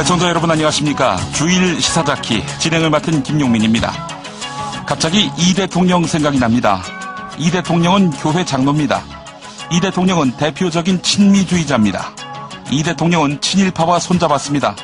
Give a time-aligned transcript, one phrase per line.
[0.00, 1.16] 애청자 여러분 안녕하십니까.
[1.32, 3.92] 주일 시사자키 진행을 맡은 김용민입니다.
[4.86, 6.82] 갑자기 이 대통령 생각이 납니다.
[7.38, 9.02] 이 대통령은 교회 장로입니다.
[9.70, 12.10] 이 대통령은 대표적인 친미주의자입니다.
[12.70, 14.74] 이 대통령은 친일파와 손잡았습니다.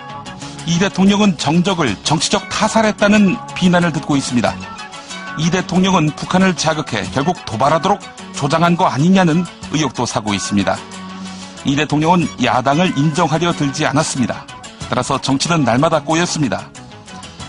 [0.66, 4.54] 이 대통령은 정적을 정치적 타살했다는 비난을 듣고 있습니다.
[5.39, 8.01] 이 대통령은 북한을 자극해 결국 도발하도록
[8.35, 10.77] 조장한 거 아니냐는 의혹도 사고 있습니다.
[11.64, 14.46] 이 대통령은 야당을 인정하려 들지 않았습니다.
[14.89, 16.68] 따라서 정치는 날마다 꼬였습니다.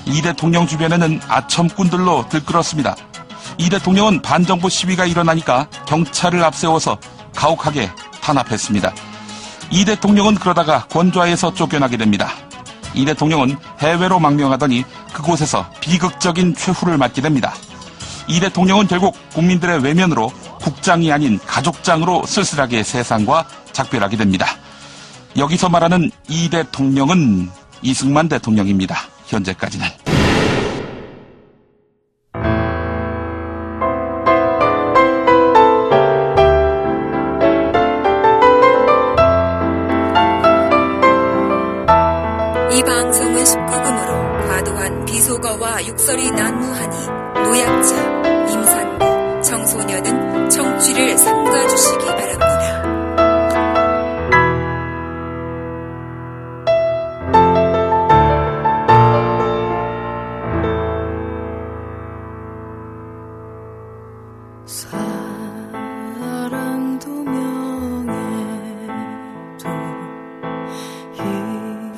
[0.05, 2.95] 이 대통령 주변에는 아첨꾼들로 들끓었습니다.
[3.57, 6.97] 이 대통령은 반정부 시위가 일어나니까 경찰을 앞세워서
[7.35, 7.91] 가혹하게
[8.21, 8.93] 탄압했습니다.
[9.71, 12.29] 이 대통령은 그러다가 권좌에서 쫓겨나게 됩니다.
[12.93, 17.53] 이 대통령은 해외로 망명하더니 그곳에서 비극적인 최후를 맞게 됩니다.
[18.27, 24.47] 이 대통령은 결국 국민들의 외면으로 국장이 아닌 가족장으로 쓸쓸하게 세상과 작별하게 됩니다.
[25.37, 27.49] 여기서 말하는 이 대통령은
[27.81, 28.95] 이승만 대통령입니다.
[29.27, 29.87] 현재까지는.
[42.73, 48.10] 이 방송은 19금으로 과도한 비속어와 육설이 난무하니 노약자,
[49.81, 52.41] 임산부, 청소년 은 청취를 삼가주시기 바랍니다.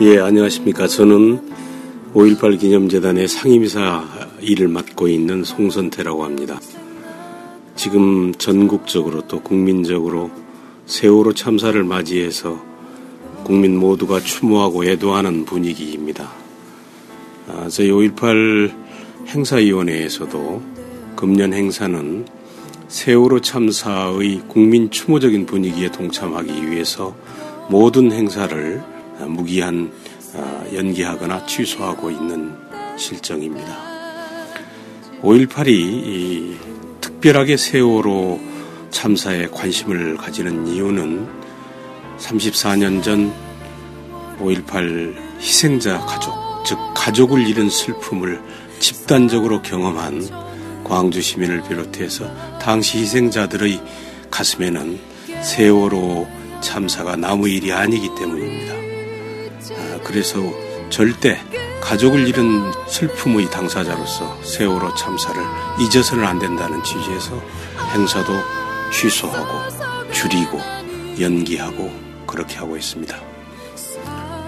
[0.01, 0.87] 예, 안녕하십니까.
[0.87, 1.39] 저는
[2.13, 4.03] 5.18 기념재단의 상임이사
[4.41, 6.59] 일을 맡고 있는 송선태라고 합니다.
[7.83, 10.31] 지금 전국적으로 또 국민적으로
[10.85, 12.63] 세월호 참사를 맞이해서
[13.43, 16.31] 국민 모두가 추모하고 애도하는 분위기입니다.
[17.49, 18.73] 아, 저희 5.18
[19.27, 20.63] 행사위원회에서도
[21.17, 22.25] 금년 행사는
[22.87, 27.13] 세월호 참사의 국민 추모적인 분위기에 동참하기 위해서
[27.69, 28.81] 모든 행사를
[29.27, 29.91] 무기한
[30.37, 32.53] 아, 연기하거나 취소하고 있는
[32.95, 33.77] 실정입니다.
[35.21, 36.72] 5.18이
[37.23, 38.37] 특별하게 세월호
[38.89, 41.25] 참사에 관심을 가지는 이유는
[42.17, 43.33] 34년 전
[44.39, 46.35] 5.18 희생자 가족,
[46.65, 48.41] 즉 가족을 잃은 슬픔을
[48.79, 52.29] 집단적으로 경험한 광주 시민을 비롯해서
[52.59, 53.81] 당시 희생자들의
[54.29, 54.99] 가슴에는
[55.43, 56.27] 세월호
[56.59, 58.73] 참사가 나무 일이 아니기 때문입니다.
[59.77, 60.41] 아, 그래서
[60.89, 61.39] 절대
[61.83, 65.43] 가족을 잃은 슬픔의 당사자로서 세월호 참사를
[65.81, 67.39] 잊어서는 안 된다는 취지에서
[67.93, 68.33] 행사도
[68.91, 70.59] 취소하고 줄이고
[71.19, 71.91] 연기하고
[72.25, 73.15] 그렇게 하고 있습니다.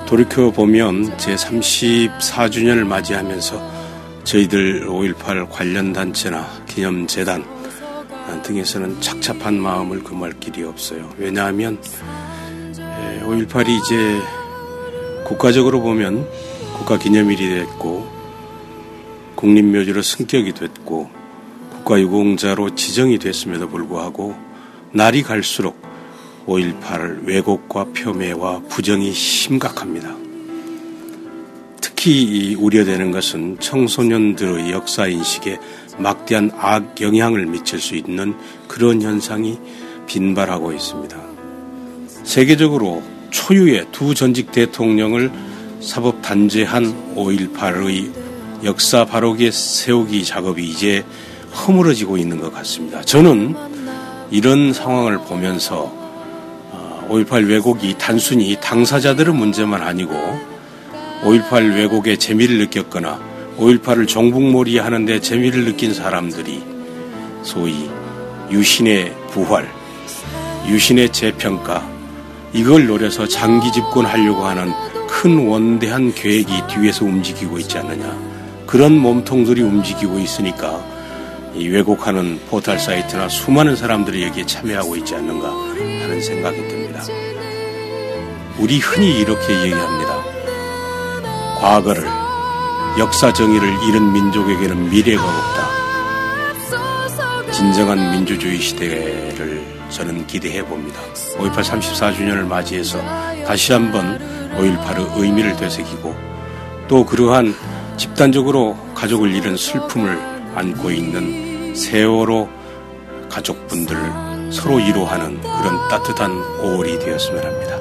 [0.06, 3.75] 돌이켜 보면 제 34주년을 맞이하면서
[4.23, 7.44] 저희들 5.18 관련 단체나 기념재단
[8.44, 11.12] 등에서는 착잡한 마음을 금할 길이 없어요.
[11.17, 11.79] 왜냐하면
[12.73, 14.22] 5.18이 이제
[15.25, 16.28] 국가적으로 보면
[16.75, 18.05] 국가 기념일이 됐고
[19.35, 21.09] 국립묘지로 승격이 됐고
[21.71, 24.35] 국가유공자로 지정이 됐음에도 불구하고
[24.91, 25.81] 날이 갈수록
[26.45, 30.15] 5.18 왜곡과 폄훼와 부정이 심각합니다.
[31.81, 35.57] 특히 우려되는 것은 청소년들의 역사인식에
[35.97, 38.35] 막대한 악 영향을 미칠 수 있는
[38.67, 39.57] 그런 현상이
[40.07, 41.17] 빈발하고 있습니다.
[42.23, 45.31] 세계적으로 초유의 두 전직 대통령을
[45.85, 48.09] 사법 단죄한 5.18의
[48.63, 51.06] 역사 바로게 세우기 작업이 이제
[51.53, 53.01] 허물어지고 있는 것 같습니다.
[53.03, 53.56] 저는
[54.31, 55.94] 이런 상황을 보면서
[57.07, 60.13] 5.18 왜곡이 단순히 당사자들의 문제만 아니고
[61.22, 63.19] 5.18 왜곡에 재미를 느꼈거나
[63.59, 66.63] 5.18을 종북몰이 하는데 재미를 느낀 사람들이
[67.44, 67.90] 소위
[68.50, 69.72] 유신의 부활,
[70.67, 71.88] 유신의 재평가,
[72.53, 74.73] 이걸 노려서 장기 집권하려고 하는
[75.25, 78.16] 큰 원대한 계획이 뒤에서 움직이고 있지 않느냐.
[78.67, 80.79] 그런 몸통들이 움직이고 있으니까
[81.55, 87.01] 이 왜곡하는 포털 사이트나 수많은 사람들이 여기에 참여하고 있지 않는가 하는 생각이 듭니다.
[88.59, 90.23] 우리 흔히 이렇게 얘기합니다.
[91.57, 92.07] 과거를,
[92.99, 95.66] 역사 정의를 잃은 민족에게는 미래가 없다.
[97.51, 100.99] 진정한 민주주의 시대를 저는 기대해 봅니다.
[101.39, 102.99] 5.18 34주년을 맞이해서
[103.47, 106.16] 다시 한번 5.18의 의미를 되새기고
[106.87, 107.53] 또 그러한
[107.97, 110.17] 집단적으로 가족을 잃은 슬픔을
[110.55, 112.49] 안고 있는 세월호
[113.29, 116.31] 가족분들 서로 위로하는 그런 따뜻한
[116.61, 117.75] 5월이 되었으면 합니다.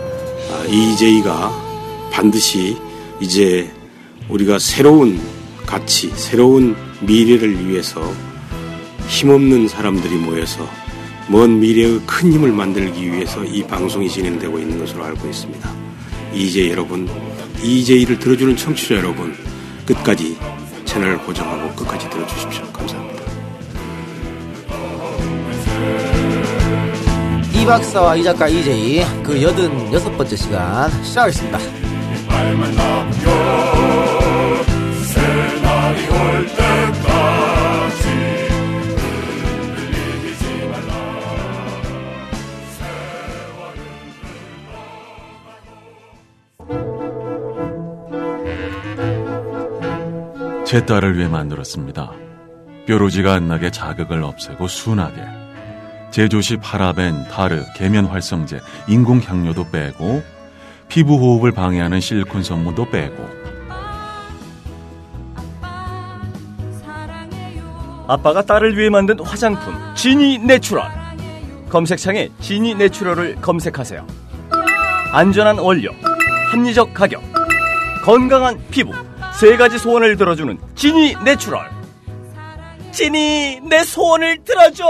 [0.50, 2.76] 아, 이제이가 반드시
[3.20, 3.70] 이제
[4.28, 5.20] 우리가 새로운
[5.66, 8.00] 가치, 새로운 미래를 위해서
[9.08, 10.66] 힘없는 사람들이 모여서
[11.28, 15.83] 먼 미래의 큰 힘을 만들기 위해서 이 방송이 진행되고 있는 것으로 알고 있습니다.
[16.34, 17.08] 이제 여러분,
[17.62, 19.34] 이제이를 들어주는 청취자 여러분,
[19.86, 20.36] 끝까지
[20.84, 22.64] 채널을 고정하고 끝까지 들어주십시오.
[22.72, 23.22] 감사합니다.
[27.54, 31.58] 이 박사와 이 작가 이재희 그 여든 여섯 번째 시간 시작하겠습니다.
[50.74, 52.10] 제 딸을 위해 만들었습니다.
[52.86, 55.22] 뾰루지가 안 나게 자극을 없애고 순하게.
[56.10, 60.24] 제조시 파라벤, 타르, 계면 활성제, 인공 향료도 빼고
[60.88, 63.24] 피부 호흡을 방해하는 실리콘 성분도 빼고
[68.08, 70.90] 아빠가 딸을 위해 만든 화장품 지니 내추럴
[71.68, 74.04] 검색창에 지니 내추럴을 검색하세요
[75.12, 75.92] 안전한 원료
[76.50, 77.22] 합리적 가격
[78.02, 78.92] 건강한 피부
[79.38, 81.68] 세 가지 소원을 들어주는 지니 내추럴
[82.92, 84.84] 지니 내 소원을 들어줘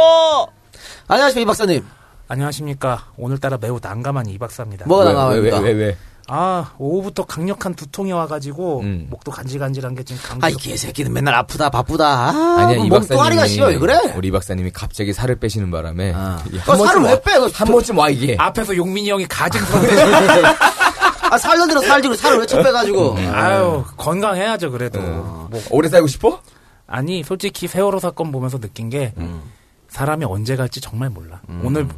[1.06, 1.86] 안녕하십니까 이 박사님.
[2.28, 3.04] 안녕하십니까.
[3.18, 4.86] 오늘따라 매우 난감한 이 박사입니다.
[4.86, 5.58] 뭐가 왜, 난감합니까?
[5.58, 5.96] 왜, 왜, 왜?
[6.28, 9.06] 아, 오후부터 강력한 두통이 와가지고, 음.
[9.10, 10.46] 목도 간질간질한 게 지금 감기.
[10.46, 12.06] 아이 개새끼는 맨날 아프다 바쁘다.
[12.06, 13.48] 아, 아니야, 뭐이 박사님이.
[13.48, 13.98] 씨발 왜 그래?
[14.16, 16.12] 우리 이 박사님이 갑자기 살을 빼시는 바람에.
[16.16, 16.42] 아.
[16.46, 17.20] 이게 그 살을 왜 와.
[17.20, 17.38] 빼?
[17.38, 18.36] 그한 번쯤 와, 이게.
[18.38, 19.88] 앞에서 용민이 형이 가증스럽게.
[21.34, 23.16] 아, 살도 들어 살지고 살을 왜 쳐 빼가지고.
[23.32, 25.00] 아유, 건강해야죠, 그래도.
[25.00, 25.48] 어.
[25.50, 26.40] 뭐, 오래 살고 싶어?
[26.86, 29.12] 아니, 솔직히 세월호 사건 보면서 느낀 게,
[29.88, 31.40] 사람이 언제 갈지 정말 몰라.
[31.62, 31.88] 오늘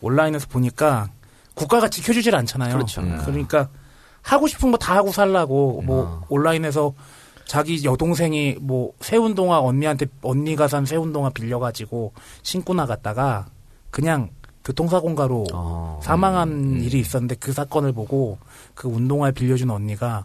[0.00, 1.08] 온라인에서 보니까
[1.54, 2.74] 국가가 지켜주질 않잖아요.
[2.74, 3.02] 그렇죠.
[3.24, 3.68] 그러니까
[4.22, 6.92] 하고 싶은 거 다 하고 살라고 뭐 온라인에서
[7.46, 12.12] 자기 여동생이 뭐 새 운동화 언니한테 언니가 산 새 운동화 빌려가지고
[12.42, 13.46] 신고 나갔다가
[13.90, 14.30] 그냥
[14.64, 16.00] 교통사고인가로 어.
[16.02, 18.38] 사망한 일이 있었는데 그 사건을 보고
[18.74, 20.24] 그 운동화 빌려준 언니가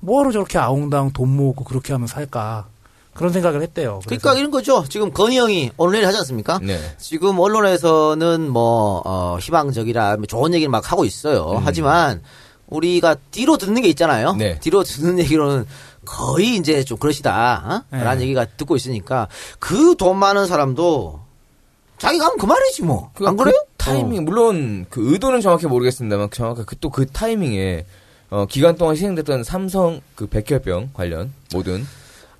[0.00, 2.66] 뭐하러 저렇게 아웅다웅 돈 모으고 그렇게 하면 살까
[3.14, 4.00] 그런 생각을 했대요.
[4.04, 4.84] 그래서 그러니까 이런 거죠.
[4.88, 6.58] 지금 건희 형이 오늘 내일 하지 않습니까?
[6.62, 6.78] 네.
[6.98, 11.60] 지금 언론에서는 뭐 어, 희망적이라 뭐 좋은 얘기를 막 하고 있어요.
[11.64, 12.22] 하지만
[12.66, 14.34] 우리가 뒤로 듣는 게 있잖아요.
[14.34, 14.58] 네.
[14.60, 15.64] 뒤로 듣는 얘기로는
[16.04, 17.84] 거의 이제 좀 그러시다.
[17.90, 17.96] 어?
[17.96, 18.04] 네.
[18.04, 19.28] 라는 얘기가 듣고 있으니까
[19.58, 21.20] 그 돈 많은 사람도
[21.98, 23.10] 자기가 하면 그만이지 뭐.
[23.14, 23.54] 그, 안 그래요?
[23.92, 27.84] 타이밍, 물론 그 의도는 정확히 모르겠습니다만 정확하게 그또그 타이밍에
[28.30, 31.86] 어, 기간 동안 시행됐던 삼성 그 백혈병 관련 모든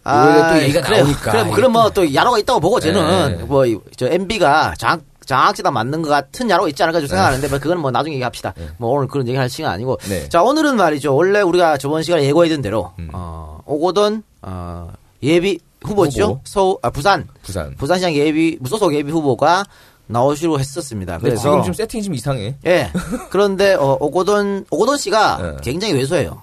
[0.05, 1.03] 오히려 또 얘기가 그래요.
[1.05, 1.33] 나오니까.
[1.33, 3.45] 그래, 그럼 뭐 또 야로가 있다고 보고 저는 네.
[3.45, 7.91] 뭐저 MB가 장 장학지다 맞는 것 같은 야로가 있지 않을까 좀 생각하는데 뭐 그건 뭐
[7.91, 8.55] 나중에 얘기합시다.
[8.79, 9.99] 뭐 오늘 그런 얘기 할 시간 아니고.
[10.09, 10.29] 네.
[10.29, 11.15] 자 오늘은 말이죠.
[11.17, 13.09] 원래 우리가 저번 시간에 예고했던 대로 음.
[13.13, 14.93] 어, 오고던 어,
[15.25, 16.23] 예비 후보죠.
[16.25, 16.41] 후보.
[16.45, 17.75] 서울 아, 부산 부산.
[17.77, 19.65] 부산시장 예비 무소속 예비 후보가
[20.09, 21.19] 나오시로 했었습니다.
[21.19, 22.55] 그래서 지금 좀 세팅이 좀 이상해.
[22.67, 22.91] 예.
[23.31, 25.57] 그런데 어, 오고돈 오고돈 씨가 네.
[25.63, 26.43] 굉장히 왜소해요.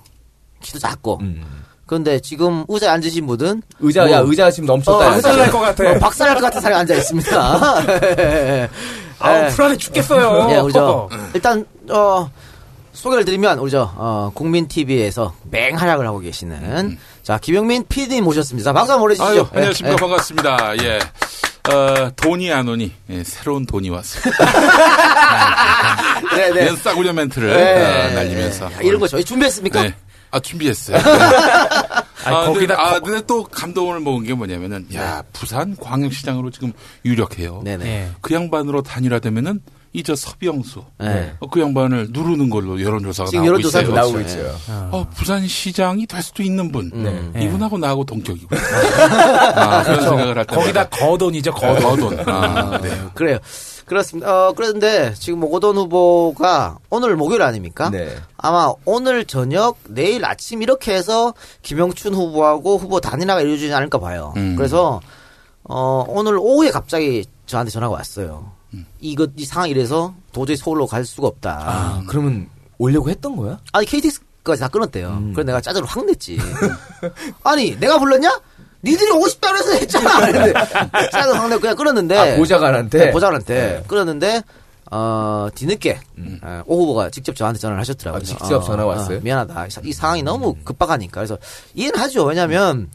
[0.62, 1.19] 키도 작고.
[1.21, 1.44] 음.
[1.86, 4.98] 그런데 지금 의자에 앉으신 분은 의자, 뭐- 야, 의자가 지금 넘쳤다.
[4.98, 5.10] 어, 야.
[5.12, 5.92] 박살날 것 같아.
[5.92, 8.69] 어, 박살날 것 같은 사람이 앉아 있습니다.
[9.19, 10.48] 아우 불안해 죽겠어요.
[10.51, 12.30] 예, 우리 저 일단 어
[12.94, 18.69] 소개를 드리면 우리 저 어, 국민 TV에서 맹활약을 하고 계시는 자 김영민 PD 모셨습니다.
[18.69, 19.30] 자, 박수 한번 보내주시죠.
[19.30, 19.94] 아유, 예, 안녕하십니까.
[19.94, 19.95] 예.
[19.95, 20.78] 반갑습니다.
[20.83, 20.99] 예.
[21.69, 24.45] 어, 돈이 안 오니, 예, 새로운 돈이 왔습니다.
[26.35, 26.63] 네, 네.
[26.63, 28.07] 이런 싸구려 멘트를 네.
[28.11, 28.65] 어, 날리면서.
[28.65, 29.83] 야, 이런 거 저희 준비했습니까?
[29.83, 29.95] 네.
[30.31, 30.97] 아, 준비했어요.
[30.99, 31.03] 네.
[32.25, 36.73] 아, 거기다 근데, 아, 거- 근데 또 감동을 먹은 게 뭐냐면은, 야, 부산 광역시장으로 지금
[37.05, 37.61] 유력해요.
[37.63, 37.85] 네네.
[37.85, 38.09] 예.
[38.19, 39.61] 그 양반으로 단일화되면은,
[39.95, 40.83] 이 저 서비영수.
[41.00, 41.33] 네.
[41.40, 43.95] 어, 그 양반을 누르는 걸로 여론조사가 지금 나오고 여론조사 있어요.
[43.95, 44.40] 나오고 그렇죠.
[44.40, 44.56] 있죠.
[44.92, 46.90] 어, 부산시장이 될 수도 있는 분.
[46.94, 47.44] 네.
[47.45, 48.56] 이분하고 나하고 동격이고.
[49.56, 50.56] 아, 그런 생각을 할 때.
[50.56, 51.81] 거기다 거돈이죠 거돈.
[52.18, 52.30] 거돈.
[52.30, 52.90] 아, 네.
[53.14, 53.38] 그래요.
[53.85, 54.47] 그렇습니다.
[54.47, 57.90] 어, 그런데 지금 오고돈 후보가 오늘 목요일 아닙니까?
[57.90, 58.16] 네.
[58.38, 64.33] 아마 오늘 저녁, 내일 아침 이렇게 해서 김영춘 후보하고 후보 단일화가 이루어지지 않을까 봐요.
[64.38, 64.56] 음.
[64.56, 65.02] 그래서
[65.64, 68.52] 어, 오늘 오후에 갑자기 저한테 전화가 왔어요.
[68.73, 68.85] 음.
[68.99, 71.59] 이것 이 상황 이래서 도저히 서울로 갈 수가 없다.
[71.65, 73.59] 아, 그러면 오려고 했던 거야?
[73.71, 75.09] 아니 KTX까지 다 끊었대요.
[75.09, 75.33] 음.
[75.33, 76.37] 그래서 내가 짜증을 확 냈지.
[77.44, 78.42] 아니 내가 불렀냐?
[78.83, 80.19] 니들이 오고 싶다 그래서 했잖아.
[80.31, 80.53] 근데
[81.11, 82.18] 짜증 확 내고 그냥 끊었는데.
[82.18, 82.97] 아, 보좌관한테?
[82.97, 83.83] 네, 보좌관한테 네.
[83.87, 84.42] 끊었는데
[84.92, 85.99] 어, 뒤늦게
[86.44, 88.21] 어, 오 후보가 직접 저한테 전화를 하셨더라고요.
[88.21, 89.21] 아, 직접 전화 왔어요?
[89.21, 89.68] 미안하다.
[89.83, 91.13] 이 상황이 너무 급박하니까.
[91.13, 91.37] 그래서
[91.73, 92.25] 이해는 하죠.
[92.25, 92.89] 왜냐하면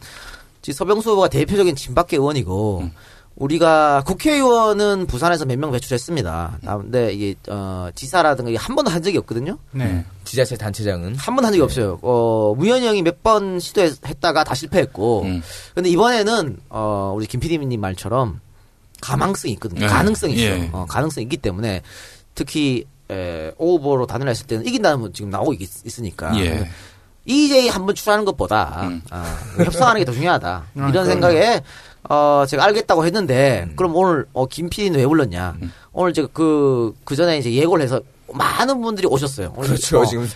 [0.62, 2.90] 지금 서병수 후보가 대표적인 친박계 의원이고
[3.38, 6.59] 우리가 국회의원은 부산에서 몇 명 배출했습니다.
[6.66, 9.59] 아, 근데 이게 어, 지사라든가 이게 한 번도 한 적이 없거든요.
[9.71, 10.04] 네.
[10.25, 11.99] 지자체 단체장은 한 번도 한 적이 없어요.
[12.02, 15.23] 어, 무현이 형이 몇 번 시도했다가 다 실패했고.
[15.23, 15.42] 음.
[15.75, 18.40] 근데 이번에는 어, 우리 김 PD님 말처럼
[19.00, 19.80] 가망성이 있거든요.
[19.80, 19.87] 네.
[19.87, 20.54] 가능성이 있어요.
[20.54, 20.71] 예.
[20.73, 21.83] 어, 가능성이 있기 때문에
[22.35, 26.68] 특히 에, 오버로 단일화 했을 때는 이긴다는 분 지금 나오고 있, 으니까 예.
[27.25, 29.02] EJ 한 번 출하는 것보다 음.
[29.11, 29.23] 아,
[29.59, 30.49] 협상하는 게 더 중요하다.
[30.50, 31.09] 아, 이런 그럼요.
[31.11, 31.62] 생각에
[32.09, 35.57] 어, 제가 알겠다고 했는데 그럼 오늘 어, 김 PD는 왜 불렀냐?
[35.93, 38.00] 오늘 제가 그, 그 전에 이제 예고를 해서
[38.33, 39.52] 많은 분들이 오셨어요.
[39.57, 40.28] 오늘 그렇죠 어, 지금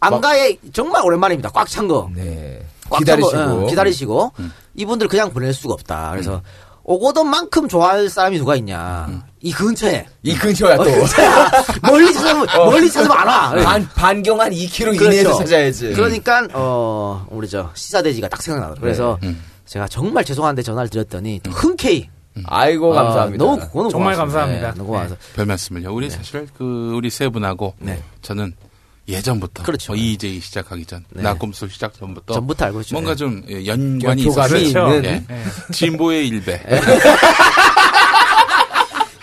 [0.00, 1.50] 안가에 정말 오랜만입니다.
[1.50, 2.10] 꽉 찬 거.
[2.14, 4.32] 네꽉찬 거, 기다리시고 응, 기다리시고
[4.74, 6.10] 이분들 그냥 보낼 수가 없다.
[6.12, 6.42] 그래서
[6.84, 9.24] 오고던 만큼 좋아할 사람이 누가 있냐?
[9.40, 10.84] 이 근처에 이 근처야 또
[11.82, 13.50] 멀리 찾으면 멀리 찾으면 안 와.
[13.64, 15.04] 반, 반경 한 2km 그렇죠.
[15.06, 18.80] 이내에서 찾아야지 그러니까 어 우리 저 시사대지가 딱 생각나더라고요.
[18.82, 19.42] 그래서 음.
[19.66, 22.08] 제가 정말 죄송한데 전화를 드렸더니 또 흔쾌히
[22.46, 24.16] 아이고 어, 감사합니다 너무 너무 정말 고맙습니다.
[24.16, 24.70] 감사합니다.
[24.72, 25.94] 네, 너무 고마워서 별 말씀을요.
[25.94, 28.02] 우리 사실 그 우리 세 분하고 네.
[28.22, 28.54] 저는
[29.06, 29.92] 예전부터 그렇죠.
[29.92, 31.22] 뭐 EJ 시작하기 전, 네.
[31.22, 32.94] 나꼼수 시작 전부터 전부터 알고 있죠.
[32.94, 33.16] 뭔가 네.
[33.16, 34.58] 좀 예, 연관이 있었어요.
[34.58, 35.04] 있는.
[35.04, 35.22] 예.
[35.28, 35.44] 네.
[35.72, 36.60] 진보의 일배.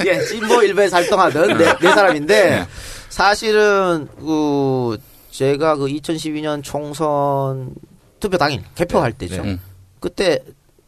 [0.06, 2.68] 예, 진보 일베에서 활동하던 네, 네 사람인데 네.
[3.10, 4.98] 사실은 그
[5.32, 7.74] 제가 그 2012년 총선
[8.20, 9.42] 투표 당일 개표할 때죠.
[9.44, 9.60] 음.
[10.02, 10.40] 그때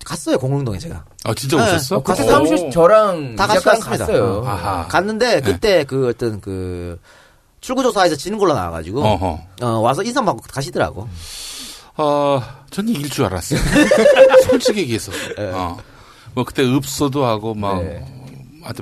[0.03, 1.63] 갔어요 공릉동에 제가 아 진짜 네.
[1.63, 1.95] 오셨어?
[1.95, 2.29] 어, 그 갔어요.
[2.29, 4.05] 사무실 저랑 다 같이 갔습니다.
[4.05, 4.47] 갔어요 어.
[4.47, 4.87] 아하.
[4.87, 6.99] 갔는데 그때 그 어떤 그
[7.61, 9.39] 출구조사에서 지는 걸로 나와가지고 어허.
[9.61, 11.07] 어, 와서 인사 받고 가시더라고.
[11.95, 12.41] 어,
[12.71, 13.59] 전 이길 줄 알았어요.
[14.49, 15.11] 솔직히 얘기해서.
[15.37, 15.77] 어.
[16.33, 18.03] 뭐 그때 읍소도 하고 막 네.
[18.63, 18.81] 아주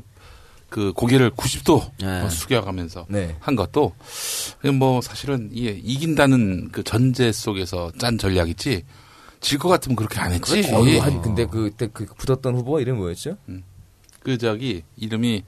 [0.70, 2.22] 그 고개를 90도 네.
[2.22, 3.36] 뭐 숙여가면서 네.
[3.42, 3.94] 한 것도
[4.74, 8.86] 뭐 사실은 이게 이긴다는 그 전제 속에서 짠 전략이지
[9.42, 10.60] 질 것 같으면 그렇게 안 했지.
[10.74, 13.38] 어, 이거 한- 근데 그때 그 붙었던 후보가 이름이 뭐였죠?
[14.22, 15.44] 그 저기 이름이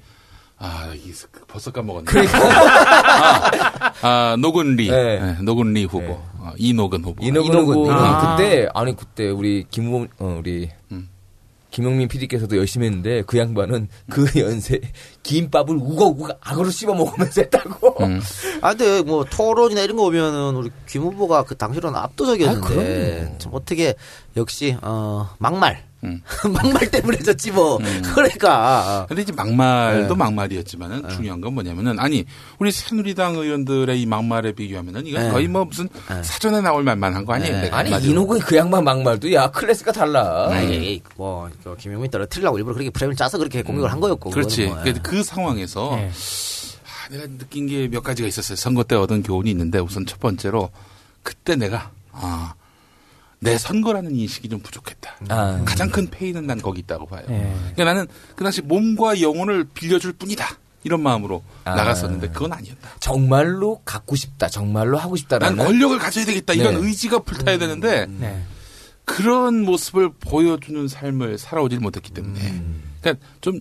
[0.57, 1.11] 아, 이
[1.47, 2.05] 벌써 까먹었네.
[2.05, 2.37] 그러니까.
[2.41, 4.89] 아, 아, 노근리.
[4.89, 5.19] 네.
[5.19, 5.99] 네, 노근리 후보.
[6.01, 6.17] 네.
[6.39, 7.23] 어, 이노근 후보.
[7.25, 7.73] 이노근 이노근.
[7.75, 8.35] 후보는 아.
[8.35, 11.09] 그때 아니 그때 우리 김우 어 우리 음.
[11.73, 14.79] 김용민 PD께서도 열심히 했는데 그 양반은 그 연세
[15.23, 18.05] 김밥을 우거우거 악으로 씹어 먹으면서 했다고.
[18.05, 18.21] 음.
[18.61, 23.37] 아 근데 뭐 토론이나 이런 거 보면은 우리 김 후보가 그 당시로는 아, 압도적이었는데 그럼요.
[23.39, 23.95] 참 어떻게
[24.35, 26.21] 역시 어 막말 음.
[26.51, 27.79] 막말 때문에 졌지 뭐
[28.13, 30.15] 그러니까 근데 이제 막말도 네.
[30.15, 32.25] 막말이었지만은 중요한 건 뭐냐면은 아니
[32.59, 35.29] 우리 새누리당 의원들의 이 막말에 비교하면은 이건 네.
[35.31, 35.87] 거의 뭐 무슨
[36.23, 37.53] 사전에 나올 말만 한 거 아니에요?
[37.53, 37.69] 네.
[37.69, 38.11] 아니 한마디로.
[38.11, 40.49] 이노근 그 양반 막말도 야 클래스가 달라.
[40.51, 44.65] 아니 뭐그 김용민 떨어뜨리려고 일부러 그렇게 프레임을 짜서 그렇게 공격을 한 거였고 그렇지.
[44.65, 44.91] 뭐, 예.
[44.93, 46.09] 그, 그 상황에서 네.
[46.83, 48.55] 아, 내가 느낀 게 몇 가지가 있었어요.
[48.57, 50.69] 선거 때 얻은 교훈이 있는데 우선 첫 번째로
[51.21, 52.55] 그때 내가 아,
[53.43, 55.15] 내 선거라는 인식이 좀 부족했다.
[55.29, 55.61] 아.
[55.65, 57.23] 가장 큰 페이는 난 거기 있다고 봐요.
[57.27, 57.53] 네.
[57.75, 60.57] 그러니까 나는 그 당시 몸과 영혼을 빌려줄 뿐이다.
[60.83, 61.75] 이런 마음으로 아.
[61.75, 62.89] 나갔었는데 그건 아니었다.
[62.99, 64.49] 정말로 갖고 싶다.
[64.49, 65.57] 정말로 하고 난 싶다라는.
[65.63, 66.53] 권력을 가져야 되겠다.
[66.53, 66.87] 이런 네.
[66.87, 68.43] 의지가 불타야 되는데 네.
[69.05, 72.83] 그런 모습을 보여주는 삶을 살아오질 못했기 때문에 음.
[73.01, 73.59] 그러니까 좀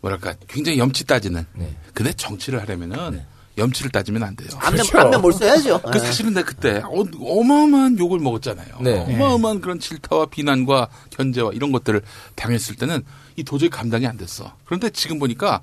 [0.00, 1.74] 뭐랄까 굉장히 염치 따지는 네.
[1.94, 3.24] 근데 정치를 하려면은
[3.56, 4.48] 염치를 따지면 안 돼요.
[4.54, 4.98] 안면 그렇죠.
[4.98, 5.82] 안면 몰수해야죠.
[5.82, 8.78] 그 사실은 내가 그때 어, 어마어마한 욕을 먹었잖아요.
[8.80, 8.98] 네.
[9.08, 12.02] 어마어마한 그런 질타와 비난과 견제와 이런 것들을
[12.34, 13.02] 당했을 때는
[13.36, 14.52] 이 도저히 감당이 안 됐어.
[14.64, 15.60] 그런데 지금 보니까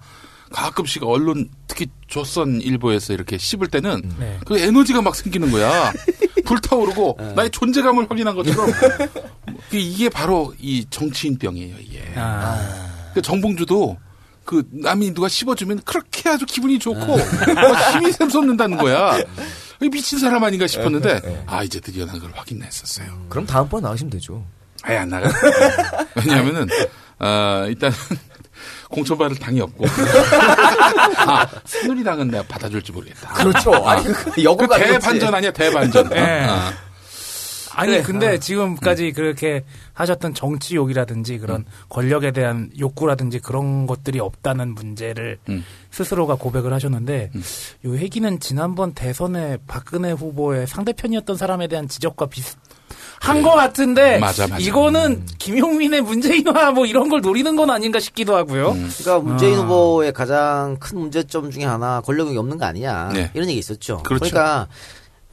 [0.52, 4.40] 가끔씩 언론 특히 조선 일보에서 이렇게 씹을 때는 네.
[4.46, 5.94] 그 에너지가 막 생기는 거야.
[6.46, 8.70] 불타오르고 나의 존재감을 확인한 것처럼
[9.70, 11.76] 그 이게 바로 이 정치인 병이에요.
[11.80, 12.04] 이게.
[12.16, 13.12] 아.
[13.14, 13.98] 그 정봉주도
[14.46, 17.18] 그 남이 누가 씹어주면 그렇게 아주 기분이 좋고
[17.56, 19.18] 막 힘이 샘솟는다는 거야.
[19.82, 23.26] 이 미친 사람 아닌가 싶었는데 아 이제 드디어 난 그걸 확인했었어요.
[23.30, 24.46] 그럼 다음번 나가시면 되죠.
[24.84, 25.30] 아예 안 나가.
[26.16, 26.68] 왜냐하면은
[27.20, 27.92] 어, 일단
[28.90, 29.86] 공천받을 당이 없고
[31.18, 33.30] 아 새누리당은 내가 받아줄지 모르겠다.
[33.34, 33.74] 그렇죠.
[33.88, 34.42] 아니 그그
[34.78, 36.10] 대반전 아니야 대반전.
[36.10, 36.46] 네.
[36.48, 36.72] 어.
[37.76, 38.02] 아니 그래.
[38.04, 38.38] 근데 아.
[38.38, 39.64] 지금까지 그렇게
[39.94, 45.64] 하셨던 정치 욕이라든지 그런 권력에 대한 욕구라든지 그런 것들이 없다는 문제를 음.
[45.92, 47.32] 스스로가 고백을 하셨는데
[47.86, 52.58] 요 얘기는 지난번 대선에 박근혜 후보의 상대편이었던 사람에 대한 지적과 비슷
[53.22, 54.58] 한것 같은데 맞아, 맞아.
[54.58, 58.74] 이거는 김용민의 문재인화 뭐 이런 걸 노리는 건 아닌가 싶기도 하고요.
[58.74, 59.62] 그러니까 문재인 아.
[59.62, 63.32] 후보의 가장 큰 문제점 중에 하나 권력이 없는 거 아니냐 네.
[63.36, 64.02] 이런 얘기 있었죠.
[64.04, 64.26] 그렇죠.
[64.26, 64.68] 러니까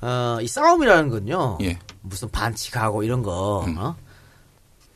[0.00, 1.58] 어, 이 싸움이라는 건요.
[1.62, 1.78] 예.
[2.02, 3.76] 무슨 반칙하고 이런 거 음.
[3.78, 3.96] 어?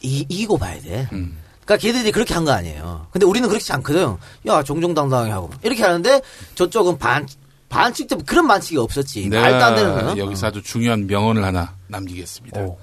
[0.00, 1.08] 이, 이기고 봐야 돼.
[1.12, 1.38] 음.
[1.64, 3.06] 그러니까 걔들이 그렇게 한 거 아니에요.
[3.12, 4.16] 근데 우리는 그렇지 않거든.
[4.46, 6.20] 야 정정당당하게 하고 이렇게 하는데
[6.56, 7.26] 저쪽은 반
[7.68, 9.28] 반칙 때 그런 반칙이 없었지.
[9.28, 10.18] 말도 안 되는 거는.
[10.18, 12.60] 여기서 아주 중요한 명언을 하나 남기겠습니다.
[12.60, 12.78] 오.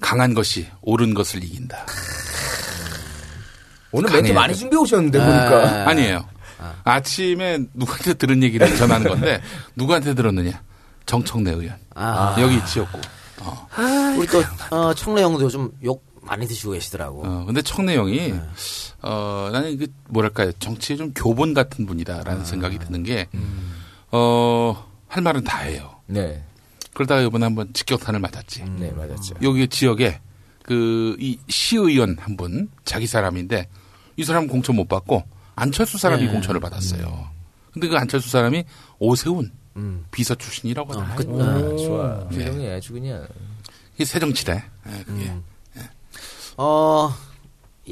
[0.00, 1.86] 강한 것이 옳은 것을 이긴다.
[3.90, 4.58] 오늘 멘트 많이 돼.
[4.58, 5.24] 준비해 오셨는데 아.
[5.24, 5.88] 보니까.
[5.90, 6.28] 아니에요.
[6.84, 9.40] 아침에 누구한테 들은 얘기를 전하는 건데
[9.76, 10.60] 누구한테 들었느냐?
[11.12, 11.76] 정청래 의원.
[11.94, 12.36] 아.
[12.38, 13.00] 여기 지었고.
[13.40, 13.66] 어.
[14.16, 17.22] 우리 또 어, 청래 형도 요즘 욕 많이 드시고 계시더라고.
[17.26, 18.42] 어, 근데 청래 형이 네.
[19.02, 20.52] 어, 나는 그 뭐랄까요?
[20.58, 21.88] 정치에 좀 교본 같은 아.
[21.88, 23.74] 분이다라는 생각이 드는 게 음.
[24.12, 25.96] 어, 할 말은 다 해요.
[26.06, 26.44] 네.
[26.92, 28.62] 그러다가 이번에 한번 직격탄을 맞았지.
[28.62, 28.76] 음.
[28.78, 29.36] 네, 맞았죠.
[29.42, 30.20] 여기 지역에
[30.62, 33.68] 그 이 시의원 한 분 자기 사람인데
[34.16, 35.22] 이 사람 공천 못 받고
[35.56, 36.32] 안철수 사람이 네.
[36.32, 37.26] 공천을 받았어요.
[37.72, 38.64] 근데 그 안철수 사람이
[38.98, 40.04] 오세훈 음.
[40.10, 41.26] 비서 출신이라고 하더라고요.
[41.26, 42.28] 그- 오, 아, 좋아.
[42.30, 42.44] 네.
[42.44, 43.26] 표정이 아주 그냥.
[43.94, 44.54] 이게 새정치래.
[44.54, 45.24] 예, 그게.
[45.24, 45.42] 음.
[46.56, 47.12] 어,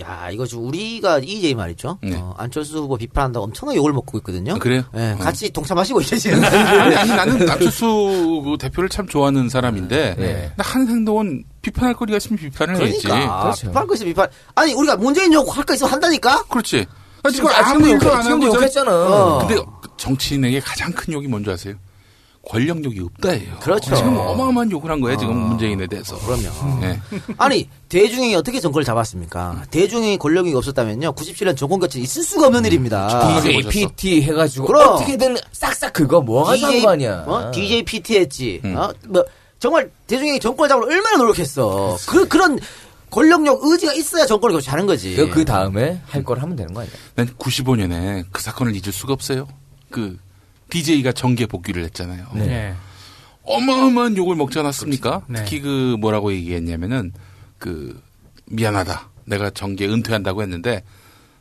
[0.01, 1.99] 야, 이거 지금 우리가 EJ 말이죠.
[2.03, 2.17] 네.
[2.17, 4.55] 어, 안철수 후보 비판한다고 엄청나게 욕을 먹고 있거든요.
[4.55, 4.83] 아, 그래요?
[4.95, 5.17] 예, 어.
[5.19, 6.45] 같이 동참하시고 계시는.
[6.45, 10.53] 아니, 아니, 나는 안철수 그 대표를 참 좋아하는 사람인데 네.
[10.57, 13.03] 나 하는 행동은 비판할 거리가 있으면 비판을 해야지.
[13.07, 13.67] 그러니까 그렇죠.
[13.69, 14.29] 비판할 거 있으면 비판.
[14.55, 16.45] 아니 우리가 문재인 욕할거 있으면 한다니까.
[16.45, 16.87] 그렇지.
[17.27, 18.91] 아, 지금 아무 일도 욕, 안 하고 욕했잖아.
[18.93, 19.47] 어.
[19.47, 19.63] 근데
[19.97, 21.75] 정치인에게 가장 큰 욕이 뭔지 아세요?
[22.49, 23.57] 권력욕이 없다예요.
[23.61, 23.95] 그렇죠.
[23.97, 25.19] 지금 어마어마한 욕을 한 거예요.
[25.19, 26.17] 지금 문재인에 대해서.
[26.19, 26.83] 그럼요.
[26.85, 27.01] 예.
[27.39, 29.65] 아니 대중이 어떻게 정권을 잡았습니까?
[29.71, 31.13] 대중이 권력이 없었다면요.
[31.13, 33.09] 97년 정권 교체 있을 수가 없는 일입니다.
[33.09, 33.71] 정말 DJ, 보셨어.
[33.71, 34.89] PT 해가지고 그럼.
[34.95, 37.25] 어떻게든 싹싹 그거 뭐가 상관이야.
[37.27, 37.51] 어?
[37.51, 38.61] DJ PT 했지.
[38.65, 38.77] 음.
[38.77, 38.93] 어?
[39.09, 39.25] 뭐
[39.59, 41.97] 정말 대중이 정권을 잡으려 얼마나 노력했어.
[42.07, 42.61] 그 그런
[43.17, 45.17] 권력력 의지가 있어야 정권을 교체하는 거지.
[45.17, 46.93] 그, 그 다음에 할 걸 하면 되는 거 아니야?
[47.15, 49.49] 난 95년에 그 사건을 잊을 수가 없어요.
[49.91, 50.19] 그
[50.69, 52.27] DJ가 정계 복귀를 했잖아요.
[52.35, 52.47] 네.
[52.47, 52.75] 네.
[53.45, 55.23] 어마어마한 욕을 먹지 않았습니까?
[55.29, 55.39] 네.
[55.45, 57.13] 특히 그 뭐라고 얘기했냐면은
[57.59, 57.99] 그
[58.47, 59.09] 미안하다.
[59.25, 60.83] 내가 정계 은퇴한다고 했는데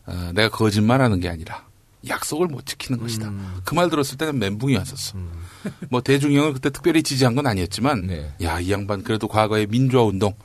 [0.06, 1.66] 어, 내가 거짓말하는 게 아니라
[2.08, 3.32] 약속을 못 지키는 것이다.
[3.66, 5.18] 그말 들었을 때는 멘붕이 왔었어.
[5.90, 8.34] 뭐 대중형을 그때 특별히 지지한 건 아니었지만 네.
[8.42, 10.36] 야이 양반 그래도 과거에 민주화 운동,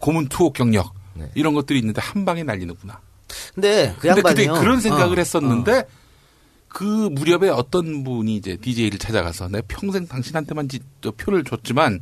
[0.00, 1.30] 고문 투옥 경력 네.
[1.34, 3.00] 이런 것들이 있는데 한 방에 날리는구나.
[3.54, 4.46] 근데 그 근데 그때.
[4.46, 5.84] 그런 생각을 어, 했었는데
[6.68, 12.00] 그 무렵에 어떤 분이 이제 DJ를 찾아가서 내가 평생 당신한테만 지- 저 표를 줬지만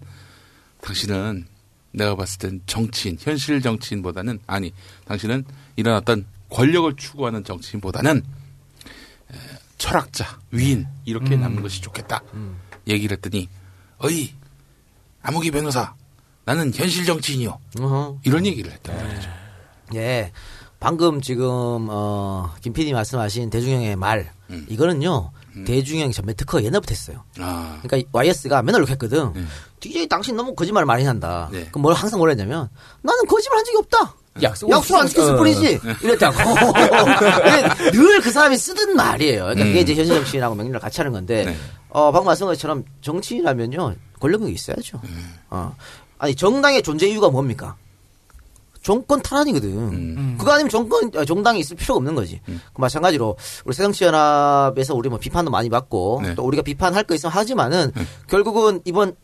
[0.80, 1.46] 당신은
[1.92, 4.72] 내가 봤을 땐 정치인, 현실 정치인보다는 아니,
[5.06, 5.44] 당신은
[5.76, 9.34] 이런 어떤 권력을 추구하는 정치인보다는 에,
[9.78, 12.22] 철학자, 위인 이렇게 남는 것이 좋겠다.
[12.86, 13.48] 얘기를 했더니
[13.98, 14.32] 어이
[15.22, 15.94] 아무기 변호사
[16.48, 17.58] 나는 현실 정치인이요.
[17.78, 18.18] 어허.
[18.24, 19.28] 이런 얘기를 했단 말이죠.
[19.96, 20.32] 예.
[20.80, 24.64] 방금 지금 어, 김 PD 말씀하신 대중형의 말 음.
[24.70, 25.30] 이거는요.
[25.66, 27.22] 대중형 전매 특허 옛날부터 했어요.
[27.40, 29.32] 아, 그러니까 YS가 맨날 욕했거든.
[29.34, 29.44] 네.
[29.80, 31.50] DJ 당신 너무 거짓말 많이 한다.
[31.52, 31.66] 네.
[31.66, 32.70] 그럼 뭘 항상 뭐라 했냐면
[33.02, 34.14] 나는 거짓말 한 적이 없다.
[34.40, 35.80] 약속 약속 안 지켰을 뿐이지.
[36.02, 36.36] 이랬다고.
[37.92, 39.42] 늘 그 사람이 쓰던 말이에요.
[39.44, 39.82] 그러니까 그게 음.
[39.82, 41.56] 이제 현실 정치인하고 명령을 같이 하는 건데, 네.
[41.90, 45.00] 어, 방금 말씀한 것처럼 정치인이라면요, 권력력이 있어야죠.
[45.04, 45.34] 음.
[45.50, 45.74] 어.
[46.18, 47.76] 아니, 정당의 존재 이유가 뭡니까?
[48.82, 49.70] 정권 탈환이거든.
[49.70, 50.36] 음.
[50.38, 52.40] 그거 아니면 정권, 어, 정당이 있을 필요가 없는 거지.
[52.44, 56.34] 그 마찬가지로, 우리 새정치연합에서 우리 뭐 비판도 많이 받고, 네.
[56.34, 57.92] 또 우리가 비판할 거 있으면 하지만은,
[58.28, 59.14] 결국은 이번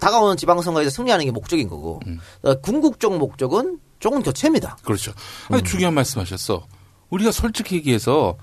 [0.00, 2.18] 다가오는 지방선거에서 승리하는 게 목적인 거고, 음.
[2.42, 4.76] 어, 궁극적 목적은 정권 교체입니다.
[4.84, 5.12] 그렇죠.
[5.48, 6.66] 아니, 중요한 말씀하셨어.
[7.10, 8.36] 우리가 솔직히 얘기해서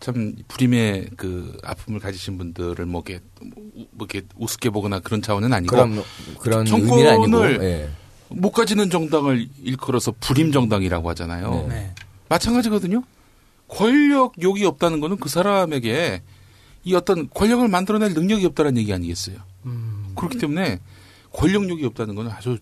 [0.00, 5.74] 참 불임의 그 아픔을 가지신 분들을 뭐 이렇게, 뭐 이렇게 우습게 보거나 그런 차원은 아니고
[5.74, 6.04] 그런
[6.38, 7.64] 그런 정권을 의미는 아니고.
[7.64, 7.90] 예.
[8.30, 11.66] 못 가지는 정당을 일컬어서 불임 정당이라고 하잖아요.
[11.68, 11.94] 네.
[12.28, 13.02] 마찬가지거든요.
[13.68, 16.22] 권력욕이 없다는 거는 그 사람에게
[16.84, 19.36] 이 어떤 권력을 만들어낼 능력이 없다는 얘기 아니겠어요.
[20.14, 20.80] 그렇기 때문에
[21.32, 22.58] 권력욕이 없다는 거는 아주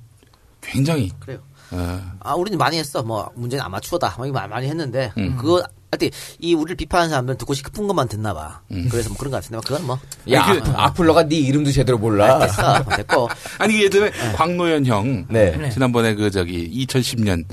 [0.61, 1.41] 굉장히 그래요.
[1.71, 3.03] 어, 아, 우리는 많이 했어.
[3.03, 4.15] 뭐, 문제는 아마추어다.
[4.19, 5.37] 뭐, 이거 많이 했는데, 음.
[5.37, 8.61] 그거, 하여튼, 이 우리를 비판하는 사람들은 듣고 싶은 것만 듣나 봐.
[8.73, 8.89] 음.
[8.91, 9.99] 그래서 뭐 그런 것 같은데, 그건 뭐,
[10.33, 12.39] 야, 아니, 그- 아플- 아플러가 네 이름도 제대로 몰라.
[12.41, 12.85] 됐어.
[12.85, 13.29] 됐고.
[13.59, 15.71] 아니 예전에 광노현 형 네.
[15.71, 17.45] 지난번에 그 저기 2010년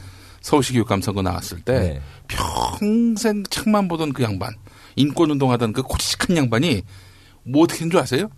[0.42, 2.02] 서울시 교육감 선거 나왔을 때 네.
[2.28, 4.54] 평생 책만 보던 그 양반
[4.96, 6.82] 인권 운동하던 그 코치큰 양반이
[7.44, 8.30] 뭐 어떻게 한 줄 아세요?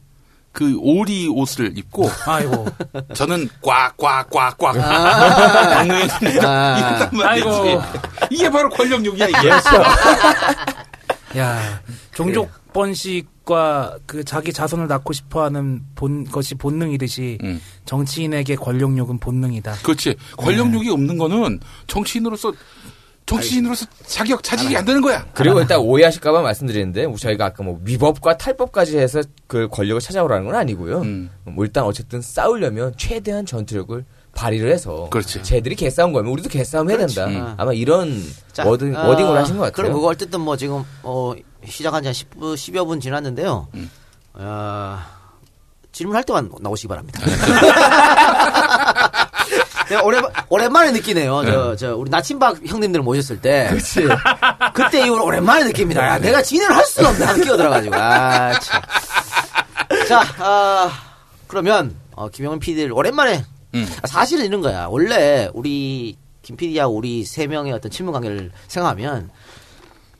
[0.55, 2.65] 그 오리 옷을 입고 아이고.
[3.13, 5.83] 저는 꽉꽉꽉꽉 아.
[5.83, 6.39] 말이지.
[7.21, 7.81] 아이고.
[8.31, 9.49] 이게 바로 권력욕이야 이게.
[11.37, 11.81] 야,
[12.13, 17.61] 종족번 씨과 그 자기 자손을 낳고 싶어 하는 본, 것이 본능이듯이 음.
[17.83, 19.73] 정치인에게 권력욕은 본능이다.
[19.83, 20.15] 그렇지.
[20.37, 22.53] 권력욕이 없는 거는 정치인으로서
[23.25, 25.25] 정치인으로서 자격 차지가 안 되는 거야.
[25.33, 30.55] 그리고 일단 오해하실까봐 말씀드리는데 우리 저희가 아까 뭐 위법과 탈법까지 해서 그 권력을 찾아오라는 건
[30.55, 31.01] 아니고요.
[31.01, 31.29] 음.
[31.43, 35.41] 뭐 일단 어쨌든 싸우려면 최대한 전투력을 발휘를 해서 그렇지.
[35.43, 37.25] 쟤들이 개싸움 걸면 우리도 개싸움 해야 된다.
[37.25, 37.53] 음.
[37.57, 38.21] 아마 이런
[38.53, 39.75] 자, 워딩, 어, 워딩으로 하신 것 같아요.
[39.75, 41.33] 그럼 그거 어쨌든 뭐 지금, 어,
[41.65, 43.67] 시작한 지 한 10분, 10여 분 지났는데요.
[43.73, 43.89] 음.
[44.33, 44.99] 어,
[45.93, 47.21] 질문할 때만 나오시기 바랍니다.
[49.89, 51.43] 내가 오랜, 오랜만에 느끼네요.
[51.45, 53.67] 저, 저, 우리 나침박 형님들 모셨을 때.
[53.71, 54.07] 그치.
[54.73, 56.05] 그때 이후로 오랜만에 느낍니다.
[56.07, 57.25] 야, 내가 진행을 할 수가 없네.
[57.25, 57.95] 하고 끼어들어가지고.
[57.95, 58.81] 아, 참.
[60.07, 60.91] 자, 아,
[61.47, 63.43] 그러면, 어, 김영은 PD를 오랜만에.
[63.75, 63.87] 음.
[64.01, 64.87] 아, 사실은 이런 거야.
[64.89, 69.29] 원래 우리 김 PD하고 우리 세 명의 어떤 친분 관계를 생각하면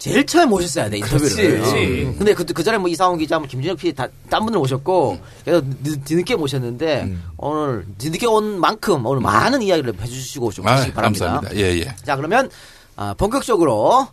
[0.05, 1.61] 제일 처음 모셨어야 돼, 인터뷰를.
[1.61, 2.05] 그치.
[2.07, 2.13] 어.
[2.15, 5.65] 근데 그, 그 전에 뭐 이상훈 기자, 뭐 김준혁 PD 다, 딴 분들 모셨고, 그래서
[5.81, 11.25] 늦, 뒤늦게 모셨는데, 오늘 뒤늦게 온 만큼 오늘 많은 이야기를 해주시고 좀 아, 하시기 바랍니다.
[11.25, 11.55] 감사합니다.
[11.59, 11.95] 예, 예.
[12.03, 12.51] 자, 그러면,
[12.95, 14.07] 아, 본격적으로,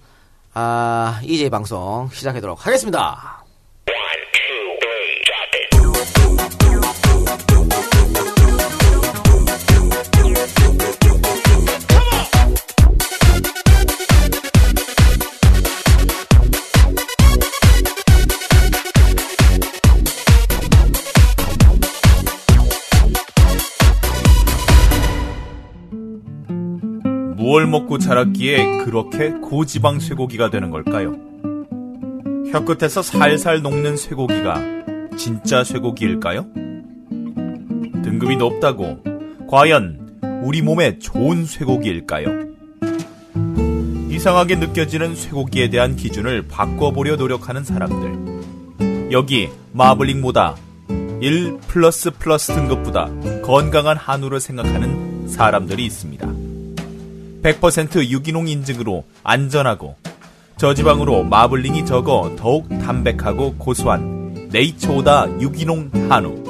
[0.55, 3.42] 아, EJ 방송 시작하도록 하겠습니다.
[27.53, 31.15] 무얼 먹고 자랐기에 그렇게 고지방 쇠고기가 되는 걸까요?
[32.51, 34.59] 혀끝에서 살살 녹는 쇠고기가
[35.19, 36.47] 진짜 쇠고기일까요?
[38.05, 39.01] 등급이 높다고
[39.51, 42.31] 과연 우리 몸에 좋은 쇠고기일까요?
[44.09, 49.13] 이상하게 느껴지는 쇠고기에 대한 기준을 바꿔보려 노력하는 사람들.
[49.13, 50.57] 여기 마블링보다
[51.21, 53.11] 1 플러스 플러스 등급보다
[53.43, 56.42] 건강한 한우를 생각하는 사람들이 있습니다.
[57.43, 59.97] 100% 유기농 인증으로 안전하고
[60.57, 66.43] 저지방으로 마블링이 적어 더욱 담백하고 고소한 네이처오다 유기농 한우.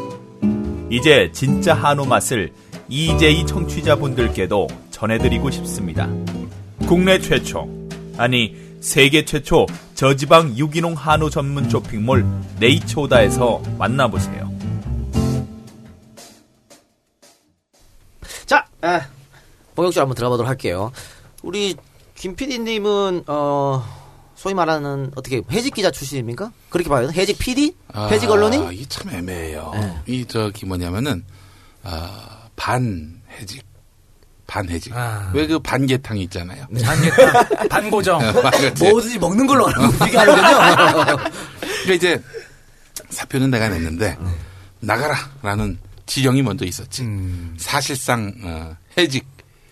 [0.90, 2.52] 이제 진짜 한우 맛을
[2.88, 6.08] EJ 청취자분들께도 전해드리고 싶습니다.
[6.86, 7.68] 국내 최초,
[8.18, 12.26] 아니 세계 최초 저지방 유기농 한우 전문 쇼핑몰
[12.60, 14.52] 네이처오다에서 만나보세요.
[18.44, 19.00] 자, 에,
[19.74, 20.92] 본격적으로 한번 들어가도록 할게요.
[21.42, 21.76] 우리
[22.14, 23.84] 김 PD님은, 어,
[24.34, 26.52] 소위 말하는, 어떻게, 해직 기자 출신입니까?
[26.68, 27.10] 그렇게 봐요?
[27.12, 27.74] 해직 PD?
[28.10, 28.62] 해직 언론인?
[28.66, 29.70] 아, 이게 참 애매해요.
[29.74, 29.94] 네.
[30.06, 31.24] 이 저기 뭐냐면은
[31.82, 33.64] 아, 반 해직,
[34.46, 34.92] 반해직.
[34.94, 35.30] 아.
[35.34, 36.66] 왜그 반개탕 있잖아요.
[36.84, 38.20] 반개탕, 반고정.
[38.32, 38.84] 그렇지.
[38.90, 39.66] 뭐든지 먹는 걸로
[40.04, 41.16] 비교하는군요.
[41.84, 42.22] 그러니까 이제
[43.10, 44.16] 사표는 내가 냈는데
[44.80, 47.02] 나가라라는 지령이 먼저 있었지.
[47.02, 47.54] 음.
[47.58, 49.24] 사실상 어, 해직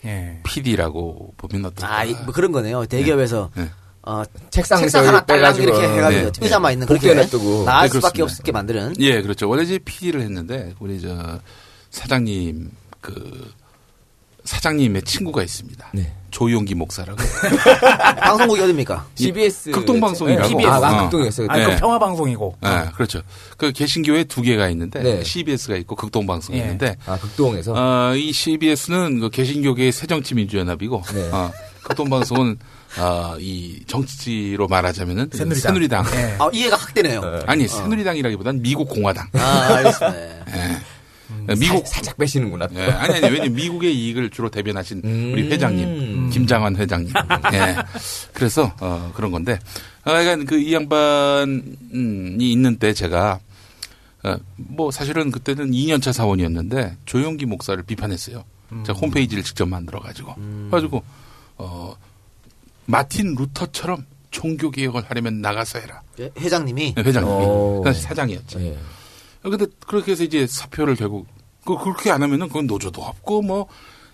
[0.04, 0.40] 예.
[0.44, 1.98] PD라고 보면 어떨까?
[1.98, 2.86] 아, 이- 뭐 그런 거네요.
[2.86, 3.68] 대기업에서, 네.
[4.02, 6.40] 어, 책상에서 책상 하나 빼가지고, 이렇게 해가지고 네.
[6.42, 7.64] 의자만 있는 복도에 그렇게 놔두고.
[7.64, 8.22] 나갈 네, 수밖에.
[8.22, 8.94] 없게 만드는.
[9.00, 9.48] 예, 그렇죠.
[9.48, 11.38] 원래 이제 PD를 했는데 우리 저
[11.90, 13.52] 사장님 그
[14.50, 15.90] 사장님의 친구가 있습니다.
[15.94, 16.12] 네.
[16.32, 17.18] 조용기 목사라고.
[18.20, 19.06] 방송국이 어딥니까?
[19.14, 20.58] CBS 극동방송이라고.
[20.58, 21.02] 네, 아, 아, 어.
[21.04, 21.46] 극동이었어요.
[21.48, 21.54] 아.
[21.54, 21.76] 그 네.
[21.76, 22.56] 평화방송이고.
[22.60, 23.22] 네, 그렇죠.
[23.56, 25.22] 그 개신교회 두 개가 있는데 네.
[25.22, 26.62] CBS가 있고 극동방송이 예.
[26.62, 27.74] 있는데 아, 극동에서.
[27.76, 31.30] 어, 이 CBS는 그 개신교계의 새정치민주연합이고 네.
[31.30, 31.52] 어,
[31.84, 32.58] 극동방송은
[32.98, 35.60] 어, 이 정치로 말하자면은 새누리당.
[35.60, 36.04] 새누리당.
[36.14, 36.36] 예.
[36.40, 37.22] 아, 이해가 확 되네요.
[37.46, 39.28] 아니 새누리당이라기보다는 미국 공화당.
[39.34, 40.99] 아, 알겠습니다.
[41.48, 41.54] 예.
[41.54, 42.66] 미국 살, 살짝 빼시는구나.
[42.68, 42.74] 또.
[42.76, 45.30] 예, 아니, 아니, 왜냐면 미국의 이익을 주로 대변하신 음.
[45.32, 47.12] 우리 회장님, 김장환 회장님.
[47.54, 47.76] 예.
[48.32, 49.58] 그래서, 어, 그런 건데,
[50.04, 51.60] 아, 그러니까 그이 양반이
[52.38, 53.40] 있는 때 제가,
[54.22, 58.44] 어, 뭐 사실은 그때는 2년차 사원이었는데 조용기 목사를 비판했어요.
[58.86, 60.34] 제가 홈페이지를 직접 만들어 가지고.
[60.34, 61.02] 그래가지고,
[61.58, 61.96] 어,
[62.86, 66.02] 마틴 루터처럼 종교 개혁을 하려면 나가서 해라.
[66.20, 66.94] 예, 회장님이.
[66.98, 67.44] 회장님이.
[67.44, 67.80] 오.
[67.82, 68.58] 그 당시 사장이었지.
[68.58, 68.78] 예.
[69.42, 71.26] 아, 근데 그렇게 해서 이제 사표를 결국
[71.64, 73.66] 그 그렇게 안 하면은 그건 노조도 없고 뭐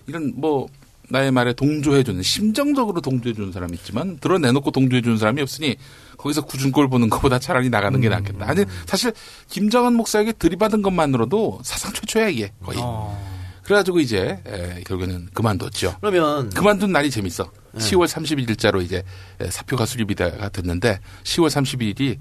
[0.05, 0.67] 이런 뭐
[1.09, 5.77] 나의 말에 동조해 주는 심정적으로 동조해 주는 사람이 있지만 드러내놓고 동조해 주는 사람이 없으니
[6.17, 8.49] 거기서 굳은 꼴 보는 것보다 차라리 나가는 게 낫겠다.
[8.49, 9.13] 아니 사실
[9.47, 12.79] 김정은 목사에게 들이받은 것만으로도 사상 최초야 이게 거의.
[12.81, 13.37] 어.
[13.63, 15.97] 그래가지고 이제 에, 결국에는 그만뒀죠.
[15.99, 16.49] 그러면.
[16.49, 17.51] 그만둔 날이 재밌어.
[17.75, 19.03] 10월 30일자로 이제
[19.41, 22.17] 에, 사표가 수립이가 됐는데 10월 30일이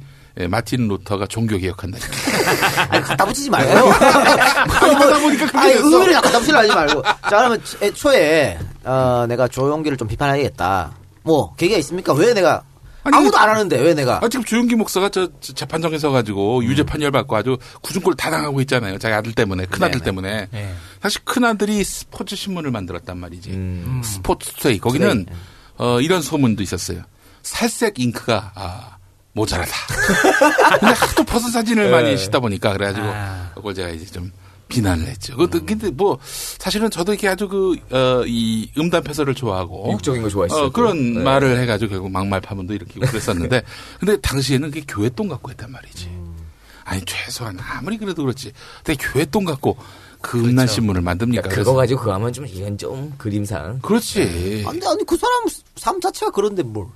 [0.50, 2.86] 마틴 루터가 종교 개혁한 날입니다.
[2.92, 3.88] 아니, 갖다 붙이지 말고.
[4.68, 7.02] 그러다 보니까 아니, 의미를 갖다 붙이려 하지 말고.
[7.02, 10.92] 자, 그러면 애초에, 어, 내가 조용기를 좀 비판해야겠다.
[11.22, 12.12] 뭐, 계기가 있습니까?
[12.12, 12.62] 왜 내가,
[13.02, 14.20] 아니, 아무도 안 하는데, 왜 내가.
[14.22, 18.60] 아, 지금 조용기 목사가 저, 저 재판정에 서가지고 유죄 판결 받고 아주 구중골 다 당하고
[18.60, 18.98] 있잖아요.
[18.98, 20.04] 자기 아들 때문에, 큰 아들 네네.
[20.04, 20.48] 때문에.
[20.52, 20.74] 예.
[21.00, 23.50] 사실 큰 아들이 스포츠 신문을 만들었단 말이지.
[23.50, 24.02] 음.
[24.04, 24.78] 스포츠 투데이.
[24.78, 25.24] 거기는
[25.78, 27.02] 어, 이런 소문도 있었어요.
[27.42, 28.95] 살색 잉크가 아,
[29.36, 29.72] 모자라다.
[30.80, 33.50] 근데 하도 벗은 사진을 많이 싣다 보니까 그래가지고 아.
[33.54, 34.32] 그걸 제가 이제 좀
[34.68, 35.36] 비난을 했죠.
[35.36, 40.28] 그것도 근데 뭐 사실은 저도 이렇게 아주 그 어, 이 음담 패설을 좋아하고 미국적인 거
[40.30, 40.64] 좋아했어요.
[40.64, 41.20] 어, 그런 네.
[41.22, 43.62] 말을 해가지고 결국 막말 파문도 일으키고 그랬었는데
[44.00, 46.10] 근데 당시에는 그게 교회 돈 갖고 했단 말이지.
[46.84, 48.52] 아니 최소한 아무리 그래도 그렇지.
[48.82, 49.76] 근데 교회 돈 갖고
[50.22, 51.42] 그 음란 신문을 만듭니까?
[51.42, 53.80] 그러니까 그거 가지고 그거 하면 좀 이건 좀 그림상.
[53.80, 54.64] 그렇지.
[54.66, 55.44] 아니, 아니, 그 사람
[55.76, 56.86] 삶 자체가 그런데 뭘.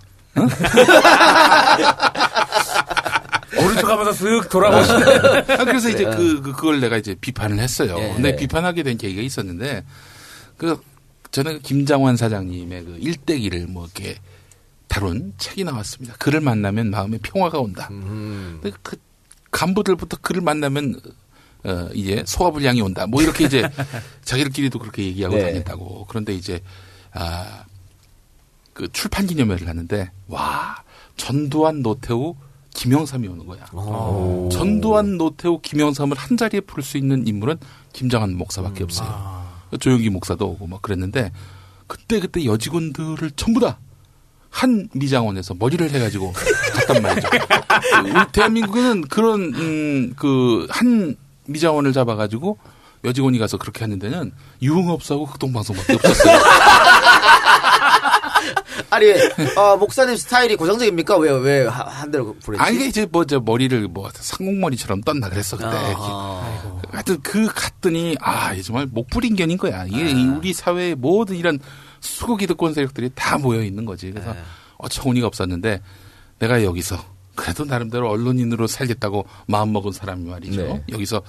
[3.59, 5.55] 오른쪽 하면서 쓱 돌아보시네.
[5.55, 7.97] 아, 그래서 이제 그, 그, 그걸 내가 이제 비판을 했어요.
[7.99, 8.15] 예.
[8.15, 9.85] 근데 비판하게 된 계기가 있었는데,
[10.57, 10.81] 그,
[11.31, 14.17] 저는 그 김장환 사장님의 그 일대기를 뭐 이렇게
[14.89, 16.15] 다룬 책이 나왔습니다.
[16.19, 17.87] 그를 만나면 마음에 평화가 온다.
[17.89, 18.97] 근데 그
[19.53, 21.01] 간부들부터 그를 만나면
[21.65, 23.07] 어, 이제 소화불량이 온다.
[23.07, 23.69] 뭐 이렇게 이제
[24.25, 25.53] 자기들끼리도 그렇게 얘기하고 네.
[25.53, 26.07] 다녔다고.
[26.09, 26.61] 그런데 이제,
[27.13, 27.65] 아,
[28.81, 30.77] 그 출판 기념회를 하는데, 와,
[31.19, 32.35] 전두환, 노태우,
[32.73, 33.67] 김영삼이 오는 거야.
[34.51, 37.59] 전두환, 노태우, 김영삼을 한 자리에 풀 수 있는 인물은
[37.93, 39.45] 김장한 목사밖에 없어요.
[39.79, 41.31] 조영기 목사도 오고 막 그랬는데
[41.87, 43.79] 그때 그때 여직원들을 전부 다
[44.51, 47.29] 한 미장원에서 머리를 해가지고 갔단 말이죠.
[48.05, 51.15] 우리 대한민국에는 그런 음, 그한
[51.47, 52.59] 미장원을 잡아가지고
[53.05, 56.39] 여직원이 가서 그렇게 하는 데는 유흥업소하고 극동방송밖에 없었어요.
[58.91, 59.07] 아니,
[59.57, 61.17] 어, 목사님 스타일이 고정적입니까?
[61.19, 62.63] 왜, 왜, 하- 한 대로 부르지?
[62.63, 65.69] 아니 이제 뭐 저 머리를 뭐 상공머리처럼 떴나 그랬어 그때.
[65.73, 66.81] 아.
[66.91, 69.85] 하여튼 그 갔더니 아 정말 목불인견인 거야.
[69.87, 71.59] 이게 이 우리 사회의 모든 이런
[72.01, 74.11] 수고 기득권 세력들이 다 모여 있는 거지.
[74.11, 74.35] 그래서
[74.79, 75.81] 어처구니가 없었는데
[76.39, 76.97] 내가 여기서
[77.37, 80.63] 그래도 나름대로 언론인으로 살겠다고 마음 먹은 사람이 말이죠.
[80.63, 80.85] 네.
[80.91, 81.23] 여기서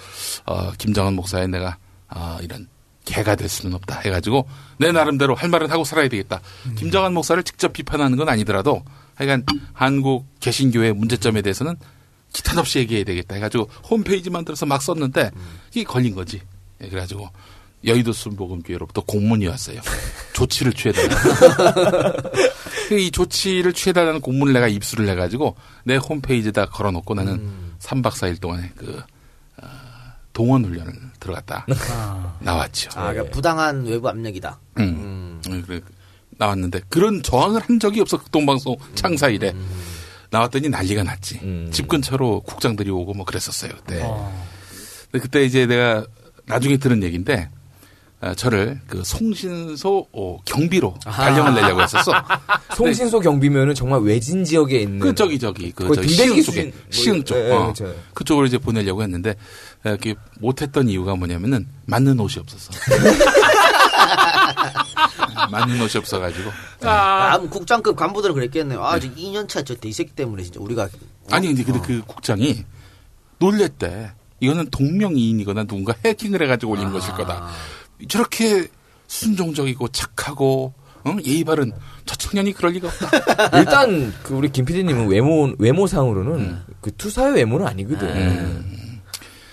[0.46, 2.68] 어, 김정은 목사의 내가 아, 이런
[3.06, 6.42] 개가 될 수는 없다 해가지고 내 나름대로 할 말은 하고 살아야 되겠다.
[6.76, 8.84] 김정한 목사를 직접 비판하는 건 아니더라도
[9.16, 11.76] 하여간 한국 개신교의 문제점에 대해서는
[12.34, 15.32] 기탄 없이 얘기해야 되겠다 해가지고 홈페이지 만들어서 막 썼는데
[15.72, 16.42] 이게 걸린 거지.
[16.82, 17.30] 예, 그래가지고
[17.86, 19.82] 여의도 순복음교회로부터 공문이 왔어요.
[20.34, 21.16] 조치를 취해달라.
[22.98, 28.72] 이 조치를 취해달라는 공문을 내가 입수를 해가지고 내 홈페이지에다 걸어놓고 나는 삼 3박 4일 동안에
[28.76, 29.02] 그
[29.58, 29.68] 어,
[30.34, 31.66] 동원 훈련을 들어갔다
[32.40, 32.90] 나왔죠.
[32.96, 34.60] 아, 그러니까 부당한 외부 압력이다.
[34.80, 35.40] 음.
[35.48, 35.80] 음, 그래
[36.38, 39.54] 나왔는데 그런 저항을 한 적이 없어 극동방송 창사 이래
[40.32, 41.40] 나왔더니 난리가 났지.
[41.44, 41.70] 음.
[41.72, 44.00] 집 근처로 국장들이 오고 뭐 그랬었어요 그때.
[45.12, 46.06] 근데 그때 이제 내가
[46.46, 47.61] 나중에 들은 얘기인데 어,
[48.36, 52.12] 저를 그 송신소 어, 경비로 발령을 내려고 했었어.
[52.78, 57.24] 송신소 경비면은 정말 외진 지역에 있는 그 저기 저기 그 저기 시흥 쪽에 뭐, 시흥
[57.24, 57.96] 쪽 예, 어, 그렇죠.
[58.14, 59.32] 그쪽으로 이제 보내려고 했는데
[59.84, 62.72] 어, 이렇게 못했던 이유가 뭐냐면은 맞는 옷이 없었어.
[65.50, 68.84] 맞는 옷이 없어가지고 다음 국장급 간부들은 그랬겠네요.
[68.84, 70.90] 아, 저 2년차 저 대새끼 때문에 진짜 우리가.
[71.32, 71.82] 아니 근데 근데 어.
[71.82, 72.66] 그 국장이
[73.40, 74.12] 놀랬대.
[74.44, 77.52] 이거는 동명이인이거나 누군가 해킹을 해가지고 올린 것일 거다.
[78.08, 78.68] 저렇게
[79.08, 81.18] 순종적이고 착하고 어?
[81.26, 81.72] 예의 바른
[82.06, 83.58] 저 청년이 그럴 리가 없다.
[83.58, 86.64] 일단 그 우리 김 PD님은 외모 외모상으로는 음.
[86.80, 88.08] 그 투사의 외모는 아니거든.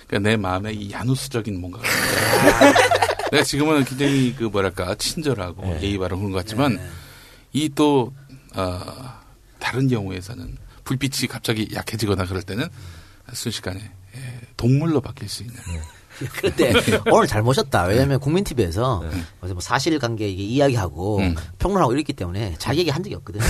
[0.07, 1.85] 그러니까 내 마음에 이 야누스적인 뭔가가
[3.31, 5.83] 내가 지금은 굉장히 그 뭐랄까 친절하고 네.
[5.83, 6.81] 예의 바른 그런 것 같지만
[7.53, 8.13] 이또
[8.55, 8.81] 어,
[9.59, 12.67] 다른 경우에서는 불빛이 갑자기 약해지거나 그럴 때는
[13.33, 13.81] 순식간에
[14.17, 15.57] 예, 동물로 바뀔 수 있는
[16.41, 16.73] 근데
[17.11, 17.85] 오늘 잘 모셨다.
[17.85, 19.05] 왜냐면 국민TV에서
[19.41, 21.35] 어제 뭐 사실관계 이게 이야기하고 음.
[21.59, 23.41] 평론하고 이랬기 때문에 자기 얘기 한 적이 없거든.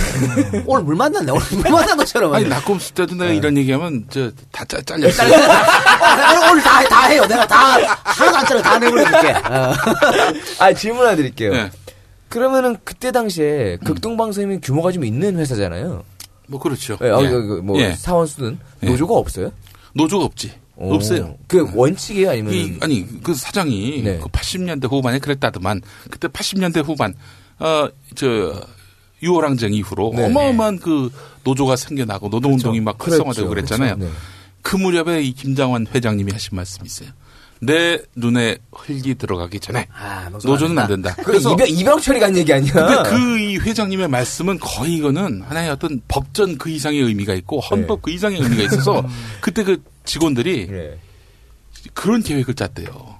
[0.67, 1.31] 오늘 물 만났네.
[1.31, 2.33] 오늘 물 만난 것처럼.
[2.33, 3.25] 아니 낙곰수 때도 네.
[3.25, 5.23] 내가 이런 얘기하면 저다 잘렸어.
[5.23, 7.25] 오늘, 오늘 다, 다 해요.
[7.25, 9.31] 내가 다 하나도 안 잘라 다 내버려줄게.
[9.31, 9.73] 어.
[10.59, 11.51] 아 질문 하나 드릴게요.
[11.53, 11.71] 네.
[12.29, 16.03] 그러면은 그때 당시에 극동방송이 규모가 좀 있는 회사잖아요.
[16.47, 16.97] 뭐 그렇죠.
[17.01, 17.29] 예, 아, 예.
[17.29, 17.93] 그, 그, 뭐 예.
[17.95, 18.87] 사원 수는 예.
[18.87, 19.51] 노조가 없어요?
[19.93, 20.53] 노조가 없지.
[20.79, 20.93] 오.
[20.95, 21.35] 없어요.
[21.47, 24.19] 그 원칙이에요, 아니면 이, 아니 그 사장이 네.
[24.19, 27.13] 그 80년대 후반에 그랬다더만 그때 80년대 후반
[27.59, 28.61] 어저
[29.21, 30.25] 유월항쟁 이후로 네.
[30.25, 31.11] 어마어마한 그
[31.43, 33.75] 노조가 생겨나고 노동운동이 막 활성화되고 그랬죠.
[33.75, 33.95] 그랬잖아요.
[33.97, 34.13] 그렇죠.
[34.13, 34.19] 네.
[34.61, 37.09] 그 무렵에 이 김장환 회장님이 하신 말씀이 있어요.
[37.61, 41.13] 내 눈에 흙이 들어가기 전에 아, 노조는 안 된다.
[41.21, 42.71] 그 이병 이병 처리가 한 얘기 아니야?
[42.71, 47.97] 근데 그 이 회장님의 말씀은 거의 이거는 하나의 어떤 법전 그 이상의 의미가 있고 헌법
[47.97, 48.01] 네.
[48.03, 49.03] 그 이상의 의미가 있어서
[49.41, 50.97] 그때 그 직원들이 네.
[51.93, 53.19] 그런 계획을 짰대요.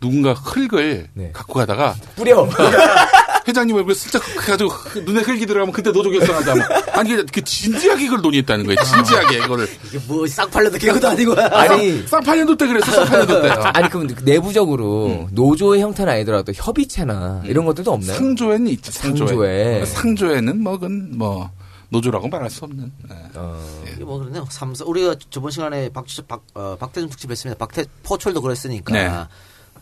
[0.00, 1.30] 누군가 흙을 네.
[1.34, 2.48] 갖고 가다가 뿌려.
[3.46, 4.70] 회장님 얼굴에 슬쩍 해가지고
[5.04, 6.54] 눈에 흙이 들어가면 그때 노조 결성하자.
[6.54, 6.64] 뭐.
[6.92, 8.82] 아니 그- 그 진지하게 이걸 논의했다는 거예요.
[8.82, 9.68] 진지하게 이거를.
[9.86, 11.34] 이게 뭐 쌍팔려도 개그도 아니고.
[11.38, 12.90] 아니 쌍팔년도 때 그랬어.
[12.90, 13.48] 쌍팔년도 때.
[13.50, 13.60] 어.
[13.74, 18.16] 아니 그럼 그 내부적으로 노조의 형태는 아니더라도 협의체나 이런 것들도 없나요?
[18.16, 18.92] 상조에는 있지.
[18.92, 19.26] 상조에.
[19.28, 19.84] 상조에.
[19.84, 21.50] 상조에는 뭐 그건 뭐
[21.90, 22.92] 노조라고 말할 수 없는.
[23.10, 23.14] 예.
[23.34, 23.84] 어.
[23.94, 24.46] 이게 뭐 그러네요.
[24.48, 27.58] 삼성 우리가 저번 시간에 박, 박, 어, 박태준 특집 했습니다.
[27.58, 29.10] 박태 포철도 그랬으니까 네.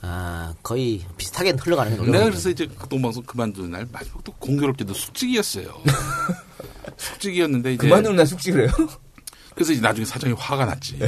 [0.01, 5.75] 아, 거의 비슷하게 흘러가는 게 내가 그래서 이제 극동방송 그만두는 날 마지막 또 공교롭게도 숙직이었어요.
[6.97, 8.73] 숙직이었는데 이제 그만두는 날 숙직을 해요?
[9.55, 10.99] 그래서 이제 나중에 사장이 화가 났지.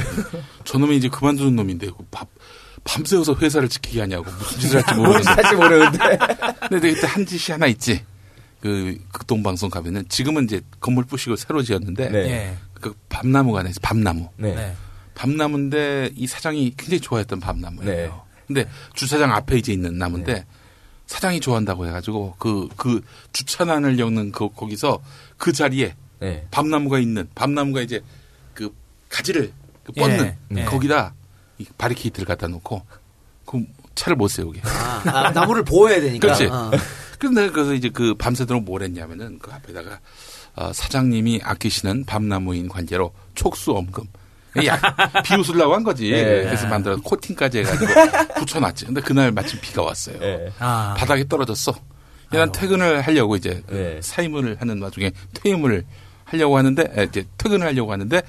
[0.65, 2.27] 저놈이 이제 그만두는 놈인데 그밥
[2.83, 5.41] 밤새워서 회사를 지키게 하냐고 무슨 짓을 할지 뭔지 모르겠는데.
[5.41, 6.17] 할지 모르는데.
[6.69, 8.03] 근데 그때 한 짓이 하나 있지.
[8.61, 12.17] 그 극동방송 가면은 지금은 이제 건물 부시고 새로 지었는데 네.
[12.29, 12.57] 예.
[12.75, 13.79] 그 밤나무가 있어.
[13.81, 14.29] 밤나무.
[14.37, 14.55] 네.
[14.55, 14.75] 네.
[15.15, 17.91] 밤나무인데 이 사장이 굉장히 좋아했던 밤나무예요.
[17.91, 18.11] 네.
[18.47, 20.45] 근데 주차장 앞에 이제 있는 나무인데
[21.07, 23.01] 사장이 좋아한다고 해가지고 그그
[23.33, 25.01] 주차난을 엮는 그 거기서
[25.37, 26.47] 그 자리에 네.
[26.51, 28.01] 밤나무가 있는 밤나무가 이제
[28.53, 28.73] 그
[29.09, 29.51] 가지를
[29.83, 30.65] 그 뻗는 예, 예.
[30.65, 31.13] 거기다
[31.57, 32.85] 이 바리케이트를 갖다 놓고
[33.45, 34.61] 그 차를 못 세우게.
[34.63, 36.19] 아, 아, 나무를 보호해야 되니까.
[36.19, 36.47] 그렇지.
[37.23, 37.27] 어.
[37.27, 39.99] 근데 그래서 이제 그 밤새도록 뭘 했냐면은 그 앞에다가
[40.55, 44.03] 어, 사장님이 아끼시는 밤나무인 관계로 촉수 엄금.
[44.65, 44.77] 야,
[45.23, 46.11] 비웃으려고 한 거지.
[46.11, 46.23] 예.
[46.43, 47.85] 그래서 만들어 코팅까지 해가지고
[48.39, 48.85] 붙여놨지.
[48.85, 50.19] 근데 그날 마침 비가 왔어요.
[50.19, 50.51] 네.
[50.59, 50.93] 아.
[50.97, 51.71] 바닥에 떨어졌어.
[52.33, 53.99] 야, 난 퇴근을 하려고 이제 그 네.
[54.01, 55.85] 사임을 하는 와중에 퇴임을
[56.25, 58.21] 하려고 하는데 에, 이제 퇴근을 하려고 하는데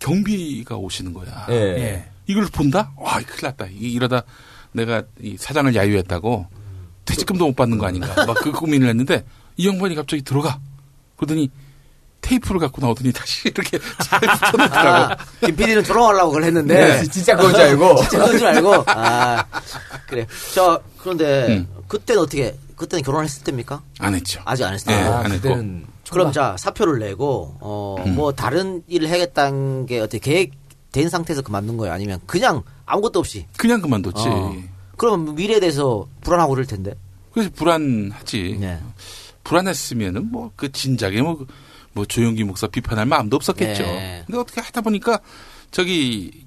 [0.00, 1.46] 경비가 오시는 거야.
[1.48, 1.54] 네.
[1.54, 2.10] 예.
[2.26, 2.92] 이걸 본다?
[2.96, 3.66] 와, 큰일 났다.
[3.66, 4.22] 이- 이러다
[4.72, 6.46] 내가 이 사장을 야유했다고
[7.04, 8.26] 퇴직금도 못 받는 거 아닌가.
[8.26, 9.24] 막 그 고민을 했는데
[9.56, 10.58] 이 양반이 갑자기 들어가.
[11.16, 11.50] 그러더니
[12.22, 15.12] 테이프를 갖고 나오더니 다시 이렇게 잘 붙여놓더라고.
[15.12, 16.74] 아, 김 PD는 조롱하려고 그걸 했는데.
[16.74, 17.96] 네, 진짜 그건 줄 알고.
[18.02, 18.74] 진짜 그건 줄 알고.
[18.86, 19.44] 아,
[20.06, 20.26] 그래.
[20.54, 21.68] 저, 그런데, 음.
[21.88, 23.82] 그때는 어떻게, 그때는 결혼했을 때입니까?
[23.98, 24.40] 안 했죠.
[24.44, 25.08] 아직 안 했을 네, 때.
[25.08, 25.48] 아, 안 했고.
[26.10, 28.14] 그럼 자, 사표를 내고, 어, 음.
[28.14, 30.52] 뭐, 다른 일을 해야겠다는 게 어떻게 계획
[30.92, 31.92] 된 상태에서 그만둔 거예요?
[31.92, 33.46] 아니면 그냥 아무것도 없이?
[33.56, 34.24] 그냥 그만뒀지.
[34.28, 34.54] 어.
[35.02, 36.94] 그러면 미래에 대해서 불안하고 그럴 텐데.
[37.32, 38.58] 그래서 불안하지.
[38.60, 38.78] 네.
[39.42, 41.46] 불안했으면은 뭐 그 진작에 뭐, 그-
[41.92, 43.82] 뭐 조용기 목사 비판할 마음도 없었겠죠.
[43.82, 44.22] 네.
[44.26, 45.18] 근데 어떻게 하다 보니까
[45.72, 46.44] 저기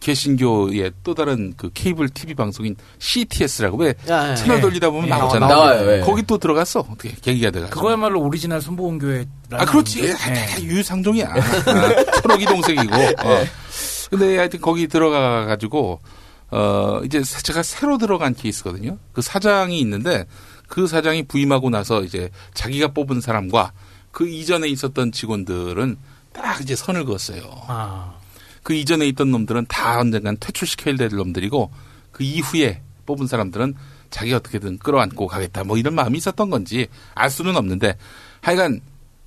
[0.00, 4.60] 개신교의 또 다른 그 케이블 TV 방송인 CTS라고 왜 야, 야, 채널 예.
[4.60, 5.46] 돌리다 보면 예, 나오잖아.
[5.48, 6.00] 나와요, 예.
[6.00, 6.80] 거기 또 들어갔어.
[6.80, 7.80] 어떻게 계기가 돼가지고.
[7.80, 9.26] 그거야말로 오리지널 순복음교회.
[9.52, 10.12] 아, 그렇지.
[10.12, 11.28] 다, 다, 다 유상종이야.
[11.32, 12.94] 아, 초록이 동생이고.
[12.94, 13.44] 어.
[14.10, 16.00] 근데 하여튼 거기 들어가 가지고,
[16.50, 18.98] 어, 이제 제가 새로 들어간 케이스거든요.
[19.12, 20.26] 그 사장이 있는데,
[20.68, 23.72] 그 사장이 부임하고 나서 이제 자기가 뽑은 사람과
[24.10, 25.96] 그 이전에 있었던 직원들은
[26.32, 27.42] 딱 이제 선을 그었어요.
[27.68, 28.14] 아.
[28.62, 31.70] 그 이전에 있던 놈들은 다 언젠간 퇴출시켜야 될 놈들이고,
[32.12, 33.74] 그 이후에 뽑은 사람들은
[34.10, 35.64] 자기가 어떻게든 끌어안고 가겠다.
[35.64, 37.96] 뭐 이런 마음이 있었던 건지 알 수는 없는데,
[38.40, 38.80] 하여간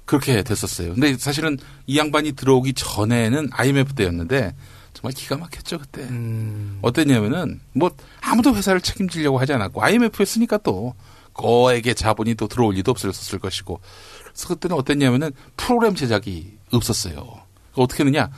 [0.10, 0.94] 그렇게 됐었어요.
[0.94, 4.56] 근데 사실은 이 양반이 들어오기 전에는 IMF 때였는데
[4.94, 6.02] 정말 기가 막혔죠 그때.
[6.04, 6.80] 음.
[6.82, 10.94] 어땠냐면은 뭐 아무도 회사를 책임지려고 하지 않았고 IMF였으니까 또
[11.34, 13.80] 거에게 자본이 또 들어올 리도 없었을 것이고
[14.24, 17.42] 그래서 그때는 어땠냐면은 프로그램 제작이 없었어요.
[17.76, 18.30] 어떻게 했느냐?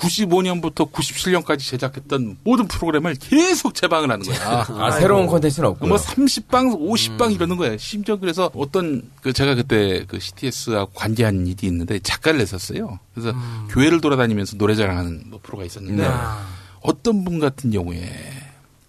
[0.00, 4.66] 95년부터 97년까지 제작했던 모든 프로그램을 계속 재방을 하는 거야.
[4.68, 5.88] 아, 새로운 콘텐츠는 없고요.
[5.88, 7.76] 뭐 30방, 50방 이러는 거예요.
[7.76, 12.98] 심지어 그래서 어떤 그 제가 그때 그 CTS하고 관계한 일이 있는데 작가를 냈었어요.
[13.14, 13.36] 그래서
[13.70, 16.46] 교회를 돌아다니면서 노래 자랑하는 뭐 프로가 있었는데 아.
[16.80, 18.10] 어떤 분 같은 경우에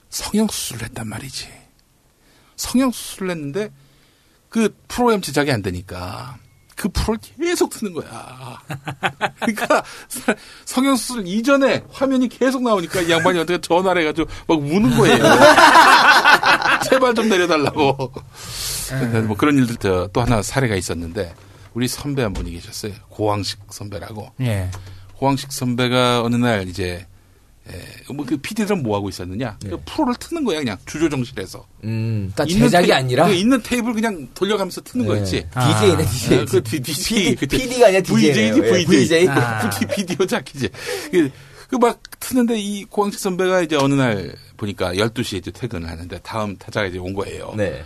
[0.10, 1.48] 성형 수술을 했단 말이지.
[2.56, 3.72] 성형 수술을 했는데
[4.50, 6.38] 그 프로그램 제작이 안 되니까
[6.82, 8.58] 그 프로를 계속 트는 거야.
[9.36, 9.84] 그러니까
[10.66, 15.24] 성형 수술 이전에 화면이 계속 나오니까 이 양반이 어떻게 전화를 해가지고 막 우는 거예요.
[16.90, 18.12] 제발 좀 내려달라고.
[19.28, 21.36] 뭐 그런 일들 저또 하나 사례가 있었는데
[21.76, 22.94] 우리 선배 한 분이 계셨어요.
[23.10, 24.32] 고왕식 선배라고.
[24.42, 24.72] 예.
[25.18, 27.06] 고왕식 선배가 어느 날 이제
[28.14, 29.58] 뭐그 PD들은 뭐 하고 있었느냐?
[29.64, 31.66] 그 프로를 트는 거야 그냥 주조 정실에서.
[31.84, 35.12] 음, 그러니까 있는 제작이 테이- 아니라 그 있는 테이블 그냥 돌려가면서 트는 네.
[35.14, 35.46] 거였지.
[35.54, 36.38] DJ네, DJ.
[36.40, 38.86] 아, 그 DJ, PD, PD가 아니라 VJ지, DJ네요.
[38.88, 39.28] VJ.
[39.30, 39.70] 아.
[39.80, 40.70] 그 비디오 자키지.
[41.12, 46.58] 그 막 트는데 이 고왕식 선배가 이제 어느 날 보니까 12시에 이제 퇴근을 하는데 다음
[46.58, 47.54] 타자가 이제 온 거예요.
[47.56, 47.82] 네.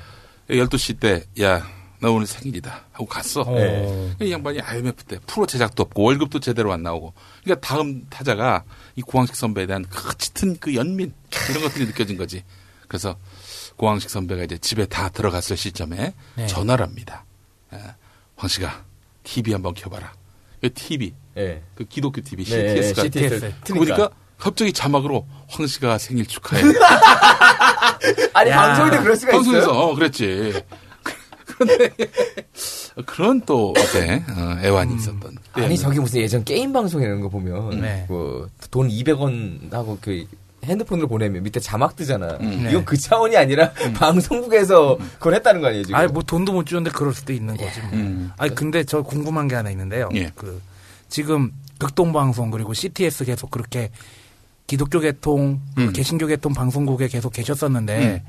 [0.49, 1.63] 12시 때, 야,
[2.05, 2.81] 나 오늘 생일이다.
[2.91, 3.43] 하고 갔어.
[3.45, 4.15] 네.
[4.21, 7.15] 이 양반이 IMF 때 프로 제작도 없고 월급도 제대로 안 나오고.
[7.43, 8.63] 그러니까 다음 타자가
[8.95, 11.11] 이 고왕식 선배에 대한 그 짙은 그 연민
[11.49, 12.43] 이런 것들이 느껴진 거지.
[12.87, 13.15] 그래서
[13.77, 16.45] 고왕식 선배가 이제 집에 다 들어갔을 시점에 네.
[16.45, 17.25] 전화를 합니다.
[17.73, 17.79] 에,
[18.35, 18.83] 황씨가
[19.23, 20.13] TV 한번 켜봐라.
[20.61, 21.63] 그 TV, 네.
[21.73, 23.53] 그 기독교 TV, 네, CTS가 CTS.
[23.73, 26.61] 보니까 갑자기 자막으로 황 씨가 생일 축하해.
[28.33, 28.57] 아니, 야.
[28.57, 29.75] 방송인데 그럴 수가 방송에서 있어요?
[29.75, 30.61] 어, 그랬지.
[31.57, 31.89] 그런데
[33.05, 35.31] 그런 또 어때 어, 애환이 있었던.
[35.31, 35.37] 음.
[35.53, 38.05] 아니, 저기 무슨 예전 게임 방송 이런 거 보면, 네.
[38.07, 40.25] 뭐, 돈 200원 하고 그,
[40.65, 42.37] 핸드폰으로 보내면 밑에 자막 뜨잖아.
[42.41, 42.67] 음.
[42.69, 45.95] 이건 그 차원이 아니라 방송국에서 그걸 했다는 거 아니에요, 지금?
[45.95, 47.79] 아니 뭐 돈도 못 주는데 그럴 수도 있는 거지.
[47.81, 47.89] 뭐.
[47.93, 48.31] 음.
[48.37, 50.09] 아니 근데 저 궁금한 게 하나 있는데요.
[50.15, 50.31] 예.
[50.35, 50.59] 그
[51.07, 53.91] 지금 극동방송 그리고 CTS 계속 그렇게
[54.67, 55.93] 기독교 계통, 그 음.
[55.93, 58.23] 개신교 계통 방송국에 계속 계셨었는데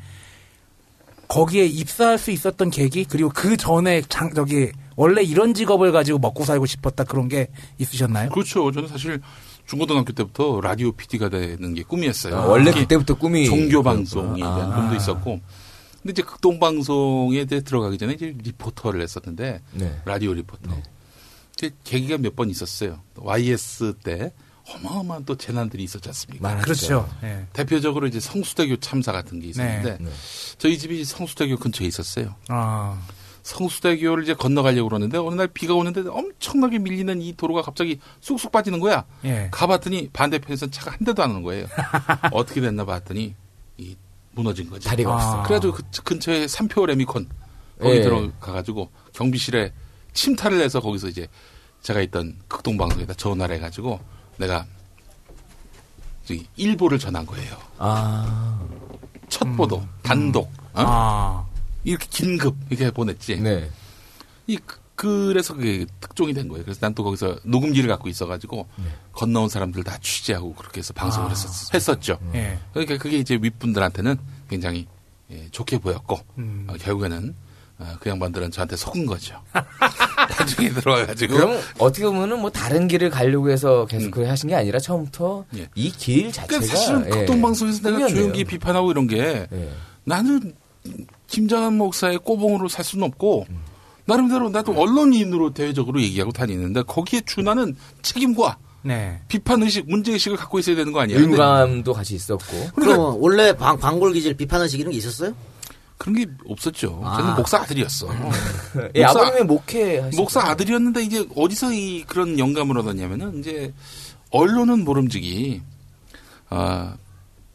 [1.29, 6.45] 거기에 입사할 수 있었던 계기 그리고 그 전에 장 저기 원래 이런 직업을 가지고 먹고
[6.45, 7.49] 살고 싶었다 그런 게
[7.79, 8.31] 있으셨나요?
[8.31, 8.71] 그렇죠.
[8.73, 9.21] 저는 사실
[9.67, 12.37] 중고등학교 때부터 라디오 PD가 되는 게 꿈이었어요.
[12.37, 13.83] 아, 원래 그때부터 꿈이 종교.
[13.83, 14.77] 방송에 대한 아.
[14.77, 15.41] 꿈도 있었고.
[16.03, 20.01] 근데 이제 극동 방송에 대해 들어가기 전에 이제 리포터를 했었는데 네.
[20.05, 20.71] 라디오 리포터.
[21.57, 23.01] 이제 계기가 몇 번 있었어요.
[23.17, 24.33] YS 때
[24.69, 26.49] 어마어마한 또 재난들이 있었지 않습니까?
[26.49, 26.65] 많았죠.
[26.65, 27.09] 그렇죠.
[27.23, 27.47] 예.
[27.53, 30.11] 대표적으로 이제 성수대교 참사 같은 게 있었는데 네.
[30.59, 32.35] 저희 집이 성수대교 근처에 있었어요.
[32.49, 33.01] 아,
[33.43, 38.81] 성수대교를 이제 건너가려고 그러는데 어느 날 비가 오는데 엄청나게 밀리는 이 도로가 갑자기 쑥쑥 빠지는
[38.81, 39.05] 거야.
[39.25, 39.49] 예.
[39.53, 41.67] 가봤더니 반대편에선 차가 한 대도 안 오는 거예요.
[42.33, 43.35] 어떻게 됐나 봤더니
[43.79, 43.97] 이
[44.33, 44.89] 무너진 거지.
[44.89, 45.15] 다리가 아.
[45.15, 45.43] 없어.
[45.45, 47.29] 그래가지고 그 근처에 삼표 레미콘
[47.81, 48.03] 거기 예.
[48.03, 49.73] 들어가가지고 경비실에
[50.13, 51.29] 침탈을 해서 거기서 이제
[51.83, 54.01] 제가 있던 극동방송에다 전화를 해가지고
[54.39, 54.67] 내가
[56.25, 57.57] 저기 일보를 전한 거예요.
[57.79, 58.61] 아,
[59.29, 60.83] 첫 보도, 단독, 어?
[60.85, 61.47] 아,
[61.85, 63.37] 이렇게 긴급 이렇게 보냈지.
[63.41, 63.71] 네.
[64.47, 66.65] 이 그- 그래서 그게 특종이 된 거예요.
[66.65, 68.67] 그래서 난 또 거기서 녹음기를 갖고 있어가지고
[69.13, 71.31] 건너온 사람들 다 취재하고 그렇게 해서 방송을 아.
[71.31, 72.19] 했었, 했었죠.
[72.35, 72.59] 예.
[72.73, 74.17] 그러니까 그게 이제 윗분들한테는
[74.49, 74.87] 굉장히
[75.31, 76.67] 예, 좋게 보였고 음.
[76.71, 77.46] 어, 결국에는 어,
[78.01, 79.41] 그 양반들은 저한테 속은 거죠.
[80.39, 84.11] 나중에 들어와가지고 그럼 어떻게 보면은 뭐 다른 길을 가려고 해서 계속 음.
[84.11, 85.69] 그렇게 하신 게 아니라 처음부터 예.
[85.75, 88.09] 이길 자체가 그러니까 사실은 예, 극동방송에서 내가.
[88.09, 89.71] 조용히 비판하고 이런 게 예.
[90.05, 90.55] 나는
[91.27, 93.47] 김장한 목사의 꼬봉으로 살 수는 없고
[94.07, 99.21] 나름대로 나도 언론인으로 대외적으로 얘기하고 다니는데 거기에 준하는 책임과 네.
[99.27, 101.21] 비판 의식, 문제 의식을 갖고 있어야 되는 거 아니에요?
[101.21, 102.71] 의무감도 같이 있었고.
[102.77, 105.35] 그럼 원래 방, 방골 기질 비판 의식 이런 게 있었어요?
[105.99, 107.01] 그런 게 없었죠.
[107.05, 107.17] 아.
[107.17, 108.09] 저는 목사 아들이었어.
[108.95, 110.41] 예, 목사- 아버님의 목회 목사?
[110.43, 113.73] 아들이었는데 이제 어디서 이 그런 영감을 얻었냐면은 이제
[114.31, 115.63] 언론은 모름지기
[116.51, 116.97] 아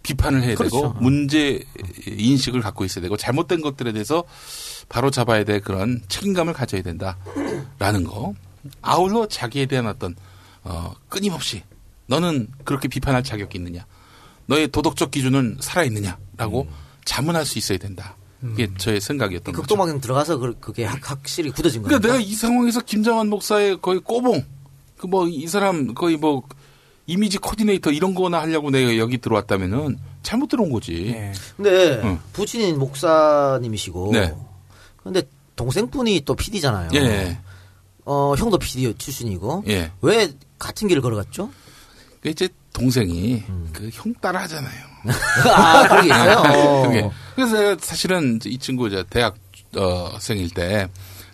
[0.03, 0.81] 비판을 해야 그렇죠.
[0.81, 1.63] 되고 문제
[2.07, 4.23] 인식을 갖고 있어야 되고 잘못된 것들에 대해서
[4.89, 8.33] 바로 잡아야 될 그런 책임감을 가져야 된다라는 거.
[8.81, 10.15] 아울러 자기에 대한 어떤
[10.63, 11.63] 어 끊임없이
[12.07, 13.85] 너는 그렇게 비판할 자격이 있느냐?
[14.47, 16.67] 너의 도덕적 기준은 살아 있느냐라고
[17.05, 18.15] 자문할 수 있어야 된다.
[18.53, 19.61] 이게 저의 생각이었던 거죠.
[19.61, 21.99] 극동방송 들어가서 그, 그게 확, 확실히 굳어진 거예요.
[21.99, 24.43] 그러니까 내가 이 상황에서 김장환 목사의 거의 꼬봉
[24.97, 26.43] 그 뭐 이 사람 거의 뭐
[27.07, 31.07] 이미지 코디네이터 이런 거나 하려고 내가 여기 들어왔다면은 잘못 들어온 거지.
[31.15, 31.33] 예.
[31.57, 32.19] 근데 응.
[32.33, 34.33] 부친인 목사님이시고 네.
[35.03, 35.23] 근데
[35.55, 36.89] 동생분이 또 PD잖아요.
[36.95, 37.39] 예.
[38.05, 39.91] 어, 형도 PD 출신이고 예.
[40.01, 41.49] 왜 같은 길을 걸어갔죠?
[42.21, 43.69] 그 이제 동생이 음.
[43.73, 44.91] 그형 따라 하잖아요.
[45.53, 46.37] 아, 그런 게 있어요.
[46.37, 46.87] 어.
[46.87, 49.35] 그게 그래서 제가 사실은 이 친구 저 대학
[49.75, 50.87] 어, 생일 때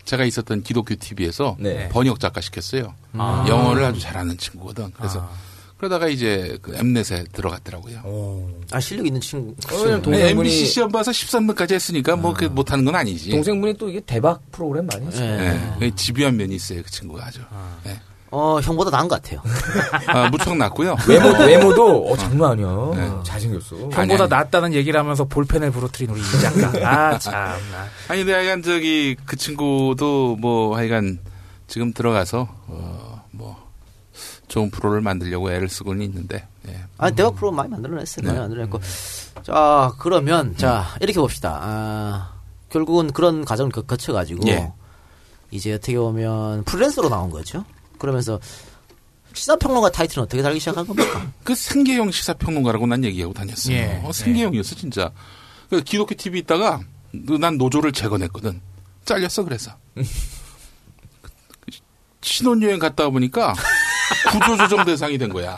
[0.05, 1.89] 제가 있었던 기독교 TV에서 네.
[1.89, 2.95] 번역 작가 시켰어요.
[3.13, 3.45] 아.
[3.47, 4.91] 영어를 아주 잘하는 친구거든.
[4.95, 5.29] 그래서 아.
[5.77, 7.99] 그러다가 이제 그 엠넷에 들어갔더라고요.
[8.03, 8.49] 오.
[8.71, 9.53] 아, 실력 있는 친구.
[9.69, 13.29] 왜냐면 네, 동생분이 MBC 시험 봐서 13등까지 했으니까 뭐그 못하는 건 아니지.
[13.29, 15.29] 동생분이 또 이게 대박 프로그램 많이 했어요.
[15.29, 15.77] 예.
[15.79, 17.41] 네, 집요한 면이 있어요 그 친구가 아주.
[17.83, 17.99] 네.
[18.29, 19.41] 어, 형보다 나은 것 같아요.
[20.07, 20.95] 아, 무척 났고요.
[21.07, 22.67] 외모 외모도 어, 장난 아니야.
[22.95, 23.23] 네.
[23.23, 23.75] 잘생겼어.
[23.93, 24.29] 아니, 형보다 아니.
[24.29, 26.67] 낫다는 얘기를 하면서 볼펜을 부러뜨린 우리 이 작가.
[27.13, 27.55] 아, 참나.
[28.09, 31.19] 아니, 근데 하여간 저기 그 친구도 뭐 하여간
[31.67, 33.55] 지금 들어가서 어, 뭐
[34.49, 36.45] 좋은 프로를 만들려고 애를 쓰고는 있는데.
[36.67, 36.77] 예.
[36.97, 38.25] 아, 대박 프로 많이 만들어냈어요.
[38.25, 38.41] 많이 네.
[38.41, 38.79] 만들어냈고.
[39.43, 41.59] 자, 그러면, 자, 이렇게 봅시다.
[41.61, 42.31] 아,
[42.69, 44.71] 결국은 그런 과정을 거- 거쳐가지고, 예.
[45.51, 47.63] 이제 어떻게 보면 프리랜서로 나온 거죠.
[47.97, 48.39] 그러면서,
[49.33, 51.31] 시사평론가 타이틀은 어떻게 달기 시작한 겁니까?
[51.43, 53.75] 그 생계형 시사평론가라고 난 얘기하고 다녔어요.
[53.75, 54.01] 예.
[54.03, 55.11] 어, 생계형이었어 진짜.
[55.69, 56.81] 그 기독교 TV 있다가
[57.39, 58.61] 난 노조를 재건했거든.
[59.05, 59.71] 잘렸어 그래서.
[62.21, 63.53] 신혼여행 갔다 보니까
[64.31, 65.55] 구조조정 대상이 된 거야.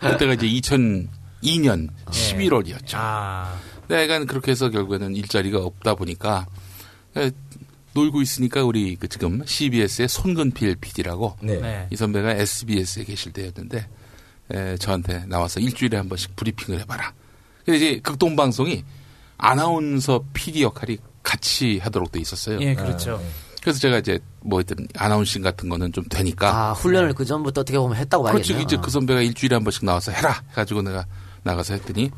[0.00, 2.94] 그때가 이제 2002년 11월이었죠.
[2.94, 3.58] 아.
[3.88, 6.46] 내가 그렇게 해서 결국에는 일자리가 없다 보니까
[7.16, 7.30] 에,
[7.94, 11.60] 놀고 있으니까 우리 그 지금 CBS의 손근필 PD라고 네.
[11.60, 11.86] 네.
[11.90, 13.88] 이 선배가 SBS에 계실 때였는데
[14.50, 17.12] 에, 저한테 나와서 일주일에 한 번씩 브리핑을 해봐라.
[17.64, 18.84] 그래서 이제 극동 방송이
[19.38, 22.60] 아나운서 PD 역할이 같이 하도록 돼 있었어요.
[22.60, 23.20] 예, 그렇죠.
[23.62, 27.78] 그래서 제가 이제 뭐 하여튼 announcing 같은 거는 좀 되니까 아, 훈련을 그 전부터 어떻게
[27.78, 28.60] 보면 했다고 봐야겠네요.
[28.60, 31.06] 이제 그 선배가 일주일에 한 번씩 나와서 해라 해가지고 내가
[31.44, 32.10] 나가서 했더니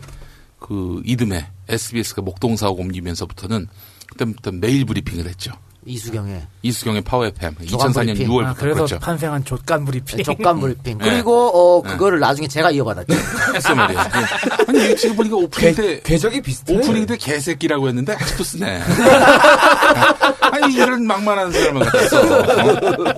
[0.58, 3.68] 그 이듬해 SBS가 목동사옥 옮기면서부터는
[4.08, 5.52] 그때부터 매일 브리핑을 했죠.
[5.86, 8.28] 이숙영의 이숙영의 파워 FM 조간 2004년 브리핑.
[8.28, 8.98] 6월부터 아, 그래서 그렇죠.
[8.98, 10.22] 탄생한 조간 브리핑.
[10.22, 10.98] 조간 브리핑.
[10.98, 11.10] 네.
[11.10, 13.14] 그리고, 어, 그거를 나중에 제가 이어받았죠.
[13.54, 14.10] 했어 말이야.
[14.14, 14.64] 예.
[14.66, 16.74] 아니 지금 보니까 오프닝 때 궤적이 비슷해.
[16.76, 18.80] 오프닝 때 개새끼라고 했는데 아직도 쓰네.
[20.40, 22.20] 아니 이런 막말하는 갖다 써.
[22.20, 23.14] 어?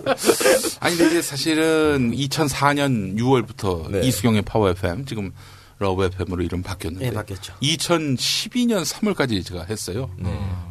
[0.80, 4.00] 아니 근데 이제 사실은 2004년 6월부터 네.
[4.06, 5.32] 이숙영의 파워 FM 지금
[5.78, 7.54] 러브 FM으로 이름 바뀌었는데 예, 바뀌었죠.
[7.62, 10.10] 2012년 3월까지 제가 했어요.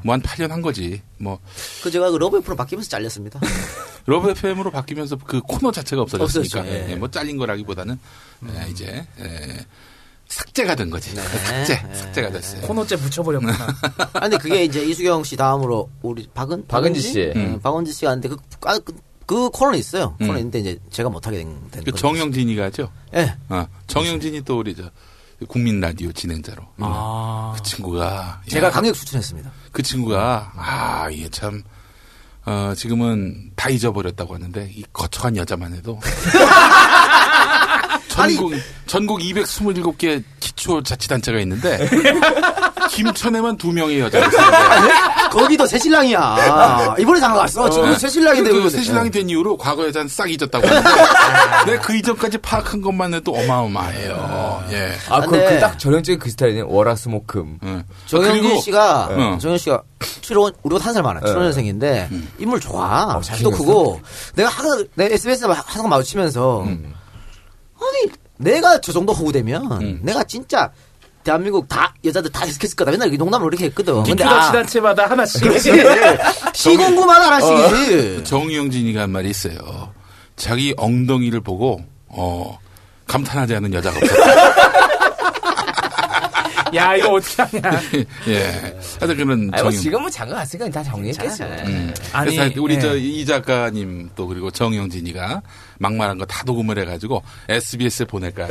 [0.03, 1.01] 뭐한 8년 한 거지.
[1.19, 1.39] 뭐
[1.83, 3.39] 그 제가 그 러브 프로 바뀌면서 잘렸습니다.
[4.07, 6.91] 러브 FM으로 바뀌면서 그 코너 자체가 없어졌으니까 없어졌죠, 예.
[6.91, 7.99] 예, 뭐 잘린 거라기보다는
[8.49, 9.65] 예, 이제 예,
[10.27, 11.13] 삭제가 된 거지.
[11.13, 11.21] 네.
[11.21, 12.61] 삭제, 삭제가 됐어요.
[12.61, 13.53] 코너째 붙여버렸구나.
[14.13, 17.19] 아, 근데 그게 이제 이숙영 씨 다음으로 우리 박은 박은지 씨.
[17.19, 17.59] 예, 음.
[17.61, 18.93] 박은지 씨가 하는데 그, 아, 그,
[19.25, 20.15] 그 코너는 있어요.
[20.21, 20.27] 음.
[20.27, 21.91] 코너 있는데 이제 제가 못하게 된, 된 그.
[21.91, 22.91] 정영진이가 하죠.
[23.15, 23.35] 예.
[23.49, 24.83] 어, 정영진이 또 우리 저
[25.47, 26.63] 국민 라디오 진행자로.
[26.79, 27.53] 아.
[27.55, 29.51] 그 친구가 제가 야, 강력 추천했습니다.
[29.71, 31.63] 그 친구가 아 이게 참
[32.45, 35.99] 어, 지금은 다 잊어버렸다고 하는데 이 거쳐간 여자만 해도
[38.07, 38.53] 전국
[38.85, 41.79] 전국 227개 기초자치단체가 있는데
[42.89, 44.93] 김천에만 두 명의 있었는데
[45.31, 46.95] 거기도 새 신랑이야.
[46.99, 47.69] 이번에 장가 갔어.
[47.69, 48.69] 지금 새 신랑인데 그 그러면.
[48.69, 50.65] 새 신랑이 된 이후로 과거 여자는 싹 잊었다고
[51.65, 54.63] 내가 그 이전까지 파악한 것만 해도 어마어마해요.
[54.71, 54.91] 예.
[55.09, 56.63] 아, 그, 그 딱 전형적인 그 스타일이네.
[56.67, 57.59] 월화수목금.
[57.63, 57.83] 응.
[58.07, 59.37] 정영진 그리고 씨가 어.
[59.39, 59.81] 정영 씨가
[60.21, 61.21] 75 우리가 한살 많아.
[61.21, 62.29] 75년생인데 음.
[62.39, 63.15] 인물 좋아.
[63.15, 63.51] 어, 키도?
[63.51, 64.01] 크고
[64.35, 65.47] 내가 하나 내 SBS에
[65.83, 66.93] 거 마주치면서 음.
[67.79, 69.99] 아니 내가 저 정도 호구되면 음.
[70.03, 70.69] 내가 진짜
[71.25, 72.91] 대한민국 다 여자들 다 해석했을 거다.
[72.91, 74.03] 맨날 이 농담을 이렇게 했거든.
[74.03, 75.43] 근데 아, 기초자치단체마다 하나씩.
[76.53, 78.23] 시공구만 하나씩이지.
[78.23, 79.91] 정영진이가 한 말이 있어요.
[80.35, 82.57] 자기 엉덩이를 보고 어
[83.07, 84.75] 감탄하지 않는 여자가 없었다.
[86.75, 87.81] 야, 이거 어떻게 하냐.
[88.27, 88.75] 예.
[88.99, 89.71] 하여튼 그런 정영.
[89.71, 91.43] 지금은 장가 갔으니까 다 정리했겠지.
[91.43, 91.93] 음.
[92.11, 92.79] 아니, 그래서 우리 예.
[92.79, 95.41] 저이 작가님 또 그리고 정영진이가
[95.79, 98.47] 막말한 거 다 녹음을 해가지고 SBS에 보낼까.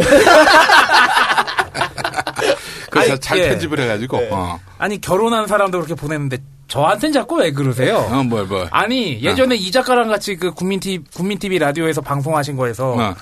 [2.90, 3.48] 그래서 아니, 잘 예.
[3.48, 7.98] 편집을 해가지고 어, 아니, 결혼한 사람도 그렇게 보냈는데 저한텐 자꾸 왜 그러세요?
[8.10, 8.68] 어, 뭘 뭘.
[8.70, 13.14] 아니, 예전에 이 작가랑 같이 그 국민TV, 국민TV 라디오에서 방송하신 거에서 어.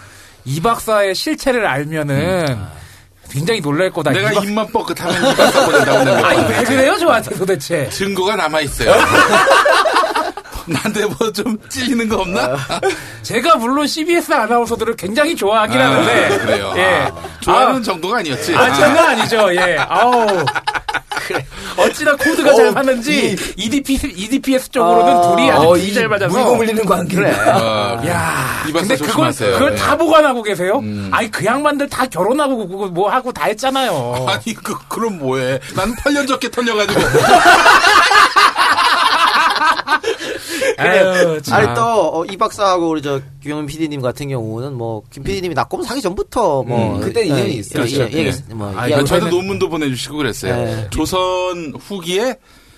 [0.45, 2.47] 이 박사의 실체를 알면은
[3.31, 4.11] 굉장히 놀랄 거다.
[4.11, 7.89] 내가 이 박- 입만 뻐끗하면 이만 썩어진다고 는 아니, 왜 그래요, 저한테 도대체?
[7.89, 8.93] 증거가 남아 있어요.
[10.67, 12.57] 나한테 뭐 좀 찔리는 거 없나?
[13.23, 16.39] 제가 물론 CBS 아나운서들을 굉장히 좋아하긴 아, 하는데.
[16.39, 16.73] 그래요.
[16.77, 17.09] 예.
[17.11, 18.55] 아, 좋아하는 아, 정도가 아니었지.
[18.55, 19.55] 아, 장난 아니죠.
[19.55, 19.77] 예.
[19.79, 20.27] 아우.
[21.77, 26.29] 어찌나 코드가 잘 맞는지 EDP, EDPS 쪽으로는 아, 둘이 아주 어, 이 잘 맞아서.
[26.37, 27.17] 물고 물리는 관계.
[27.17, 27.31] 그래.
[27.33, 29.33] 어, 야, 이 근데 그걸.
[29.33, 29.77] 그걸 예.
[29.77, 30.81] 다 보관하고 계세요?
[30.83, 31.09] 음.
[31.13, 34.27] 아니 그 양반들 다 결혼하고 그거 뭐 하고 다 했잖아요.
[34.29, 35.61] 아니 그 그럼 뭐해?
[35.75, 37.01] 난 8년 적게 털려가지고.
[40.79, 41.55] 아유, 참.
[41.59, 46.97] 아니 또이 박사하고 우리 저 김영민 PD님 같은 경우는 뭐김 PD님이 낙곰 사기 전부터 뭐
[46.97, 47.85] 음, 그때 인연이 있어요.
[47.85, 48.43] 예, 예, 예, 그렇죠.
[48.55, 50.57] 뭐 아, 저도 저희는- 논문도 보내주시고 그랬어요.
[50.65, 50.87] 네.
[50.91, 52.37] 조선 후기에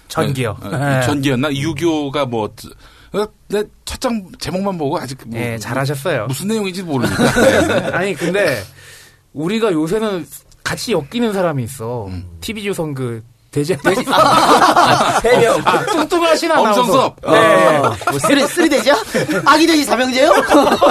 [0.09, 0.57] 전기요.
[0.63, 1.07] 어, 어, 예.
[1.07, 2.45] 전기였나 유교가 뭐
[3.13, 6.27] 어, 내 첫장 제목만 보고 아직 뭐, 예, 잘하셨어요.
[6.27, 6.83] 무슨 내용인지.
[6.83, 6.89] 네.
[7.93, 8.63] 아니 근데
[9.33, 10.27] 우리가 요새는
[10.63, 12.07] 같이 엮이는 사람이 있어.
[12.07, 12.25] 음.
[12.41, 13.23] TV 조선 그
[13.55, 13.79] 돼지
[15.23, 15.63] 세 명.
[15.65, 16.81] 아, 뚱뚱하신 아나운서.
[16.81, 17.17] 엄성섭.
[17.31, 17.81] 네.
[18.11, 18.97] 뭐 three three 돼지야?
[19.47, 20.33] 아기 돼지 삼형제요?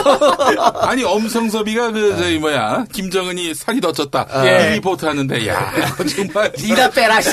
[0.80, 4.70] 아니 엄성섭이가 그 저희 뭐야 김정은이 살이 더 쪘다 예.
[4.70, 5.74] 이 리포트 하는데 야
[6.16, 7.32] 정말 니나 빼라 씨.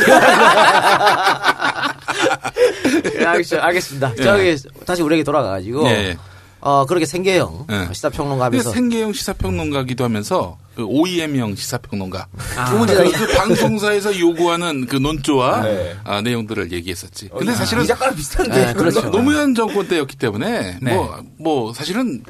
[3.20, 4.12] 예, 알겠, 알겠습니다.
[4.18, 4.22] 예.
[4.22, 6.16] 저기 다시 우리에게 돌아가가지고 예.
[6.60, 7.88] 어 그렇게 생계형 예.
[7.92, 12.26] 시사평론가 근데 하면서 생계형 시사평론가기도 하면서 그 OEM형 시사평론가
[12.68, 15.96] 두 문제가 그, 그 방송사에서 요구하는 그 논조와 네.
[16.04, 17.28] 아, 내용들을 얘기했었지.
[17.28, 18.66] 근데 사실은 이 작가랑 비슷한데.
[18.66, 19.10] 네, 그렇죠.
[19.10, 20.94] 노무현 정권 때였기 때문에 네.
[20.94, 22.22] 뭐, 뭐 사실은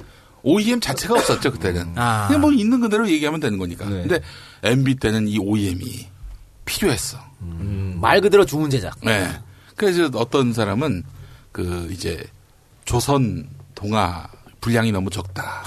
[0.43, 1.93] OEM 자체가 없었죠 그때는.
[1.97, 2.27] 아.
[2.27, 3.85] 그냥 뭐 있는 그대로 얘기하면 되는 거니까.
[3.87, 4.03] 네.
[4.03, 4.21] 근데
[4.63, 6.09] MB 때는 이 OEM이
[6.65, 7.19] 필요했어.
[8.01, 8.97] 말 그대로 주문 제작.
[9.03, 9.29] 네.
[9.77, 11.05] 그래서 어떤 사람은
[11.53, 12.23] 그 이제
[12.85, 13.49] 조선
[13.81, 14.29] 동화
[14.61, 15.63] 분량이 너무 적다.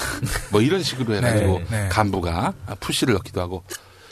[0.51, 1.89] 뭐 이런 식으로 해가지고 네, 네.
[1.89, 3.63] 간부가 푸시를 넣기도 하고.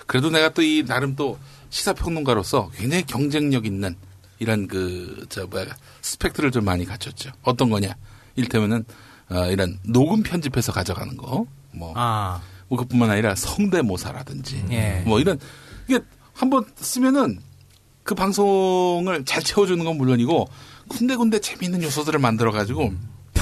[0.08, 1.38] 그래도 내가 또 이 나름 또
[1.70, 3.96] 시사평론가로서 굉장히 경쟁력 있는
[4.40, 5.68] 이런 그, 저, 뭐야,
[6.02, 7.32] 스펙트를 좀 많이 갖췄죠.
[7.44, 7.96] 어떤 거냐.
[8.36, 8.84] 일테면은,
[9.30, 11.46] 어, 이런 녹음 편집해서 가져가는 거.
[11.72, 12.42] 뭐, 아.
[12.68, 14.66] 뭐 그뿐만 아니라 성대모사라든지.
[14.72, 15.04] 예.
[15.06, 15.40] 뭐 이런,
[15.88, 16.00] 이게
[16.34, 17.40] 한번 쓰면은
[18.04, 20.48] 그 방송을 잘 채워주는 건 물론이고
[20.88, 22.92] 군데군데 재미있는 요소들을 만들어 가지고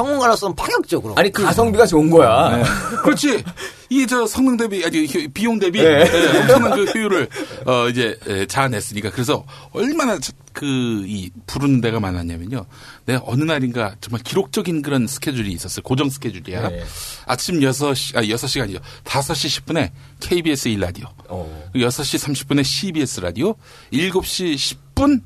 [0.04, 1.14] 평론가로서는 파격적으로.
[1.18, 2.56] 아니, 가성비가 좋은 거야.
[2.58, 2.64] 네.
[3.04, 3.44] 그렇지.
[3.92, 6.08] 이 저 성능 대비 아니 효- 비용 대비 네.
[6.14, 7.28] 예, 엄청난 그 효율을
[7.66, 10.18] 어 이제 예, 자아냈으니까 그래서 얼마나
[10.54, 10.66] 그
[11.08, 12.66] 이 부르는 데가 많았냐면요.
[13.06, 15.82] 내가 어느 날인가 정말 기록적인 그런 스케줄이 있었어요.
[15.84, 16.70] 고정 스케줄이야.
[16.70, 16.84] 네.
[17.26, 18.80] 아침 6시 아 6시가 아니죠.
[19.06, 19.90] 5시 10분에
[20.20, 21.08] KBS 1라디오.
[21.28, 21.70] 어.
[21.76, 23.56] 6시 30분에 CBS 라디오,
[23.92, 24.56] 7시
[24.96, 25.22] 10분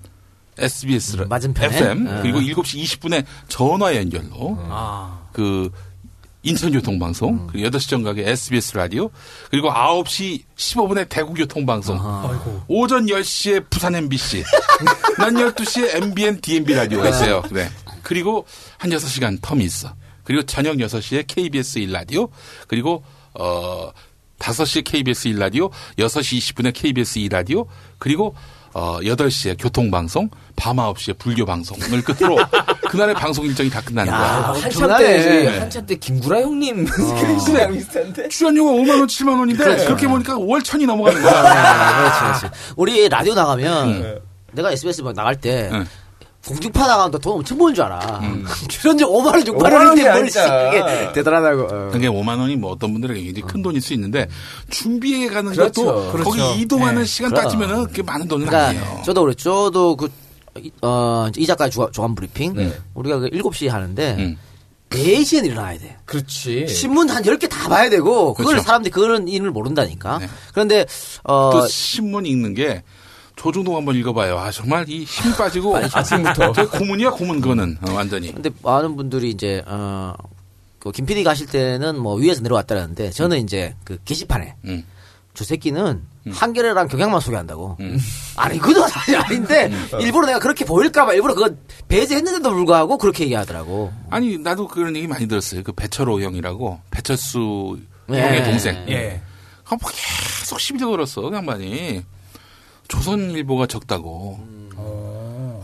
[0.57, 1.75] SBS 라- 맞은편에?
[1.75, 2.21] FM 아.
[2.21, 5.27] 그리고 7시 20분에 전화 연결로 아.
[5.33, 5.71] 그
[6.45, 9.09] 인천교통방송, 그리고 8시 정각에 SBS 라디오,
[9.49, 11.97] 그리고 9시 15분에 대구교통방송,
[12.67, 14.43] 오전 10시에 부산 MBC,
[15.17, 17.43] 낮 12시에 MBN DMB 라디오가 있어요.
[17.51, 17.69] 네.
[18.03, 18.45] 그리고
[18.77, 19.93] 한 6시간 텀이 있어.
[20.25, 22.29] 그리고 저녁 6시에 KBS 1라디오,
[22.67, 23.91] 그리고, 어,
[24.39, 27.67] 5시에 KBS 1라디오, 6시 20분에 KBS 2라디오,
[27.99, 28.35] 그리고
[28.73, 32.37] 어, 8시에 교통방송, 밤 9시에 불교방송을 끝으로
[32.89, 34.53] 그날의 방송 일정이 다 끝나는 거야.
[34.55, 34.97] 한참.
[34.97, 35.57] 때, 네.
[35.59, 36.85] 한참 때 김구라 형님.
[36.89, 38.29] 그런 비슷한데?
[38.29, 41.33] 출연료가 5만원, 7만원인데 그렇게 보니까 월 천이 넘어가는 거야.
[41.33, 42.57] 아, 그렇지, 그렇지.
[42.75, 44.21] 우리 라디오 나가면
[44.53, 45.85] 내가 SBS 막 나갈 때 응.
[46.45, 48.19] 공중파 나가면 돈 엄청 버는 줄 알아.
[48.21, 48.45] 음.
[48.67, 50.23] 출연료 5만 원, 6만 5만 원인데 뭘.
[50.23, 51.61] 그게 대단하다고.
[51.63, 51.89] 어.
[51.91, 54.27] 그게 5만 원이 뭐 어떤 분들에게 굉장히 큰 돈일 수 있는데
[54.69, 55.85] 준비해 가는 그렇죠.
[55.85, 56.29] 것도 그렇죠.
[56.29, 57.05] 거기 이동하는 네.
[57.05, 57.43] 시간 그럼.
[57.43, 59.01] 따지면은 그게 많은 돈은 그러니까 아니에요.
[59.05, 59.43] 저도 그랬죠.
[59.43, 60.09] 저도 그,
[60.81, 62.53] 어, 이 작가의 주, 주간 브리핑.
[62.55, 62.73] 네.
[62.93, 64.37] 우리가 그 7시에 하는데 음.
[64.89, 65.97] 4시에 일어나야 돼.
[66.05, 66.67] 그렇지.
[66.67, 68.65] 신문 한 10개 다 봐야 되고, 그걸 그렇죠.
[68.67, 70.19] 사람들이 그런 일을 모른다니까.
[70.19, 70.29] 네.
[70.53, 70.85] 그런데,
[71.23, 72.83] 어, 또 신문 읽는 게
[73.35, 74.37] 조중동 한번 읽어봐요.
[74.37, 76.53] 아 정말 이 힘이 빠지고 아침부터.
[76.53, 78.31] 저 고문이야 고문 그거는 어, 완전히.
[78.33, 80.13] 근데 많은 분들이 이제, 어,
[80.79, 84.83] 그 김PD 가실 때는 뭐 위에서 내려왔다라는데, 저는 이제 그 게시판에, 음.
[85.33, 87.77] 저 새끼는 한겨레랑 경향만 소개한다고.
[87.79, 87.97] 음.
[88.35, 91.49] 아니, 그건 사실 아닌데, 일부러 내가 그렇게 보일까봐 일부러 그거
[91.87, 93.91] 배제했는데도 불구하고 그렇게 얘기하더라고.
[94.09, 95.63] 아니 나도 그런 얘기 많이 들었어요.
[95.63, 98.21] 그 배철호 형이라고 배철수 네.
[98.21, 98.75] 형의 동생.
[98.89, 99.21] 예.
[99.65, 102.03] 아, 뭐 계속 시비를 걸었어 그 양반이.
[102.87, 104.39] 조선일보가 적다고.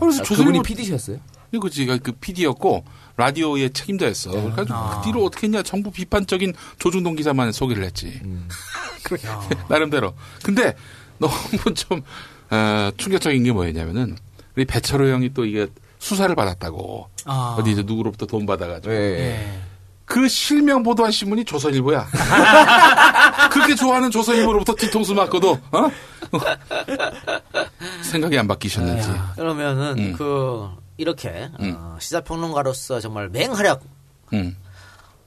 [0.00, 1.18] 그래서 아, 조선일보 그분이 PD셨어요?
[1.60, 2.84] 그지 그 PD였고
[3.16, 4.30] 라디오의 책임자였어.
[4.30, 8.20] 그래가지고 그 뒤로 어떻게 했냐 정부 비판적인 조중동 기사만 소개를 했지.
[9.68, 10.14] 나름대로.
[10.42, 10.74] 근데
[11.18, 11.34] 너무
[11.74, 12.02] 좀
[12.50, 14.16] 어, 충격적인 게 뭐였냐면은
[14.56, 15.66] 우리 배철호 형이 또 이게
[15.98, 17.56] 수사를 받았다고 아.
[17.58, 18.98] 어디 이제 누구로부터 돈 받아가지고 네.
[18.98, 19.60] 예.
[20.10, 22.04] 그 실명 보도한 신문이 조선일보야.
[23.52, 25.90] 그렇게 좋아하는 조선일보로부터 뒤통수 맞고도 어?
[28.02, 29.08] 생각이 안 바뀌셨는지.
[29.36, 30.14] 그러면은, 음.
[30.18, 33.82] 그, 이렇게, 어, 시사평론가로서 정말 맹활약
[34.32, 34.56] 음.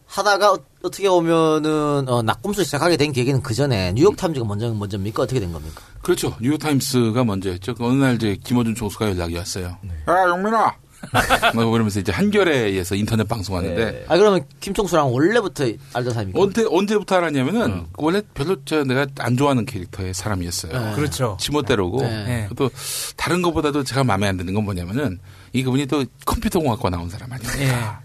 [0.06, 5.24] 하다가 어, 어떻게 보면은, 어, 낙곰수 시작하게 된 계기는 그 전에 뉴욕타임즈가 먼저, 먼저입니까?
[5.24, 5.82] 어떻게 된 겁니까?
[6.02, 6.36] 그렇죠.
[6.42, 7.76] 뉴욕타임스가 먼저였죠.
[7.76, 9.78] 그 어느 날 이제 김어준 총수가 연락이 왔어요.
[10.10, 10.83] 야, 영민아!
[11.12, 16.40] 막 그러면서 이제 한겨레에서 인터넷 방송하는데 아, 그러면 김총수랑 원래부터 알던 사람입니까?
[16.40, 20.96] 언제, 언제부터 알았냐면은 원래 별로 저 내가 안 좋아하는 캐릭터의 사람이었어요.
[20.96, 21.38] 그렇죠.
[21.40, 22.48] 지멋대로고 네.
[22.56, 22.70] 또
[23.16, 25.20] 다른 것보다도 제가 마음에 안 드는 건 뭐냐면은
[25.52, 28.02] 이 그분이 또 컴퓨터 공학과 나온 사람 아닙니까?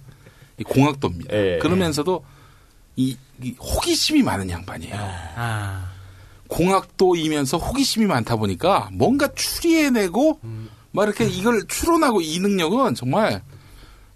[0.58, 1.34] 이 공학도입니다.
[1.34, 1.58] 예.
[1.58, 2.24] 그러면서도
[2.96, 4.94] 이, 이 호기심이 많은 양반이에요.
[5.36, 5.92] 아.
[6.48, 10.40] 공학도이면서 호기심이 많다 보니까 뭔가 추리해내고
[10.98, 13.40] 막 이렇게 이걸 추론하고 이 능력은 정말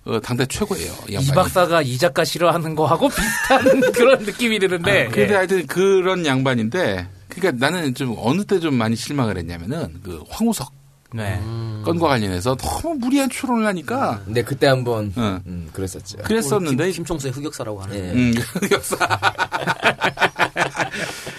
[0.04, 0.92] 어, 당대 최고예요.
[1.10, 1.28] 이 이.
[1.28, 5.04] 박사가 이 작가 싫어하는 거하고 비슷한 그런 느낌이 드는데.
[5.06, 5.36] 근데 예.
[5.36, 10.72] 하여튼 그런 양반인데 그러니까 나는 좀 어느 때 좀 많이 실망을 했냐면은 그 황우석
[11.14, 11.38] 네.
[11.84, 15.40] 건과 관련해서 너무 무리한 추론을 하니까 근데 그때 한번 응.
[15.46, 16.18] 음, 그랬었죠.
[16.24, 17.94] 그랬었는데 김, 김총수의 흑역사라고 하는.
[17.96, 18.10] 예.
[18.10, 18.34] 음,
[18.72, 18.96] 역사.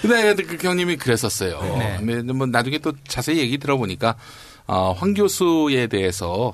[0.01, 1.59] 근데 그 형님이 그랬었어요.
[1.79, 1.97] 네.
[1.99, 4.15] 근데 뭐 나중에 또 자세히 얘기 들어보니까
[4.67, 6.53] 어, 황 교수에 대해서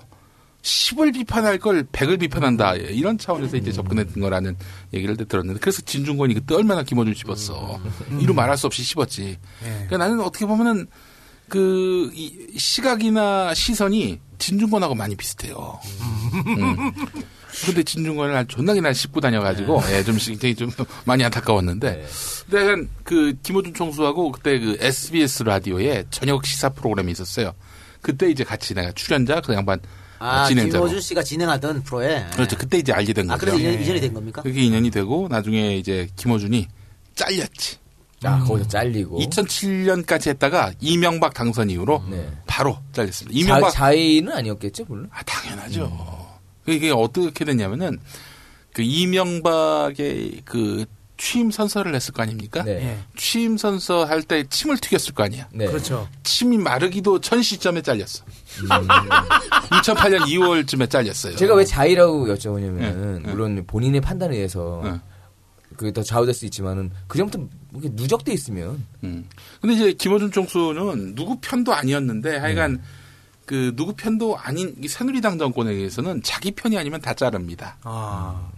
[0.62, 2.76] 10을 비판할 걸 100을 비판한다.
[2.76, 4.57] 이런 차원에서 이제 접근했던 거라는
[4.93, 7.80] 얘기를 들었는데 그래서 진중권이 그때 얼마나 김어준 씹었어.
[8.20, 9.38] 이루 말할 수 없이 씹었지.
[9.62, 10.88] 그러니까 나는 어떻게 보면은
[11.47, 15.80] 그이 시각이나 시선이 진중권하고 많이 비슷해요.
[16.45, 16.91] 음.
[17.66, 20.70] 근데 진중권을 아주 존나게 날 씹고 다녀가지고 예, 좀 굉장히 좀
[21.05, 22.05] 많이 안타까웠는데
[22.49, 27.53] 근데 약간 그 김호준 총수하고 그때 그 SBS 라디오에 저녁 시사 프로그램이 있었어요.
[28.02, 29.80] 그때 이제 같이 내가 출연자 그 양반
[30.20, 32.26] 아, 진행자로 김호준 씨가 진행하던 프로에.
[32.34, 32.58] 그렇죠.
[32.58, 33.52] 그때 이제 알게 된 아, 거죠.
[33.52, 34.41] 그래서 인연, 인연 이 된 겁니까?
[34.41, 36.68] 그게 인연이 되고 나중에 이제 김호준이
[37.16, 37.78] 잘렸지.
[38.24, 39.18] 아, 거기서 잘리고.
[39.22, 42.30] 2007년까지 했다가 이명박 당선 이후로 네.
[42.45, 43.38] 바로 잘렸습니다.
[43.39, 45.10] 이명박 자, 자의는 아니었겠죠, 물론.
[45.14, 46.28] 아, 당연하죠.
[46.68, 47.97] 이게 어떻게 됐냐면은
[48.74, 50.86] 그 이명박의 그
[51.20, 52.63] 취임 선서를 했을 거 아닙니까?
[52.63, 52.72] 네.
[52.72, 52.97] 예.
[53.17, 55.47] 취임 선서 할 때 침을 튀겼을 거 아니야.
[55.51, 55.65] 네.
[55.67, 56.07] 그렇죠.
[56.24, 58.24] 침이 마르기도 전 시점에 잘렸어.
[59.70, 61.36] 2008년 2월쯤에 잘렸어요.
[61.36, 63.32] 제가 왜 자의라고 여쭤보냐면 은 네, 네.
[63.32, 64.99] 물론 본인의 판단에 의해서 네.
[65.76, 69.28] 그게 더 좌우될 수 있지만은 그 전부터 이렇게 누적돼 있으면 음.
[69.61, 72.82] 근데 이제 김어준 총수는 누구 편도 아니었는데 하여간
[73.45, 77.78] 그 누구 편도 아닌 이 새누리당 정권에 의해서는 자기 편이 아니면 다 자릅니다.
[77.84, 78.49] 아.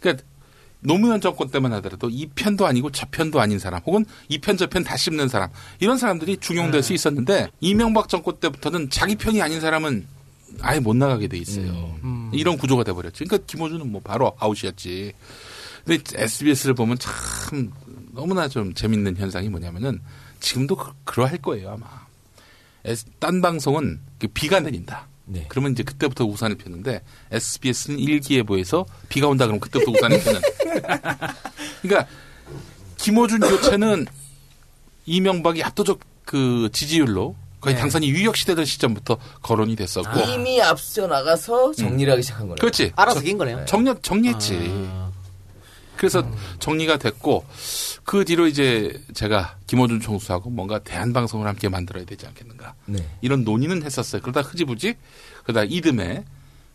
[0.00, 0.24] 그러니까
[0.80, 4.66] 노무현 정권 때만 하더라도 이 편도 아니고 저 편도 아닌 사람 혹은 이 편 저
[4.66, 9.60] 편 다 씹는 사람 이런 사람들이 중용될 수 있었는데 이명박 정권 때부터는 자기 편이 아닌
[9.60, 10.06] 사람은
[10.62, 11.96] 아예 못 나가게 돼 있어요.
[12.32, 13.24] 이런 구조가 돼 버렸죠.
[13.24, 15.12] 그러니까 김호준은 뭐 바로 아웃이었지.
[15.84, 17.70] 근데 SBS를 보면 참
[18.12, 20.00] 너무나 좀 재밌는 현상이 뭐냐면은
[20.40, 21.86] 지금도 그, 그러할 거예요 아마.
[23.18, 25.06] 딴 방송은 그 비가 내린다.
[25.32, 25.44] 네.
[25.48, 30.40] 그러면 이제 그때부터 우산을 폈는데 SBS는 일기예보에서 비가 온다 그러면 그때부터 우산을 펴는.
[31.82, 32.10] 그러니까
[32.96, 34.06] 김어준 교체는
[35.06, 37.80] 이명박이 압도적 그 지지율로 거의 네.
[37.80, 40.20] 당선이 유력시되던 시점부터 거론이 됐었고.
[40.20, 42.56] 이미 앞서 나가서 정리를 하기 시작한 거네요.
[42.56, 42.92] 그렇지.
[42.96, 43.64] 알아서 긴 거네요.
[43.66, 44.54] 정리 정리했지.
[46.00, 46.26] 그래서
[46.60, 47.44] 정리가 됐고
[48.04, 53.06] 그 뒤로 이제 제가 김어준 총수하고 뭔가 대한 방송을 함께 만들어야 되지 않겠는가 네.
[53.20, 54.22] 이런 논의는 했었어요.
[54.22, 54.94] 그러다 흐지부지
[55.42, 56.24] 그러다 이듬해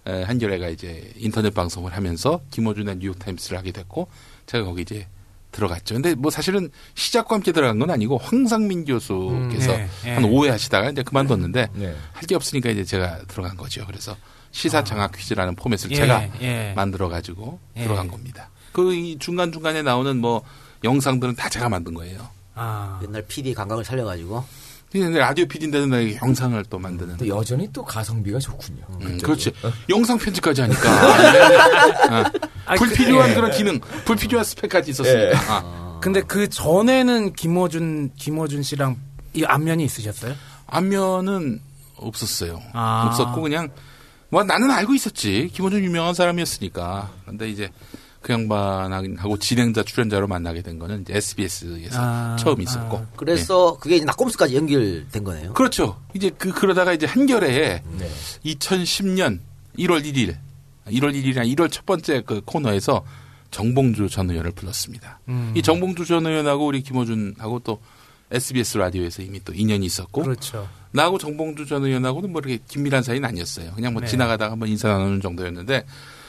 [0.06, 4.08] 에, 한겨레가 이제 인터넷 방송을 하면서 김어준의 뉴욕타임스를 하게 됐고
[4.46, 5.08] 제가 거기 이제
[5.52, 5.96] 들어갔죠.
[5.96, 10.30] 근데 뭐 사실은 시작과 함께 들어간 건 아니고 황상민 교수께서 음, 네, 한 네.
[10.30, 11.96] 오해하시다가 이제 그만뒀는데 네.
[12.14, 13.88] 할게 없으니까 이제 제가 들어간 거죠.
[13.88, 14.16] 그래서
[14.52, 16.74] 시사 장학 퀴즈라는 포맷을 예, 제가 예.
[16.76, 17.84] 만들어 가지고 예.
[17.84, 18.52] 들어간 겁니다.
[18.76, 20.42] 그 이 중간 중간에 나오는 뭐
[20.84, 22.28] 영상들은 다 제가 만든 거예요.
[22.56, 23.00] 아.
[23.04, 24.44] 옛날 PD 감각을 살려가지고
[24.92, 27.18] 근데 라디오 PD인데도 나 영상을 또 만드는.
[27.18, 28.82] 또 여전히 또 가성비가 좋군요.
[29.02, 29.52] 음, 그렇지.
[29.90, 30.90] 영상 편집까지 하니까.
[32.22, 32.24] 어.
[32.78, 35.40] 불필요한 그런 기능, 불필요한 스펙까지 있었으니까.
[35.50, 36.00] 아.
[36.02, 38.98] 근데 그 전에는 김어준 김어준 씨랑
[39.34, 40.34] 이 안면이 있으셨어요?
[40.68, 41.62] 안면은
[41.98, 42.62] 없었어요.
[42.74, 43.08] 아.
[43.08, 43.70] 없었고 그냥
[44.30, 45.50] 뭐 나는 알고 있었지.
[45.54, 47.12] 김원준 유명한 사람이었으니까.
[47.24, 47.70] 그런데 이제
[48.26, 52.98] 그 양반하고 진행자 출연자로 만나게 된 거는 이제 SBS에서 아, 처음 있었고.
[52.98, 53.06] 아.
[53.16, 55.54] 그래서 그게 이제 낙곰수까지 연결된 거네요.
[55.54, 56.02] 그렇죠.
[56.16, 58.12] 이제 그 그러다가 이제 한겨레에 네.
[58.46, 59.42] 2010년
[59.78, 60.38] 1월 1일,
[60.88, 63.06] 1월 1일이나 1월 첫 번째 그 코너에서
[63.52, 65.20] 정봉주 전 의원을 불렀습니다.
[65.28, 65.54] 음.
[65.56, 67.80] 이 정봉주 전 의원하고 우리 김호준하고 또
[68.32, 70.68] SBS 라디오에서 이미 또 인연이 있었고 그렇죠.
[70.90, 73.74] 나하고 정봉주 전 의원하고는 뭐 이렇게 긴밀한 사이는 아니었어요.
[73.76, 74.08] 그냥 뭐 네.
[74.08, 75.86] 지나가다가 한번 인사 나누는 정도였는데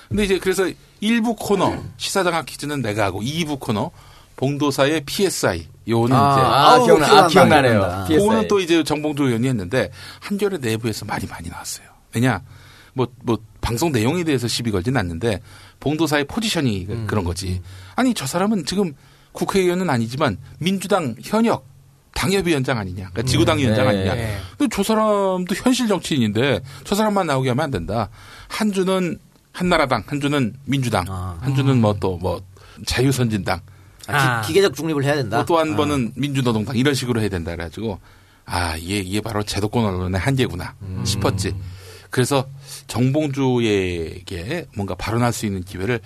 [0.09, 0.65] 근데 이제 그래서
[1.03, 3.91] 1부 코너 시사장학 퀴즈는 내가 하고 2부 코너
[4.37, 8.05] 봉도사의 PSI 요거는 아, 이제 아, 아우, 기억나, 아, 기억나네요.
[8.09, 9.91] 그거는 또 이제 정봉주 의원이 했는데
[10.21, 11.87] 한겨레 내부에서 말이 많이 나왔어요.
[12.15, 12.43] 왜냐
[12.95, 15.41] 뭐뭐 방송 내용에 대해서 시비 걸진 않는데
[15.81, 17.07] 봉도사의 포지션이 음.
[17.07, 17.61] 그런 거지.
[17.95, 18.95] 아니 저 사람은 지금
[19.33, 21.67] 국회의원은 아니지만 민주당 현역
[22.17, 23.91] 당협위원장 아니냐, 그러니까 지구당 위원장 네.
[23.91, 24.15] 아니냐.
[24.15, 24.39] 네.
[24.57, 28.09] 근데 저 사람도 현실 정치인인데 저 사람만 나오게 하면 안 된다.
[28.49, 29.19] 한 주는
[29.57, 31.39] 한나라당, 한 주는 민주당, 아.
[31.41, 32.43] 한 주는 뭐또뭐
[32.85, 33.61] 자유선진당,
[34.07, 34.43] 아.
[34.43, 35.45] 기, 계적 중립을 해야 된다.
[35.47, 37.99] 또 한 번은 민주노동당 이런 식으로 해야 된다 그래가지고
[38.45, 41.55] 아 이게 이게 바로 제도권 언론의 한계구나 싶었지.
[42.11, 42.47] 그래서
[42.87, 46.01] 정봉주에게 뭔가 발언할 수 있는 기회를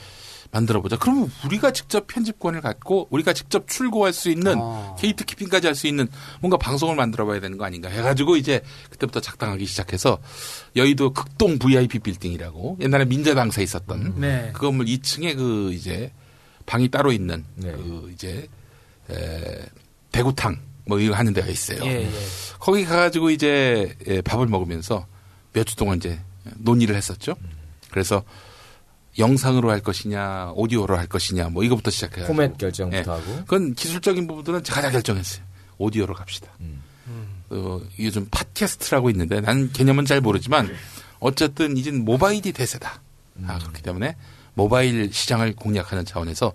[0.53, 0.97] 만들어 보자.
[0.97, 4.97] 그러면 우리가 직접 편집권을 갖고 우리가 직접 출고할 수 있는 어.
[4.99, 6.09] gatekeeping까지 할 수 있는
[6.41, 10.19] 뭔가 방송을 만들어 봐야 되는 거 아닌가 해가지고 이제 그때부터 작당하기 시작해서
[10.75, 14.51] 여의도 극동 VIP 빌딩이라고 옛날에 민자당사에 있었던 네.
[14.53, 16.13] 그 건물 2층에 그 이제
[16.67, 17.71] 방이 따로 있는 네.
[17.73, 18.49] 그 이제
[19.11, 19.67] 에,
[20.13, 21.85] 대구탕 뭐 이거 하는 데가 있어요.
[21.85, 22.11] 예, 예.
[22.59, 25.07] 거기 가가지고 이제 예, 밥을 먹으면서
[25.53, 26.19] 몇 주 동안 이제
[26.59, 27.37] 논의를 했었죠.
[27.91, 28.25] 그래서
[29.21, 32.27] 영상으로 할 것이냐, 오디오로 할 것이냐, 뭐 이거부터 시작해요.
[32.27, 33.21] 포맷 결정부터 예.
[33.21, 33.37] 하고.
[33.41, 35.45] 그건 기술적인 부분들은 제가 다 결정했어요.
[35.79, 36.51] 오디오로 갑시다.
[36.61, 36.83] 음.
[37.51, 40.71] 어, 이게 좀 팟캐스트라고 있는데 난 개념은 잘 모르지만
[41.19, 43.01] 어쨌든 이젠 모바일이 대세다.
[43.47, 44.17] 아, 그렇기 때문에
[44.55, 46.53] 모바일 시장을 공략하는 차원에서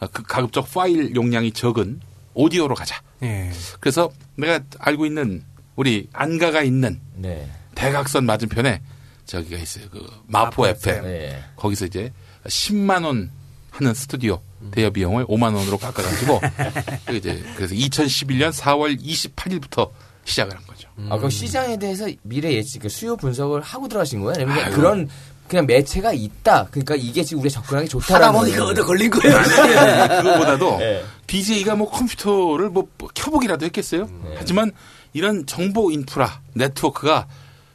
[0.00, 2.00] 아, 그 가급적 파일 용량이 적은
[2.34, 3.00] 오디오로 가자.
[3.22, 3.50] 예.
[3.80, 5.44] 그래서 내가 알고 있는
[5.76, 7.48] 우리 안가가 있는 네.
[7.74, 8.80] 대각선 맞은편에
[9.26, 9.86] 저기가 있어요.
[9.90, 11.04] 그 마포 FM.
[11.04, 11.44] 네.
[11.56, 12.12] 거기서 이제
[12.46, 13.30] 10만 원
[13.70, 16.40] 하는 스튜디오 대여 비용을 5만 원으로 깎아 가지고
[17.06, 19.90] 그 이제 그래서 2011년 4월 28일부터
[20.24, 20.88] 시작을 한 거죠.
[21.10, 24.34] 아, 그럼 시장에 대해서 미래 예측, 그 수요 분석을 하고 들어가신 거예요?
[24.36, 24.74] 아니면 아유.
[24.74, 25.08] 그런
[25.48, 26.68] 그냥 매체가 있다.
[26.70, 28.70] 그러니까 이게 지금 우리가 접근하기 좋다라는 할아버니가 거예요.
[28.70, 29.36] 얻어 걸린 거예요.
[30.22, 31.04] 그거보다도 네.
[31.26, 34.08] DJ가 뭐 컴퓨터를 뭐 켜보기라도 했겠어요.
[34.36, 34.72] 하지만
[35.12, 37.26] 이런 정보 인프라 네트워크가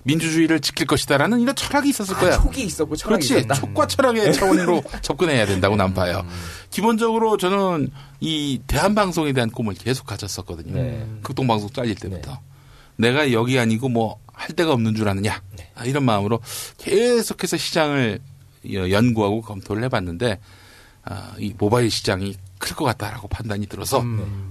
[0.09, 2.35] 민주주의를 지킬 것이다라는 이런 철학이 있었을 거야.
[2.35, 3.39] 아, 촉이 있었고 철학이 그렇지.
[3.45, 3.53] 있었다.
[3.55, 6.25] 촉과 철학의 차원으로 접근해야 된다고 난 봐요.
[6.71, 10.73] 기본적으로 저는 이 대한방송에 대한 꿈을 계속 가졌었거든요.
[10.73, 11.07] 네.
[11.23, 12.39] 극동방송 잘릴 때부터.
[12.97, 15.41] 내가 여기 아니고 뭐 할 데가 없는 줄 아느냐.
[15.75, 16.39] 아, 이런 마음으로
[16.77, 18.19] 계속해서 시장을
[18.71, 20.39] 여- 연구하고 검토를 해봤는데
[21.03, 24.01] 아, 이 모바일 시장이 클 것 같다라고 판단이 들어서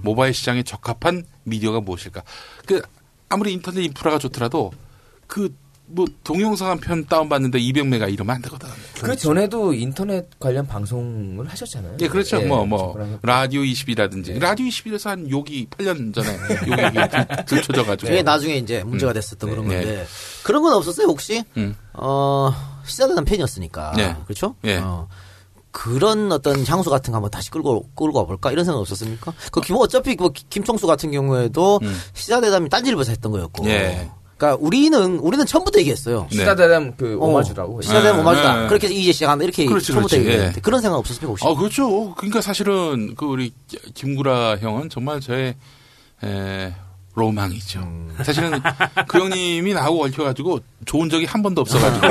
[0.03, 2.21] 모바일 시장에 적합한 미디어가 무엇일까.
[2.67, 2.81] 그
[3.29, 4.71] 아무리 인터넷 인프라가 좋더라도
[5.29, 5.49] 그
[5.91, 8.69] 뭐 동영상 한 편 다운받는데 200메가 이러면 안 되거든.
[9.01, 11.97] 그 전에도 인터넷 관련 방송을 하셨잖아요.
[12.01, 12.39] 예, 그렇죠.
[12.39, 12.95] 예, 뭐, 뭐.
[13.23, 14.37] 라디오 20이라든지.
[14.39, 16.29] 라디오 21에서 한 욕이 8년 전에
[16.69, 18.07] 욕이 들- 들춰져가지고.
[18.07, 19.77] 그게 나중에 이제 문제가 됐었던 그런 네.
[19.77, 20.05] 건데
[20.43, 21.43] 그런 건 없었어요 혹시?
[21.57, 21.75] 음.
[21.93, 22.53] 어
[22.85, 24.15] 시사단 팬이었으니까 네.
[24.25, 24.53] 그렇죠?
[24.65, 24.77] 예.
[24.77, 25.07] 어,
[25.71, 29.33] 그런 어떤 향수 같은 거 한번 다시 끌고 끌고 와볼까 이런 생각 없었습니까?
[29.51, 31.79] 그 김, 어차피 뭐 김총수 같은 경우에도
[32.13, 33.63] 시사대담이 딴지일보에서 했던 거였고.
[33.63, 33.69] 음.
[33.69, 34.11] 예.
[34.39, 36.25] 그러니까 우리는 우리는 처음부터 얘기했어요.
[36.31, 36.37] 네.
[36.37, 37.81] 시사대담 그 어, 오마주라고.
[37.81, 38.61] 시사대담 네, 오마주다.
[38.61, 38.67] 네.
[38.69, 39.43] 그렇게 이제 시작한다.
[39.43, 40.25] 이렇게 그렇지, 처음부터 그렇지.
[40.25, 40.61] 얘기했는데 예.
[40.61, 41.45] 그런 생각 없었습니까 혹시?
[41.45, 42.15] 아, 그렇죠.
[42.15, 43.51] 그러니까 사실은 그 우리
[43.95, 45.55] 김구라 형은 정말 저의
[46.23, 46.73] 에,
[47.15, 47.85] 로망이죠.
[48.23, 48.61] 사실은
[49.09, 52.07] 그 형님이 나하고 얽혀가지고 좋은 적이 한 번도 없어가지고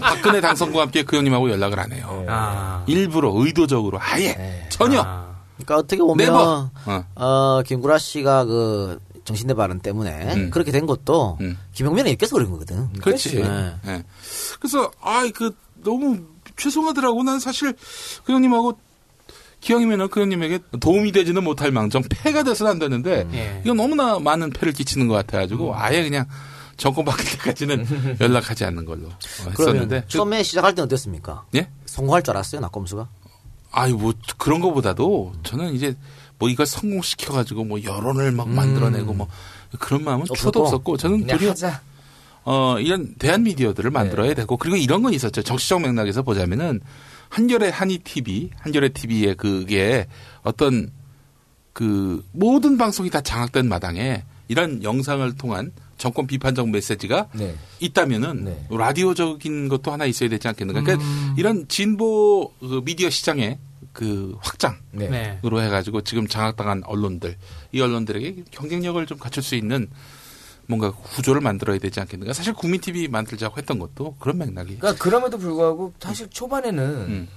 [0.00, 2.24] 박근혜 당선과 함께 그 형님하고 연락을 안 해요.
[2.28, 2.82] 아.
[2.88, 5.28] 일부러 의도적으로 아예 전혀 아.
[5.54, 6.34] 그러니까 어떻게 보면.
[6.34, 6.70] 어.
[7.14, 8.98] 어, 김구라 씨가 그
[9.28, 10.50] 정신대 발언 때문에 음.
[10.50, 11.58] 그렇게 된 것도 음.
[11.74, 12.90] 김용민이 엮여서 그런 거거든.
[12.94, 13.36] 그렇지.
[13.36, 13.74] 네.
[13.86, 14.04] 예.
[14.58, 15.54] 그래서 아이 그
[15.84, 16.18] 너무
[16.56, 17.22] 죄송하더라고.
[17.22, 17.74] 난 사실
[18.24, 18.78] 그 형님하고
[19.60, 23.60] 기왕이면 그 형님에게 도움이 되지는 못할 망정 패가 돼서는 안 되는데 예.
[23.64, 26.24] 이건 너무나 많은 패를 끼치는 것 같아가지고 아예 그냥
[26.78, 29.08] 정권 바뀔 때까지는 연락하지 않는 걸로
[29.50, 31.44] 했었는데 처음에 시작할 때는 어땠습니까?
[31.54, 31.68] 예?
[31.84, 33.08] 성공할 줄 알았어요, 낙검수가?
[33.72, 35.94] 아유 뭐 그런 거보다도 저는 이제
[36.38, 39.28] 뭐 이걸 성공시켜가지고 뭐 여론을 막 만들어내고 뭐
[39.78, 40.26] 그런 마음은?
[40.26, 41.82] 초도 없었고 저는 도리어 하자.
[42.44, 45.42] 어, 이런 대한 미디어들을 만들어야 되고 그리고 이런 건 있었죠.
[45.42, 46.80] 정치적 맥락에서 보자면은
[47.28, 50.06] 한겨레 한이 TV, 한겨레 TV의 그게
[50.42, 50.90] 어떤
[51.74, 57.54] 그 모든 방송이 다 장악된 마당에 이런 영상을 통한 정권 비판적 메시지가 네.
[57.80, 58.66] 있다면은 네.
[58.70, 60.82] 라디오적인 것도 하나 있어야 되지 않겠는가.
[60.82, 63.58] 그러니까 이런 진보 그 미디어 시장의
[63.98, 65.08] 그 확장 네.
[65.08, 65.40] 네.
[65.44, 67.34] 으로 해가지고 지금 장악당한 언론들
[67.72, 69.88] 이 언론들에게 경쟁력을 좀 갖출 수 있는
[70.68, 75.36] 뭔가 구조를 만들어야 되지 않겠는가 사실 국민 TV 만들자고 했던 것도 그런 맥락이 그러니까 그럼에도
[75.36, 77.28] 불구하고 사실 초반에는 음.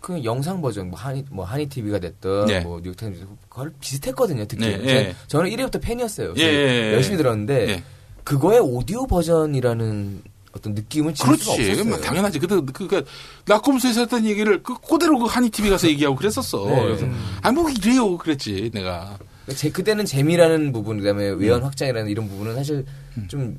[0.00, 2.60] 그 영상 버전 뭐 한이 뭐 한이 TV가 됐든 네.
[2.62, 4.44] 뭐 뉴욕타임즈 그걸 비슷했거든요.
[4.48, 5.14] 특히 네, 제- 예.
[5.28, 6.34] 저는 1회부터 팬이었어요.
[6.38, 6.46] 예, 예,
[6.88, 6.92] 예.
[6.94, 7.82] 열심히 들었는데 예.
[8.24, 10.22] 그거의 오디오 버전이라는
[10.58, 11.84] 어떤 느낌은 지울 수가 그렇지 없었어요.
[11.88, 13.02] 뭐 당연하지 그때 그니까
[13.46, 16.82] 낙검수에서 했던 얘기를 그 그대로 그 한이 TV 가서 얘기하고 그랬었어 네.
[16.82, 17.06] 그래서
[17.42, 19.18] 아뭐 이래요 그랬지 내가
[19.54, 22.84] 제 그때는 재미라는 부분 그다음에 외연 확장이라는 이런 부분은 사실
[23.28, 23.58] 좀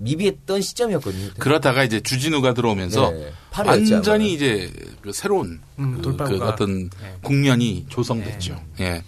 [0.00, 1.28] 미비했던 시점이었거든요.
[1.28, 1.38] 그때.
[1.40, 3.32] 그러다가 이제 주진우가 들어오면서 네.
[3.66, 4.32] 완전히.
[4.32, 4.72] 이제
[5.02, 6.38] 그 새로운 음, 그, 돌파구가.
[6.38, 7.16] 그 어떤 네.
[7.22, 9.02] 국면이 조성됐죠 예.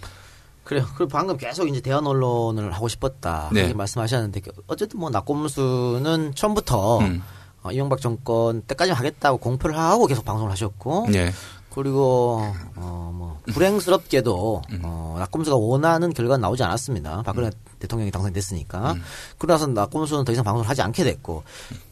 [0.73, 0.87] 그래요.
[0.95, 3.49] 그리고 방금 계속 이제 대한 언론을 하고 싶었다.
[3.53, 3.61] 네.
[3.61, 7.21] 이렇게 말씀하셨는데 어쨌든 뭐 낙검수는 처음부터 음.
[7.61, 11.31] 어, 이명박 정권 때까지 하겠다고 공표를 하고 계속 방송을 하셨고 예.
[11.73, 17.23] 그리고 어뭐 불행스럽게도 어 낙검수가 원하는 결과는 나오지 않았습니다.
[17.23, 18.95] 박근혜 대통령이 당선됐으니까.
[19.37, 21.43] 그러고 나서 낙검수는 더 이상 방송을 하지 않게 됐고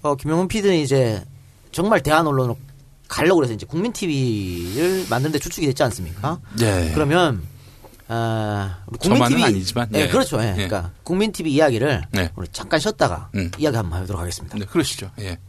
[0.02, 1.24] 어 김영훈 PD는 이제
[1.72, 2.58] 정말 대한 언론으로
[3.08, 6.40] 가려고 그래서 이제 국민 TV를 만드는데 주축이 됐지 않습니까?
[6.62, 6.92] 예.
[6.94, 7.42] 그러면
[8.14, 10.08] 아, 우리 국민 TV 아니지만, 네, 예.
[10.10, 10.42] 그렇죠.
[10.42, 10.50] 예.
[10.50, 10.54] 예.
[10.54, 12.30] 그러니까 국민 TV 이야기를 네.
[12.36, 13.50] 우리 잠깐 쉬었다가 음.
[13.58, 14.58] 이야기 한번 해보도록 하겠습니다.
[14.58, 15.12] 네, 그러시죠.
[15.20, 15.40] 예.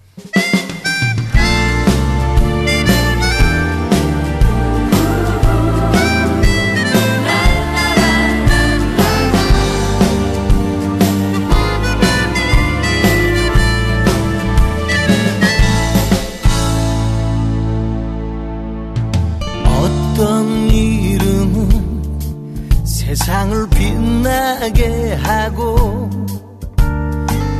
[23.33, 26.11] 세상을 빛나게 하고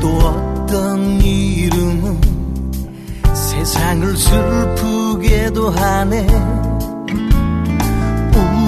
[0.03, 2.21] 또 어떤 이름은
[3.33, 6.27] 세상을 슬프게도 하네.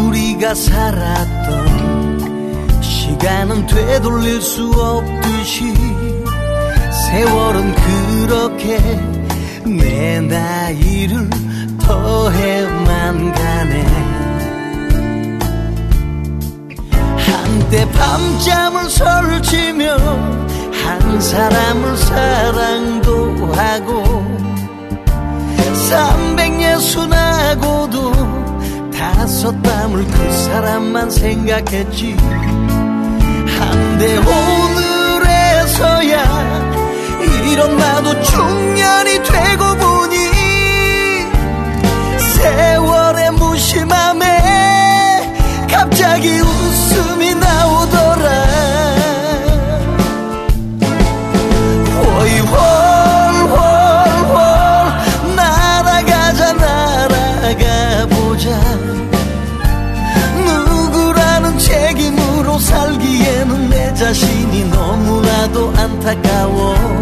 [0.06, 1.82] 우리가 살았던
[2.80, 5.74] 시간은 되돌릴 수 없듯이
[7.10, 8.78] 세월은 그렇게
[9.66, 11.28] 내 나이를
[11.80, 14.13] 더해만 가네
[18.04, 24.22] 밤잠을 설치며 한 사람을 사랑도 하고
[25.88, 28.12] 삼백예순하고도
[28.92, 32.14] 다섯 밤을 그 사람만 생각했지.
[33.58, 34.18] 한데
[35.16, 36.22] 오늘에서야
[37.50, 40.16] 이런 나도 중년이 되고 보니
[42.18, 44.24] 세월의 무심함에
[45.70, 47.13] 갑자기 웃음
[66.22, 66.93] 너무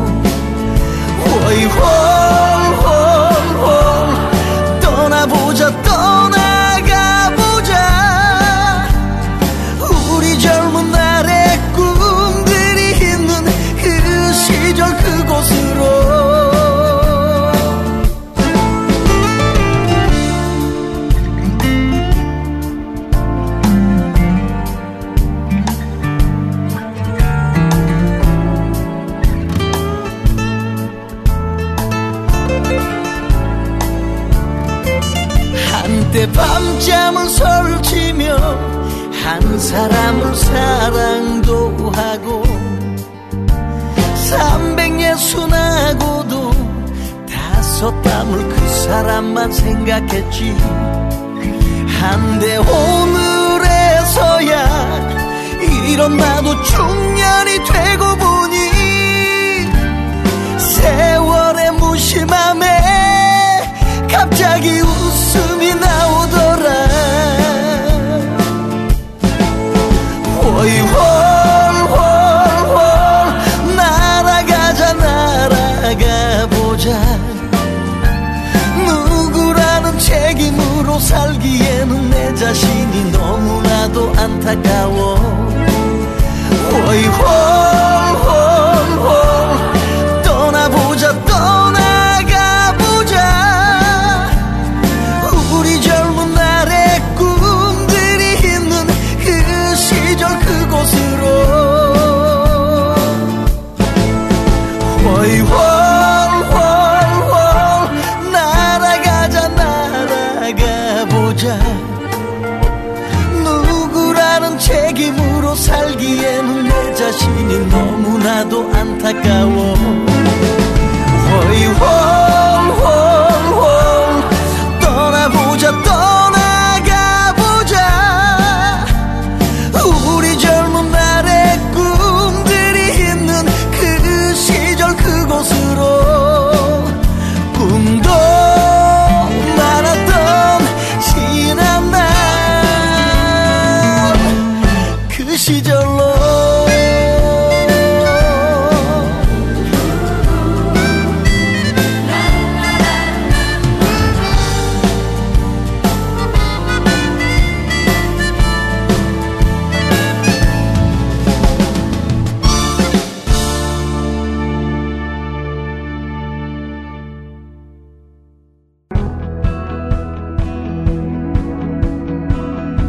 [39.63, 42.43] 사람을 사랑도 하고
[44.29, 46.51] 360하고도
[47.31, 50.57] 다섯 담을 그 사람만 생각했지.
[52.01, 54.33] 한데 오늘에서야
[55.91, 58.57] 이런 나도 중년이 되고 보니
[60.59, 62.67] 세월의 무심함에
[64.11, 66.12] 갑자기 웃음이 나오
[70.63, 71.97] 월월월월
[73.77, 76.91] 날아가자 날아가 보자.
[78.87, 85.19] 누구라는 책임으로 살기에는 내 자신이 너무나도 안타까워.
[86.73, 88.12] 월월월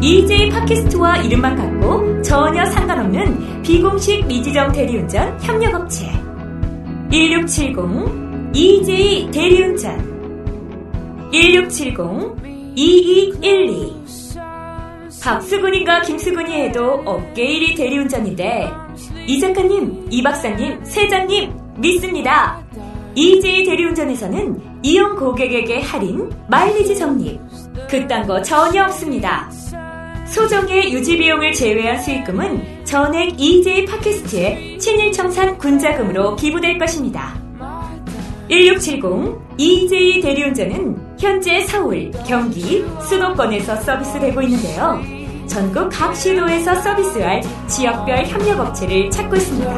[0.04, 6.12] EJ 팟캐스트와 이름만 같고 전혀 상관없는 비공식 미지정 대리운전 협력업체
[7.10, 14.04] 1670 EJ 대리운전 1670-2212
[15.24, 18.70] 박수근인가 김수근이 해도 업계 1위 대리운전인데
[19.26, 22.62] 이 작가님, 이 박사님, 세장님 믿습니다.
[23.16, 27.40] EJ 대리운전에서는 이용 고객에게 할인, 마일리지 적립
[27.88, 29.50] 그딴 거 전혀 없습니다.
[30.28, 37.42] 소정의 유지 비용을 제외한 수익금은 전액 EJ 팟캐스트에 친일청산 군자금으로 기부될 것입니다.
[38.50, 39.04] 1670
[39.58, 45.00] EJ 대리운전은 현재 서울, 경기, 수도권에서 서비스되고 있는데요.
[45.48, 49.74] 전국 각 시도에서 서비스할 지역별 협력업체를 찾고 있습니다.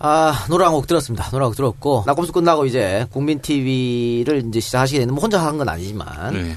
[0.00, 1.28] 아, 노래 한 곡 들었습니다.
[1.30, 5.58] 노래 한 곡 들었고, 낙검수 끝나고 이제 국민 TV를 이제 시작하시게 되는, 뭐 혼자 한
[5.58, 6.56] 건 아니지만, 네.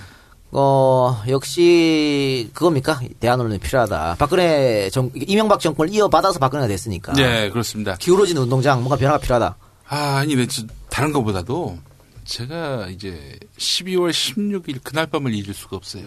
[0.52, 3.00] 어, 역시, 그겁니까?
[3.20, 4.18] 대안론이 필요하다.
[4.20, 7.14] 박근혜 정, 이명박 정권을 이어받아서 박근혜가 됐으니까.
[7.14, 7.96] 네, 그렇습니다.
[7.96, 9.56] 기울어진 운동장, 뭔가 변화가 필요하다.
[9.88, 11.78] 아, 아니, 왜, 저, 다른 것보다도
[12.26, 16.04] 제가 이제 12월 16일 그날 밤을 잊을 수가 없어요.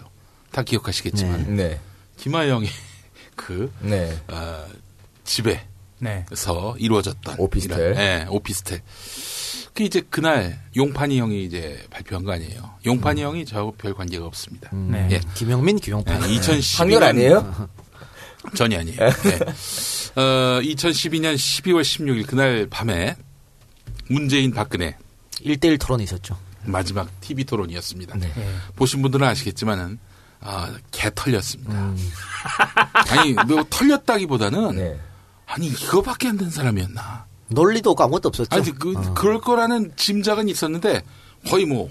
[0.51, 1.55] 다 기억하시겠지만.
[1.55, 1.79] 네.
[2.17, 2.69] 김하영의
[3.35, 4.15] 그, 네.
[4.29, 4.63] 어,
[5.25, 5.59] 집에
[6.33, 6.83] 서 네.
[6.83, 7.35] 이루어졌던.
[7.37, 7.79] 오피스텔.
[7.79, 8.81] 이런, 네, 오피스텔.
[9.73, 12.75] 그 이제 그날 용판이 형이 이제 발표한 거 아니에요.
[12.85, 14.69] 용판이 형이 저하고 별 관계가 없습니다.
[14.73, 15.07] 네.
[15.11, 15.21] 예.
[15.33, 16.21] 김영민, 김용판.
[16.21, 17.69] 네, 2012년 한결 아니에요?
[18.55, 18.99] 전이 아니에요.
[18.99, 20.21] 네.
[20.21, 23.15] 어, 2012년 12월 16일 그날 밤에
[24.09, 24.97] 문재인 박근혜
[25.41, 26.37] 1대1 토론이 있었죠.
[26.63, 28.17] 마지막 TV 토론이었습니다.
[28.17, 28.31] 네.
[28.75, 29.99] 보신 분들은 아시겠지만은
[30.41, 31.73] 아, 개 털렸습니다.
[31.73, 31.97] 음.
[33.09, 34.99] 아니, 뭐 털렸다기보다는 네.
[35.47, 37.25] 아니 이거밖에 안 된 사람이었나.
[37.49, 38.47] 논리도 없고 아무것도 없었죠.
[38.55, 39.13] 아니 그 어.
[39.13, 41.03] 그럴 거라는 짐작은 있었는데
[41.47, 41.89] 거의 뭐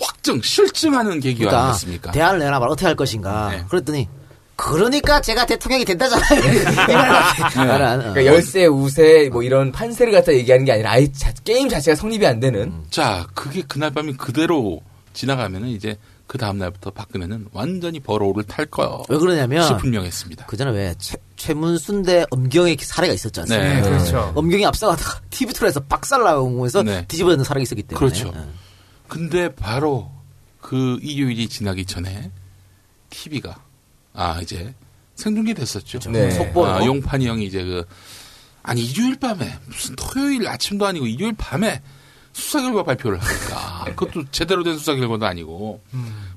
[0.00, 2.10] 확정 실증하는 계기가 그러니까 아니었습니까?
[2.12, 3.50] 대안을 내놔 말 어떻게 할 것인가.
[3.50, 3.64] 네.
[3.68, 4.08] 그랬더니
[4.56, 6.42] 그러니까 제가 대통령이 된다잖아요.
[7.56, 11.94] 이말은 그러니까 열세, 우세, 뭐 이런 판세를 갖다 얘기하는 게 아니라 아예 자- 게임 자체가
[11.96, 12.72] 성립이 안 되는.
[12.90, 14.82] 자, 그게 그날 밤이 그대로
[15.14, 15.96] 지나가면은 이제
[16.26, 19.02] 그 다음 날부터 박근혜는 완전히 버러우를 탈 거요.
[19.08, 20.46] 왜 그러냐면 시 분명했습니다.
[20.46, 23.74] 그 전에 왜 최, 최문순 대 엄경의 사례가 있었지 않습니까?
[23.74, 23.82] 네.
[23.82, 24.32] 그렇죠.
[24.34, 27.06] 엄경이 앞서가다가 TV 틀에서 박살나면서 네.
[27.06, 27.98] 뒤집어지는 사례가 있었기 때문에.
[27.98, 28.32] 그렇죠.
[29.08, 30.10] 근데 바로
[30.60, 32.30] 그 일요일이 지나기 전에
[33.10, 33.60] TV가
[34.14, 34.74] 아 이제
[35.16, 35.98] 생중계 됐었죠.
[36.10, 36.30] 네.
[36.30, 36.70] 속보로.
[36.70, 37.84] 아, 용판이 형이 이제 그
[38.62, 41.82] 아니 일요일 밤에 무슨 토요일 아침도 아니고 일요일 밤에
[42.32, 45.82] 수사 결과 발표를 하니까 그것도 제대로 된 수사 결과도 아니고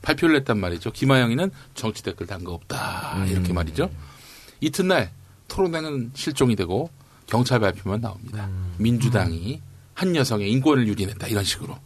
[0.02, 0.92] 발표를 했단 말이죠.
[0.92, 3.90] 김하영이는 정치 댓글 단 거 없다 이렇게 말이죠.
[4.62, 5.12] 이튿날
[5.48, 6.90] 토론회는 실종이 되고
[7.28, 8.50] 경찰 발표만 나옵니다.
[8.78, 9.62] 민주당이
[9.94, 11.78] 한 여성의 인권을 유린했다 이런 식으로.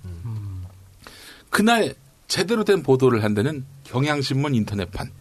[1.50, 1.96] 그날
[2.28, 5.12] 제대로 된 보도를 한 데는 경향신문 인터넷판,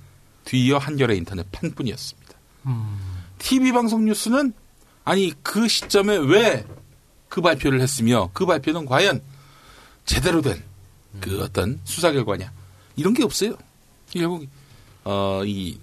[0.45, 2.33] 뒤이어 한겨레 인터넷판뿐이었습니다.
[3.39, 4.53] TV 방송 뉴스는
[5.05, 6.67] 아니 그 시점에 왜
[7.29, 9.23] 그 발표를 했으며 그 발표는 과연
[10.05, 10.63] 제대로 된
[11.21, 12.53] 그 어떤 수사 결과냐
[12.97, 13.57] 이런 게 없어요.
[14.11, 14.47] 결국
[15.05, 15.79] 어 이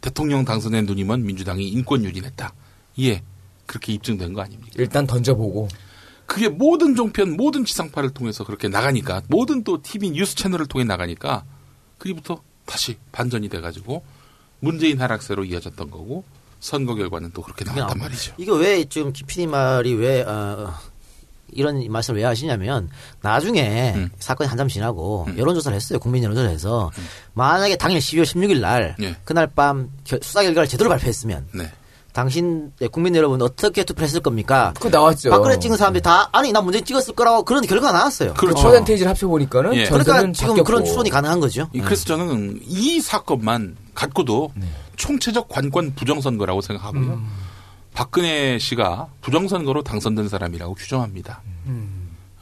[0.00, 2.52] 대통령 당선된 누님은 민주당이 인권 유린했다.
[3.00, 3.22] 예,
[3.66, 4.72] 그렇게 입증된 거 아닙니까?
[4.76, 5.68] 일단 던져보고.
[6.26, 11.44] 그게 모든 종편, 모든 지상파를 통해서 그렇게 나가니까, 모든 또 TV 뉴스 채널을 통해 나가니까,
[11.96, 14.04] 그리부터 다시 반전이 돼가지고,
[14.60, 16.24] 문재인 하락세로 이어졌던 거고,
[16.60, 18.34] 선거 결과는 또 그렇게 나왔단 말이죠.
[18.38, 20.72] 이거 왜 지금 김PD 말이 왜 어,
[21.52, 22.90] 이런 말씀을 왜 하시냐면
[23.22, 24.10] 나중에 음.
[24.18, 25.98] 사건이 한참 지나고 여론조사를 했어요.
[25.98, 26.90] 국민 여론조사를 해서
[27.34, 29.16] 만약에 당일 12월 16일 날 예.
[29.24, 31.70] 그날 밤 결- 수사 결과를 제대로 발표했으면 네.
[32.12, 34.72] 당신 네, 국민 여러분 어떻게 투표했을 겁니까?
[34.76, 35.30] 그거 나왔죠.
[35.30, 38.34] 박근혜 찍은 사람들이 다 아니 나 문재인 찍었을 거라고 그런 결과가 나왔어요.
[38.34, 38.58] 그렇죠.
[38.58, 38.62] 어.
[38.62, 39.84] 초단테이지를 합쳐 보니까는 예.
[39.84, 40.64] 그러니까 지금 바뀌었고.
[40.64, 41.68] 그런 추론이 가능한 거죠.
[41.72, 44.52] 이- 그래서 저는 이 사건만 갖고도
[44.98, 47.22] 총체적 관권 부정선거라고 생각하고요.
[47.94, 51.42] 박근혜 씨가 부정선거로 당선된 사람이라고 규정합니다.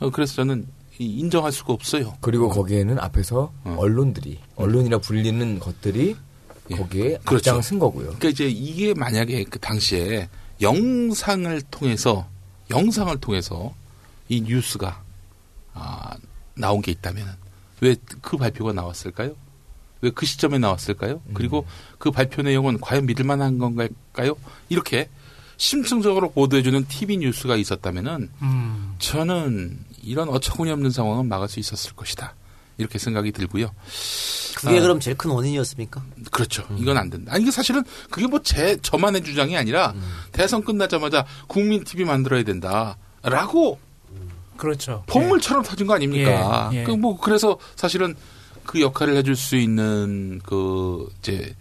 [0.01, 0.67] 어, 그래서 저는
[0.99, 2.15] 이- 인정할 수가 없어요.
[2.21, 6.17] 그리고 거기에는 앞에서 언론들이 언론이라 불리는 것들이
[6.75, 7.51] 거기에 그렇죠.
[7.51, 8.07] 앞장쓴 거고요.
[8.07, 10.29] 그러니까 이제 이게 만약에 그 당시에
[10.61, 12.27] 영상을 통해서
[12.71, 13.73] 영상을 통해서
[14.29, 15.03] 이 뉴스가
[15.75, 16.15] 아,
[16.55, 17.27] 나온 게 있다면
[17.83, 19.35] 왜 그 발표가 나왔을까요?
[20.03, 21.23] 왜 그 시점에 나왔을까요?
[21.35, 21.67] 그리고
[21.99, 23.89] 그 발표 내용은 과연 믿을 만한 건가요?
[24.69, 25.09] 이렇게
[25.57, 28.95] 심층적으로 보도해주는 TV 뉴스가 있었다면은 음.
[28.99, 32.35] 저는 이런 어처구니 없는 상황은 막을 수 있었을 것이다.
[32.79, 33.71] 이렇게 생각이 들고요.
[34.57, 36.03] 그게 아, 그럼 제일 큰 원인이었습니까?
[36.31, 36.67] 그렇죠.
[36.77, 37.33] 이건 안 된다.
[37.33, 39.95] 아니, 이게 사실은 그게 뭐 제, 저만의 주장이 아니라
[40.33, 42.99] 대선 끝나자마자 국민 TV 만들어야 된다.
[43.23, 43.79] 라고
[44.59, 45.05] 그렇죠.
[45.07, 46.71] 본물처럼 터진 거 아닙니까?
[46.73, 46.85] 예, 예.
[46.85, 48.15] 그 뭐, 그래서 사실은
[48.67, 51.55] 그 역할을 해줄 수 있는 그, 이제,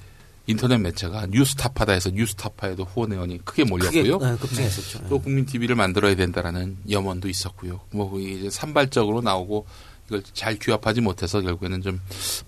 [0.47, 4.19] 인터넷 매체가 뉴스타파다 해서 뉴스타파에도 후원 회원이 크게 몰렸고요.
[4.19, 5.07] 크게, 네, 급증했었죠.
[5.09, 7.79] 또 국민 TV를 만들어야 된다라는 염원도 있었고요.
[7.91, 9.65] 뭐 이제 산발적으로 나오고
[10.07, 11.99] 이걸 잘 규합하지 못해서 결국에는 좀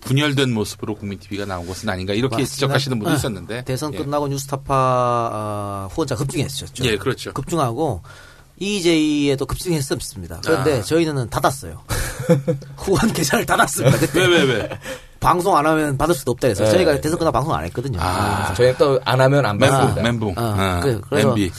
[0.02, 2.54] 분열된 모습으로 국민 TV가 나온 것은 아닌가 이렇게 맞습니다.
[2.54, 3.18] 지적하시는 분도 네.
[3.18, 3.98] 있었는데 대선 예.
[3.98, 6.86] 끝나고 뉴스타파 어, 후원자 급증했었죠.
[6.86, 7.34] 예, 그렇죠.
[7.34, 8.04] 급증하고
[8.60, 10.42] EJ에도 급증했었습니다.
[10.44, 10.82] 그런데 아.
[10.82, 11.82] 저희는 닫았어요.
[12.78, 13.98] 후원 계좌를 닫았습니다.
[14.00, 14.20] 그때.
[14.20, 14.70] 왜, 왜, 왜?
[15.20, 16.72] 방송 안 하면 받을 수도 없다 해서 네.
[16.72, 18.00] 저희가 대선 끝나고 방송 안 했거든요.
[18.02, 20.02] 아, 저희 또안 하면 안 멘붕, 받습니다.
[20.04, 20.30] 멘붕.
[20.30, 21.52] 어, 아, 그, 그래서 MB.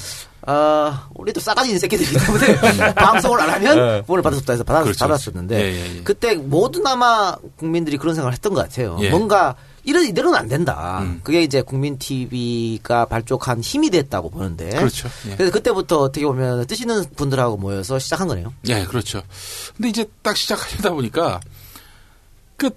[0.46, 2.56] 아, 우리도 싸가지 있는 새끼들이기 때문에
[2.94, 4.02] 방송을 안 하면 네.
[4.06, 4.98] 후원을 받을 수 없다 해서 받았, 그렇죠.
[5.00, 6.02] 받았었는데 예, 예, 예.
[6.02, 8.96] 그때 모든 아마 국민들이 그런 생각을 했던 것 같아요.
[9.00, 9.10] 예.
[9.10, 9.56] 뭔가
[9.88, 11.00] 이러, 이대로는 안 된다.
[11.00, 11.20] 음.
[11.24, 14.68] 그게 이제 국민 TV가 발족한 힘이 됐다고 보는데.
[14.68, 15.08] 그렇죠.
[15.30, 15.36] 예.
[15.36, 18.52] 그래서 그때부터 어떻게 보면 뜨시는 분들하고 모여서 시작한 거네요.
[18.68, 19.22] 예, 그렇죠.
[19.76, 21.40] 근데 이제 딱 시작하려다 보니까
[22.58, 22.70] 그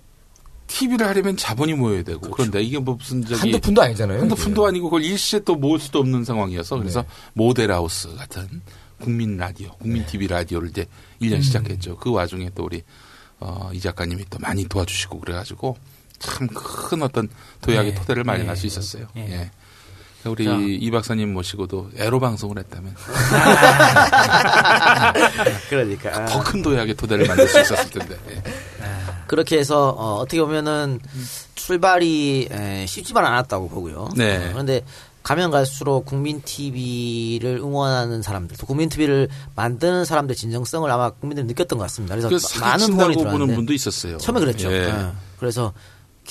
[0.68, 4.22] TV를 하려면 자본이 모여야 되고 그런데 이게 뭐 무슨 저기 한두 푼도 아니잖아요.
[4.22, 4.43] 한두 이게.
[4.45, 7.03] 푼도 아니고 그걸 일시에 또 모을 수도 없는 상황이어서 그래서
[7.34, 8.62] 모델하우스 같은
[9.01, 10.86] 국민 라디오, 국민 TV 라디오를 이제
[11.22, 11.97] 1년 시작했죠.
[11.97, 12.84] 그 와중에 또 우리
[13.41, 15.76] 어, 이 작가님이 또 많이 도와주시고 그래가지고
[16.22, 17.30] 참 큰 어떤
[17.62, 18.00] 도약의 네.
[18.00, 18.62] 토대를 마련할 네.
[18.62, 19.08] 수 있었어요.
[19.18, 19.22] 예.
[19.32, 19.52] 예.
[20.30, 20.56] 우리 자.
[20.60, 22.96] 이 박사님 모시고도 애로 방송을 했다면
[25.70, 26.26] 그러니까.
[26.28, 28.16] 더 큰 도약의 토대를 만들 수 있었을 텐데.
[28.30, 28.43] 예.
[29.28, 31.00] 그렇게 해서 어, 어떻게 보면은
[31.56, 34.10] 출발이 에, 쉽지만 않았다고 보고요.
[34.16, 34.38] 네.
[34.38, 34.82] 어, 그런데
[35.24, 41.78] 가면 갈수록 국민 TV를 응원하는 사람들, 또 국민 TV를 만드는 사람들 진정성을 아마 국민들이 느꼈던
[41.80, 42.16] 것 같습니다.
[42.16, 44.18] 그래서 그 많은 보는 들어왔는데 분도 있었어요.
[44.18, 44.72] 처음에 그랬죠.
[44.72, 44.88] 예.
[44.88, 45.06] 예.
[45.39, 45.74] 그래서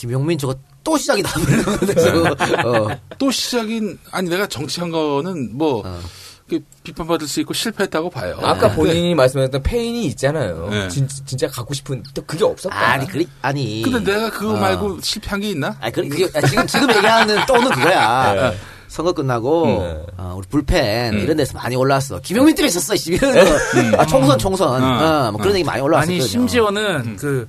[0.00, 1.30] 김용민 저거 또 시작이다.
[1.78, 2.22] 그래서
[2.64, 6.00] 어, 또 시작인 아니 내가 정치한 거는 뭐 어.
[6.48, 8.38] 그 비판받을 수 있고 실패했다고 봐요.
[8.42, 8.74] 아까 네.
[8.76, 10.68] 본인이 말씀하셨던 페인이 있잖아요.
[10.70, 10.88] 네.
[10.88, 12.74] 진, 진짜 갖고 싶은 또 그게 없었다.
[12.74, 13.82] 아니 그리 아니.
[13.82, 14.56] 근데 내가 그거 어.
[14.56, 15.76] 말고 실패한 게 있나?
[15.80, 18.32] 아니 그, 그게 아, 지금 지금 얘기하는 또는 그거야.
[18.34, 18.56] 네.
[18.88, 20.06] 선거 끝나고 네.
[20.16, 21.18] 어, 우리 불펜 음.
[21.20, 22.20] 이런 데서 많이 올라왔어.
[22.22, 22.96] 김용민 때문에 있었어.
[22.96, 23.98] 씨, 이런 거.
[23.98, 24.82] 아, 총선 총선.
[24.82, 26.22] 어, 뭐 그런 얘기 많이 올라왔었거든요.
[26.22, 27.46] 아니 심지어는 그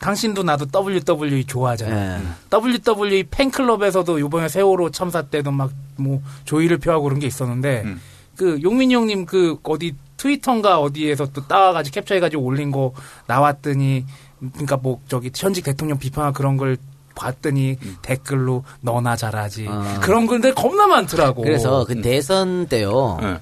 [0.00, 2.16] 당신도 나도 WWE 좋아하잖아.
[2.16, 2.20] 예.
[2.52, 5.70] WWE 팬클럽에서도 이번에 세월호 참사 때도 막
[6.00, 8.00] 뭐 조의를 표하고 그런 게 있었는데 음.
[8.36, 12.92] 그 용민이 형님 그 어디 트위터인가 어디에서 또 따와가지고 캡처해가지고 올린 거
[13.26, 14.04] 나왔더니
[14.52, 16.78] 그러니까 뭐 저기 현직 대통령 비판하 그런 걸
[17.14, 20.00] 봤더니 댓글로 너나 잘하지 아.
[20.00, 21.42] 그런 글들 겁나 많더라고.
[21.42, 23.18] 그래서 그 대선 때요.
[23.20, 23.38] 네.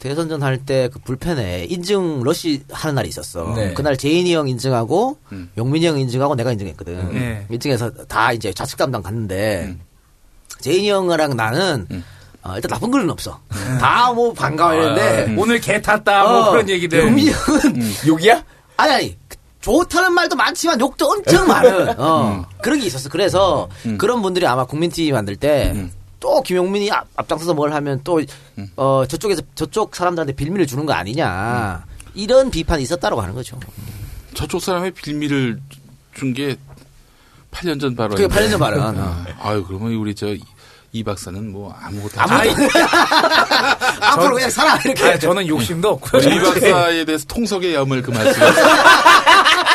[0.00, 3.52] 대선전 할 때 그 불펜에 인증 러시 하는 날이 있었어.
[3.54, 3.74] 네.
[3.74, 5.50] 그날 재인이 형 인증하고 음.
[5.56, 7.12] 용민이 형 인증하고 내가 인증했거든.
[7.12, 7.46] 네.
[7.50, 9.76] 인증해서 다 이제 좌측 담장 갔는데
[10.60, 11.86] 재인이 형이랑 나는
[12.42, 13.38] 어, 일단 나쁜 글은 없어.
[13.78, 17.00] 다 뭐 반가워했는데 오늘 개 탔다 뭐 어, 그런 얘기들.
[17.00, 18.42] 용민이 형은 욕이야?
[18.78, 19.18] 아니 아니
[19.60, 23.10] 좋다는 말도 많지만 욕도 엄청 많은 어, 그런 게 있었어.
[23.10, 23.68] 그래서
[23.98, 25.88] 그런 분들이 아마 국민 TV 만들 때.
[26.20, 28.20] 또 김용민이 앞, 앞장서서 뭘 하면 또
[28.76, 31.84] 어, 저쪽에서 저쪽 사람들한테 빌미를 주는 거 아니냐
[32.14, 33.58] 이런 비판이 있었다고 하는 거죠.
[34.34, 35.58] 저쪽 사람의 빌미를
[36.14, 36.56] 준 게
[37.50, 38.16] 8년 전 발언.
[38.16, 38.96] 그게 8년 전 발언.
[38.98, 40.36] 아, 아유 그러면 우리 저
[40.92, 45.04] 이 박사는 뭐 아무것도 아무것도 안 앞으로 그냥 살아 이렇게.
[45.04, 46.18] 아, 저는 욕심도 없고.
[46.18, 48.42] 이 박사에 대해서 통석의 염을 그 말씀.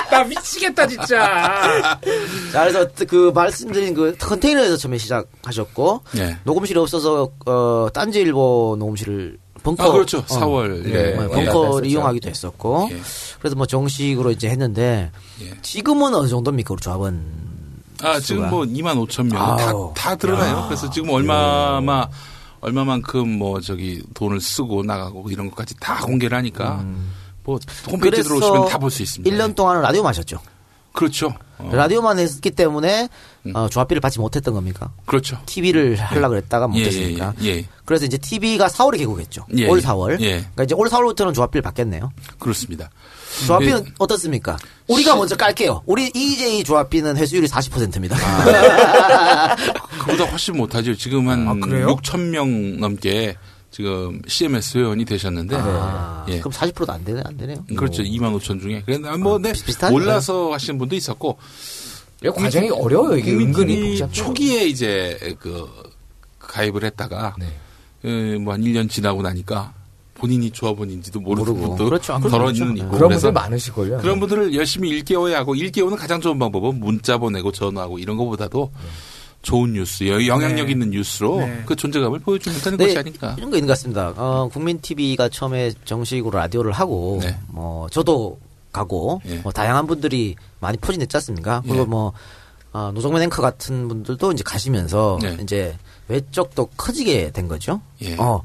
[0.09, 1.99] 나 미치겠다 진짜.
[2.51, 6.37] 자, 그래서 그 말씀드린 그 컨테이너에서 처음에 시작하셨고 네.
[6.43, 10.19] 녹음실이 없어서 어 딴지일보 녹음실을 벙커 아 그렇죠.
[10.19, 10.85] 어, 4월.
[10.85, 10.91] 예.
[10.91, 11.45] 네, 예.
[11.45, 11.89] 벙커를 예.
[11.89, 13.01] 이용하기도 했었고 예.
[13.39, 15.11] 그래서 뭐 정식으로 이제 했는데
[15.41, 15.53] 예.
[15.61, 17.45] 지금은 어느 정도입니까 우리 조합은
[18.03, 19.41] 아 지금 뭐 2만 5천 명.
[19.41, 19.93] 아우.
[19.95, 20.65] 다, 다 드러나요.
[20.67, 22.07] 그래서 지금 얼마마
[22.61, 26.83] 얼마만큼 뭐 저기 돈을 쓰고 나가고 이런 것까지 다 공개를 하니까
[27.45, 27.59] 뭐
[27.91, 29.35] 홈페이지 들어오시면 다 볼 수 있습니다.
[29.35, 30.39] 1년 동안은 라디오만 하셨죠.
[30.93, 31.33] 그렇죠.
[31.57, 33.09] 어, 라디오만 했기 때문에
[33.45, 33.55] 음.
[33.55, 34.91] 어, 조합비를 받지 못했던 겁니까?
[35.05, 35.37] 그렇죠.
[35.45, 37.33] TV를 하려고 그랬다가 예, 못했으니까.
[37.41, 37.65] 예, 예.
[37.83, 39.45] 그래서 이제 TV가 4월에 개국했죠.
[39.57, 39.83] 예, 올 예.
[39.83, 40.21] 4월.
[40.21, 40.29] 예.
[40.39, 42.11] 그러니까 이제 올 4월부터는 조합비를 받겠네요.
[42.39, 42.89] 그렇습니다.
[43.45, 43.91] 조합비는 예.
[43.99, 44.55] 어떻습니까?
[44.87, 45.83] 우리가 먼저 깔게요.
[45.85, 48.15] 우리 EJ 조합비는 회수율이 40%입니다.
[49.99, 50.95] 그보다 훨씬 못하죠.
[50.95, 51.95] 지금 한 아, 그래요?
[51.97, 53.35] 6천 명 넘게
[53.75, 56.39] 지금 CMS 회원이 되셨는데, 아, 예.
[56.39, 57.57] 그럼 40%도 안 되네, 안 되네요.
[57.75, 58.03] 그렇죠.
[58.03, 58.83] 2만 5천 중에.
[58.85, 59.91] 그런데 뭐, 네, 비슷비슷하니까.
[59.91, 61.37] 몰라서 하시는 분도 있었고,
[62.23, 63.17] 이 과정이 어려워요.
[63.17, 63.97] 이게 은근히.
[64.13, 65.67] 초기에 이제 그
[66.39, 68.37] 가입을 했다가 네.
[68.37, 69.73] 뭐한 1년 지나고 나니까
[70.13, 71.67] 본인이 조합원인지도 모르는 모르고.
[71.67, 72.13] 분도 그렇죠.
[72.13, 72.63] 아, 덜어 그렇죠.
[72.63, 72.81] 있는 네.
[72.81, 73.97] 있고 그런 분들 많으실걸요.
[73.97, 78.71] 그런 분들을 열심히 일개워야 하고 일개워는 가장 좋은 방법은 문자 보내고 전화하고 이런 것보다도
[79.45, 80.71] 좋은 뉴스, 여- 영향력 네.
[80.71, 81.63] 있는 뉴스로 네.
[81.67, 83.35] 그 존재감을 보여주면 되는 네, 것이 아닐까.
[83.37, 84.11] 이런 거 있는 것 같습니다.
[84.17, 87.37] 어, 국민 TV가 처음에 정식으로 라디오를 하고, 네.
[87.49, 88.39] 뭐, 저도
[88.71, 89.35] 가고, 예.
[89.37, 91.61] 뭐, 다양한 분들이 많이 포진했지 않습니까?
[91.63, 91.85] 그리고 예.
[91.85, 92.11] 뭐,
[92.73, 95.37] 어, 노정면 앵커 같은 분들도 이제 가시면서, 네.
[95.43, 95.77] 이제,
[96.07, 97.81] 외적도 커지게 된 거죠.
[98.01, 98.15] 예.
[98.17, 98.41] 어,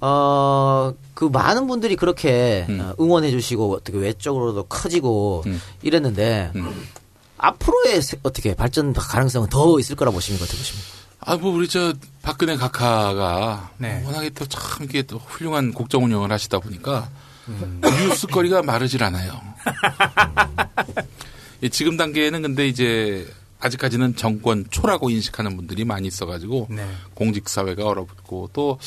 [0.00, 2.80] 어, 그 많은 분들이 그렇게 음.
[2.80, 5.60] 어, 응원해 주시고, 어떻게 외적으로도 커지고, 음.
[5.82, 6.72] 이랬는데, 음.
[7.42, 10.44] 앞으로의 세- 어떻게 발전 가능성은 더 있을 거라 보십니까?
[10.44, 10.88] 어떻게 보십니까?
[11.22, 11.92] 아, 뭐, 우리 저,
[12.22, 14.02] 박근혜 각하가 네.
[14.06, 17.10] 워낙에 또 참 이게 또 훌륭한 국정 운영을 하시다 보니까
[17.82, 19.40] 뉴스거리가 마르질 않아요.
[21.62, 23.30] 예, 지금 단계에는 근데 이제
[23.60, 26.88] 아직까지는 정권 초라고 인식하는 분들이 많이 있어가지고 네.
[27.14, 28.78] 공직사회가 얼어붙고 또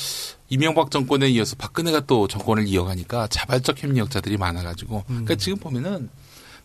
[0.49, 6.09] 이명박 정권에 이어서 박근혜가 또 정권을 이어가니까 자발적 협력자들이 많아가지고 그러니까 지금 보면은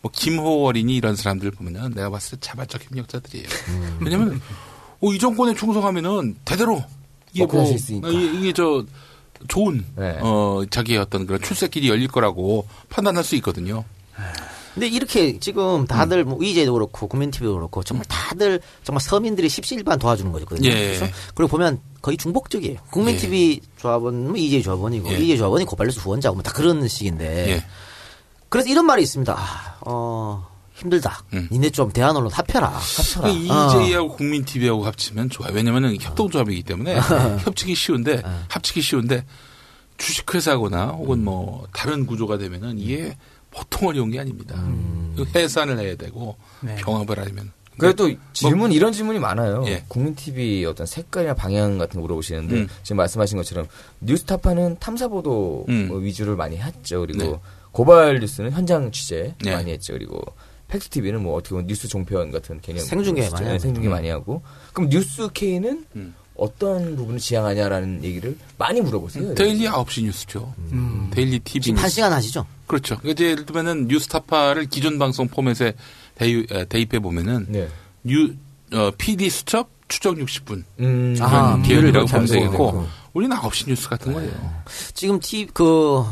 [0.00, 3.48] 뭐 김호 어린이 이런 사람들 보면은 내가 봤을 때 자발적 협력자들이에요.
[4.00, 4.40] 왜냐면
[5.00, 6.82] 어, 이 정권에 충성하면은 대대로
[7.32, 8.08] 이게 뭐 있으니까.
[8.08, 8.84] 이게, 저
[9.46, 10.18] 좋은 네.
[10.20, 13.84] 어 자기의 어떤 그런 출세길이 열릴 거라고 판단할 수 있거든요.
[14.74, 19.98] 근데 이렇게 지금 다들 뭐 EJ도 그렇고 국민 TV도 그렇고 정말 다들 정말 서민들이 십시일반
[19.98, 20.68] 도와주는 거거든요.
[20.68, 20.72] 예.
[20.72, 22.78] 그래서 그리고 보면 거의 중복적이에요.
[22.90, 23.18] 국민 예.
[23.18, 25.18] TV 조합원 뭐 EJ 조합원이고 예.
[25.18, 27.64] EJ 조합원이 고발뉴스 후원자고 뭐다 그런 식인데 예.
[28.48, 29.34] 그래서 이런 말이 있습니다.
[29.36, 31.24] 아, 어 힘들다.
[31.32, 31.48] 음.
[31.50, 32.68] 니네 좀 대안 언론 합쳐라.
[32.68, 33.28] 합쳐라.
[33.28, 35.52] 그 EJ하고 국민 TV하고 합치면 좋아요.
[35.52, 36.98] 왜냐면은 협동조합이기 때문에
[37.44, 39.24] 협치기 쉬운데 합치기 쉬운데
[39.96, 43.16] 주식회사거나 혹은 뭐 다른 구조가 되면은 이게
[43.50, 44.54] 보통 어려운 게 아닙니다.
[45.16, 46.76] 그 해산을 해야 되고 네.
[46.76, 49.64] 병합을 하려면 그래도 질문 이런 질문이 많아요.
[49.66, 49.84] 예.
[49.88, 52.68] 국민 TV 어떤 색깔이나 방향 같은 거 물어보시는데 음.
[52.82, 53.66] 지금 말씀하신 것처럼
[54.00, 55.86] 뉴스타파는 탐사 보도 음.
[55.88, 57.00] 뭐 위주를 많이 했죠.
[57.00, 57.40] 그리고 네.
[57.78, 59.52] 고발 뉴스는 현장 취재 네.
[59.52, 59.92] 많이 했죠.
[59.92, 60.20] 그리고
[60.66, 63.58] 팩트 TV는 뭐 어떻게 보면 뉴스 종편 같은 개념 생중계 많이 네, 하고.
[63.60, 64.42] 생중계 많이 하고
[64.72, 66.12] 그럼 뉴스 K는 음.
[66.34, 69.32] 어떤 부분을 지향하냐라는 얘기를 많이 물어보세요.
[69.36, 70.52] daily 9시 뉴스죠.
[71.12, 71.94] daily TV 지금 한 뉴스.
[71.94, 72.46] 시간 하시죠?
[72.66, 72.96] 그렇죠.
[73.04, 75.74] 이제 예를 들면은 뉴스타파를 기존 방송 포맷에
[76.16, 77.68] 대입, 에, 대입 해 보면은 네.
[78.02, 78.34] 뉴
[78.72, 82.86] 어, PD 수첩 추적 60분 음, 보면 하면 되겠고 되고.
[83.14, 84.32] 우리는 9시 뉴스 같은 거예요.
[84.94, 86.04] 지금 티, 그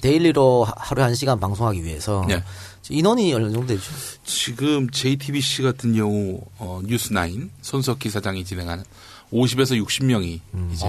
[0.00, 2.42] daily로 하- 하루에 한 시간 방송하기 위해서 네.
[2.90, 3.82] 인원이 어느 정도 되죠?
[4.24, 8.84] 지금 JTBC 같은 경우 어, 뉴스9 손석희 사장이 진행하는
[9.32, 10.40] 50에서 60명이
[10.72, 10.86] 이제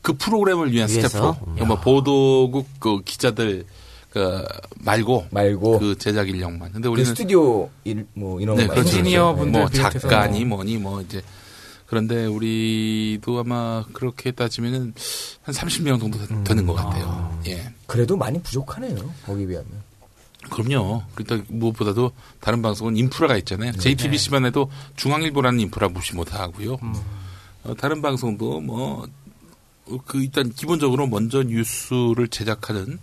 [0.00, 1.08] 그 프로그램을 위한 위해서?
[1.08, 3.64] 스태프, 그러니까 뭐 보도국 그 기자들
[4.10, 4.44] 그
[4.80, 6.72] 말고 말고 그 제작 인력만.
[6.72, 8.98] 근데 그 우리는 스튜디오 일, 뭐 이런 네, 거 그렇죠.
[8.98, 9.34] 엔지니어.
[9.36, 11.22] 분들 뭐 비롯해서 작가니 뭐니 뭐 이제
[11.92, 14.94] 그런데 우리도 아마 그렇게 따지면은
[15.42, 17.38] 한 30명 정도 되- 되는 것 같아요.
[17.48, 17.70] 예.
[17.86, 18.96] 그래도 많이 부족하네요.
[19.26, 19.68] 거기 비하면.
[20.48, 21.02] 그럼요.
[21.14, 23.72] 그러니까 무엇보다도 다른 방송은 인프라가 있잖아요.
[23.72, 26.78] JTBC만 해도 중앙일보라는 인프라 무시 못 하고요.
[27.64, 29.06] 어, 다른 방송도 뭐,
[29.86, 32.98] 어, 그 일단 기본적으로 먼저 뉴스를 제작하는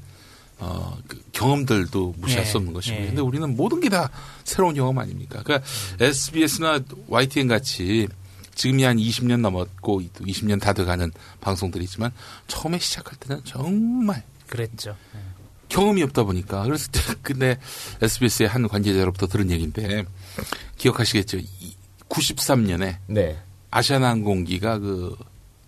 [0.57, 3.02] 어, 그 경험들도 무시할 예, 수 없는 것이고요.
[3.02, 3.06] 예.
[3.06, 4.10] 근데 우리는 모든 게 다
[4.44, 5.44] 새로운 경험 아닙니까?
[5.44, 5.66] 그러니까
[5.99, 8.07] SBS나 YTN 같이
[8.60, 12.11] 지금이 한 20년 넘었고 20년 다 돼가는 방송들이지만
[12.48, 14.98] 처음에 시작할 때는 정말 그랬죠.
[15.69, 16.90] 경험이 없다 보니까 그래서
[17.23, 17.57] 근데
[18.02, 20.03] SBS의 한 관계자로부터 들은 얘기인데
[20.77, 21.38] 기억하시겠죠?
[22.10, 23.40] 93년에 네.
[23.72, 25.15] 아시아나항공기가 그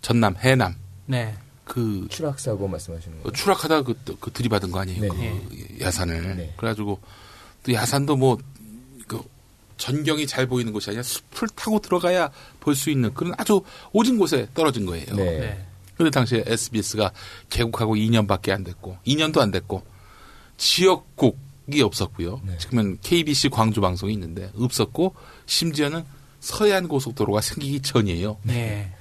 [0.02, 0.74] 전남 해남
[1.06, 1.34] 네.
[1.64, 3.32] 그 추락 사고 말씀하시는 거예요.
[3.32, 5.00] 추락하다 그, 그 들이받은 거 아니에요?
[5.00, 5.08] 네.
[5.08, 6.54] 그 야산을 네.
[6.58, 7.00] 그래가지고
[7.62, 8.42] 또 야산도 뭐그
[9.76, 12.30] 전경이 잘 보이는 곳이 아니라 숲을 타고 들어가야
[12.60, 13.62] 볼 수 있는 그런 아주
[13.92, 15.14] 오진 곳에 떨어진 거예요.
[15.14, 15.38] 네.
[15.38, 15.66] 네.
[15.96, 17.12] 근데 당시에 SBS가
[17.50, 19.82] 개국하고 2년밖에 안 됐고 2년도 안 됐고
[20.56, 22.40] 지역국이 없었고요.
[22.44, 22.56] 네.
[22.58, 25.14] 지금은 KBC 광주 방송이 있는데 없었고
[25.46, 26.04] 심지어는
[26.40, 28.38] 서해안 고속도로가 생기기 전이에요.
[28.44, 28.92] 네.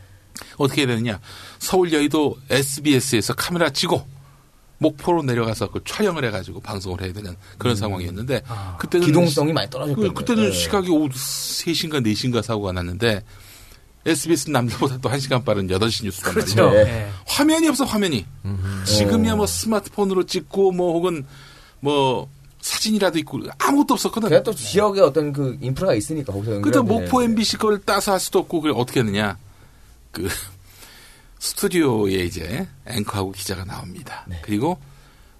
[0.58, 1.20] 어떻게 해야 되느냐?
[1.60, 4.06] 서울 여의도 SBS에서 카메라 치고
[4.82, 8.76] 목포로 내려가서 그 촬영을 해가지고 방송을 해야 되는 그런 상황이었는데 아.
[8.80, 10.12] 그때는 기동성이 많이 떨어졌거든요.
[10.12, 10.52] 그, 그때는 네.
[10.52, 13.24] 시각이 오후 3시인가 4시인가 사고가 났는데
[14.08, 16.66] SBS 남들보다 또 1시간 빠른 8시 뉴스란 그렇죠.
[16.66, 16.84] 말이에요.
[16.86, 17.10] 네.
[17.28, 18.26] 화면이 없어 화면이.
[18.86, 21.28] 지금이야 뭐 스마트폰으로 찍고 뭐 혹은
[21.80, 22.28] 뭐
[22.62, 24.30] 사진이라도 있고 아무것도 없었거든.
[24.30, 27.22] 그냥 또 지역에 어떤 그 인프라가 있으니까 거기서 그때 목포.
[27.22, 29.38] MBC 걸 따서 할 수도 없고 그래 어떻게 했느냐.
[30.12, 30.28] 그
[31.42, 34.26] 스튜디오에 이제 앵커하고 기자가 나옵니다.
[34.28, 34.40] 네.
[34.44, 34.80] 그리고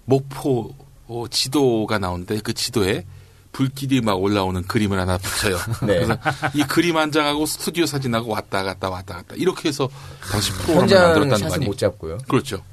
[0.04, 0.74] 목포
[1.06, 3.06] 어, 지도가 나오는데 그 지도에
[3.52, 5.56] 불길이 막 올라오는 그림을 하나 붙여요.
[5.86, 6.00] 네.
[6.00, 6.18] 그래서
[6.54, 9.88] 이 그림 한 장하고 스튜디오 사진하고 왔다 갔다 왔다 갔다 이렇게 해서
[10.28, 11.68] 당시 프로그램을 현장 만들었다는 거 아니에요.
[11.68, 12.18] 못 잡고요.
[12.28, 12.64] 그렇죠.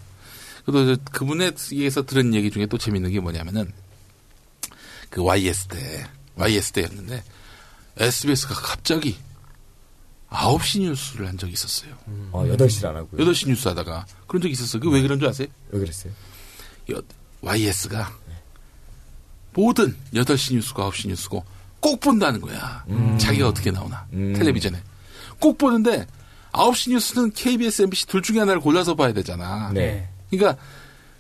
[0.66, 3.72] 그래서 그분에게서 들은 얘기 중에 또 재밌는 게 뭐냐면은
[5.12, 7.24] 그 YS 때 YS 때였는데
[7.98, 9.18] SBS가 갑자기
[10.30, 11.94] 9시 뉴스를 한 적이 있었어요.
[12.32, 13.26] 어, 8시를 안 하고요.
[13.26, 14.80] 8시 뉴스 하다가 그런 적이 있었어요.
[14.82, 15.48] 그게 왜 그런 줄 아세요?
[15.72, 16.14] 왜 그랬어요?
[17.42, 18.12] YS가
[19.54, 21.44] 모든 8시 뉴스고 9시 뉴스고
[21.80, 22.84] 꼭 본다는 거야.
[23.18, 24.06] 자기가 어떻게 나오나.
[24.14, 24.34] 음.
[24.34, 24.82] 텔레비전에.
[25.40, 26.06] 꼭 보는데
[26.52, 29.72] 9시 뉴스는 KBS, MBC 둘 중에 하나를 골라서 봐야 되잖아.
[29.74, 30.10] 네.
[30.30, 30.62] 그러니까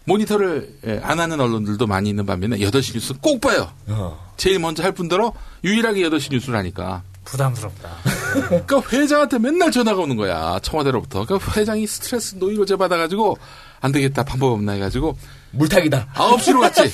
[0.05, 3.71] 모니터를 예, 안 하는 언론들도 많이 있는 반면에 8시 뉴스 꼭 봐요.
[3.87, 4.33] 어.
[4.37, 5.33] 제일 먼저 할 뿐더러
[5.63, 7.03] 유일하게 8시 뉴스를 하니까.
[7.31, 7.89] 부담스럽다.
[8.49, 10.59] 그러니까 회장한테 맨날 전화가 오는 거야.
[10.61, 11.25] 청와대로부터.
[11.25, 13.37] 그러니까 회장이 스트레스 노이로제 받아가지고
[13.81, 14.23] 안 되겠다.
[14.23, 15.15] 방법 없나 해가지고
[15.51, 16.07] 물타기다.
[16.15, 16.91] 9시로 갔지.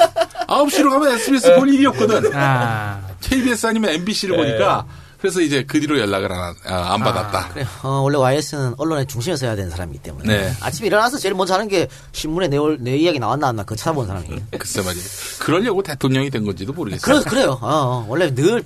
[0.47, 2.31] 9시로 가면 SBS 볼 일이 없거든.
[2.35, 3.01] 아.
[3.21, 4.85] KBS 아니면 MBC를 보니까
[5.19, 7.49] 그래서 이제 그 뒤로 연락을 안, 아, 안 받았다.
[7.53, 10.27] 그래, 어, 원래 YS는 언론의 중심에 서야 되는 사람이기 때문에.
[10.37, 10.53] 네.
[10.61, 13.75] 아침에 일어나서 제일 먼저 하는 게 신문에 내, 올- 내 이야기 나왔나 안 나왔나 그거
[13.75, 14.41] 찾아보는 사람이에요.
[14.59, 15.05] 글쎄 말이에요.
[15.39, 17.21] 그러려고 대통령이 된 건지도 모르겠어요.
[17.21, 17.57] 그래, 그래요.
[17.61, 18.05] 어, 어.
[18.07, 18.63] 원래 늘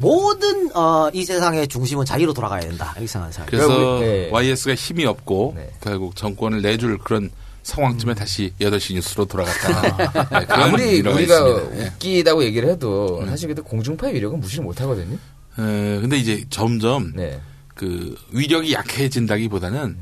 [0.00, 2.92] 모든 어, 이 세상의 중심은 자기로 돌아가야 된다.
[2.96, 3.48] 이렇게 생각하는 사람.
[3.48, 4.28] 그래서 네.
[4.30, 5.70] YS가 힘이 없고 네.
[5.80, 7.30] 결국 정권을 내줄 그런
[7.62, 10.30] 상황쯤에 다시 8시 뉴스로 돌아갔다.
[10.40, 11.76] 네, 아무리 우리가 있습니다.
[11.82, 11.86] 예.
[11.88, 15.14] 웃기다고 얘기를 해도 사실 그때 공중파의 위력은 무시를 못 하거든요.
[15.58, 17.38] 에, 근데 이제 점점 네.
[17.74, 19.98] 그 위력이 약해진다기보다는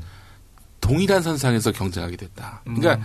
[0.81, 2.61] 동일한 선상에서 경쟁하게 됐다.
[2.63, 2.99] 그러니까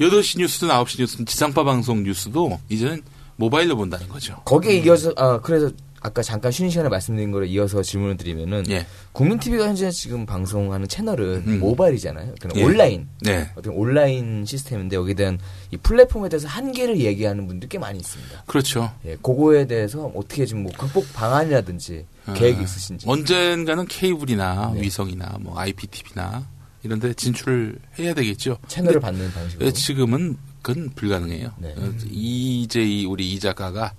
[0.00, 3.02] 8시 뉴스든 9시 뉴스든 지상파 방송 뉴스도 이제는
[3.36, 4.36] 모바일로 본다는 거죠.
[4.44, 8.86] 거기에 이어서 아 그래서 아까 잠깐 쉬는 시간에 말씀드린 거를 이어서 질문을 드리면은 예.
[9.12, 11.60] 국민 TV가 현재 지금 방송하는 채널은 음.
[11.60, 12.34] 모바일이잖아요.
[12.40, 12.64] 그냥 예.
[12.64, 13.50] 온라인 네.
[13.56, 15.38] 어떤 온라인 시스템인데 여기에 대한
[15.70, 18.44] 이 플랫폼에 대해서 한계를 얘기하는 분들 꽤 많이 있습니다.
[18.46, 18.92] 그렇죠.
[19.04, 23.08] 예, 그거에 대해서 어떻게 좀뭐 극복 방안이라든지 계획이 어, 있으신지.
[23.08, 24.82] 언젠가는 케이블이나 네.
[24.82, 26.46] 위성이나 뭐 IPTV나
[26.82, 28.58] 이런 데 진출을 해야 되겠죠.
[28.68, 29.66] 채널을 받는 방식으로.
[29.66, 31.52] 예, 지금은 그건 불가능해요.
[31.58, 31.74] 네.
[31.76, 33.92] 어, 이제 이 우리 이 작가가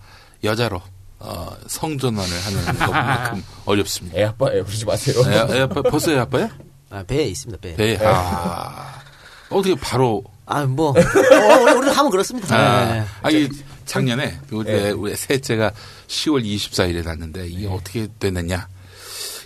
[0.44, 0.82] 여자로
[1.20, 4.18] 어, 성전환을 하는 것만큼 어렵습니다.
[4.18, 5.24] 애 아빠 애 부르지 마세요.
[5.28, 6.50] 애, 애 아빠 벌써 애 아빠야?
[6.90, 7.76] 아, 배에 있습니다, 배.
[7.76, 8.00] 배.
[8.04, 9.02] 아.
[9.50, 10.90] 어떻게 바로 아, 뭐.
[10.90, 12.56] 어, 우리, 하면 그렇습니다.
[12.56, 13.06] 아, 네.
[13.22, 13.48] 아, 이
[13.86, 14.90] 작년에 우리, 네.
[14.92, 15.72] 우리 셋째가
[16.08, 18.68] 10월 24일에 났는데 이게 어떻게 됐느냐.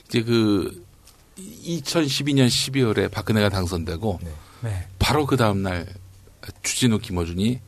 [0.07, 0.85] 이제 그
[1.37, 4.19] 2012년 12월에 박근혜가 당선되고
[4.61, 4.87] 네.
[4.99, 5.85] 바로 그 다음 날
[6.61, 7.59] 주진우 김어준이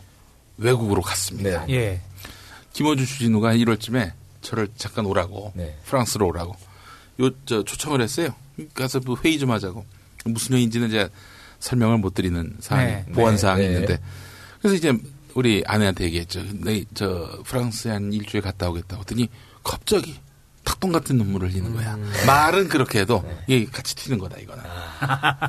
[0.57, 1.65] 외국으로 갔습니다.
[1.65, 1.73] 네.
[1.73, 2.01] 예.
[2.75, 4.11] 김어준 주진우가 한 1월쯤에
[4.41, 5.77] 저를 잠깐 오라고 네.
[5.85, 6.55] 프랑스로 오라고
[7.21, 8.35] 요 저 초청을 했어요.
[8.73, 9.85] 가서 뭐 회의 좀 하자고
[10.25, 11.09] 무슨 회의인지는 제가
[11.59, 13.05] 설명을 못 드리는 사항 네.
[13.13, 13.37] 보안 네.
[13.37, 13.67] 사항이 네.
[13.73, 13.99] 있는데
[14.59, 14.93] 그래서 이제
[15.35, 16.43] 우리 아내한테 얘기했죠.
[16.51, 18.97] 네, 저 프랑스에 한 일주일 갔다 오겠다.
[18.97, 19.29] 했더니
[19.63, 20.19] 갑자기
[20.65, 21.97] 탁동 같은 눈물을 흘리는 거야.
[22.27, 24.63] 말은 그렇게 해도 이게 같이 튀는 거다 이거는.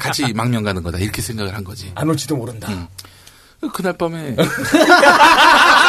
[0.00, 1.90] 같이 망명 가는 거다 이렇게 생각을 한 거지.
[1.96, 2.68] 안 올지도 모른다.
[2.72, 2.86] 음.
[3.72, 4.36] 그날 밤에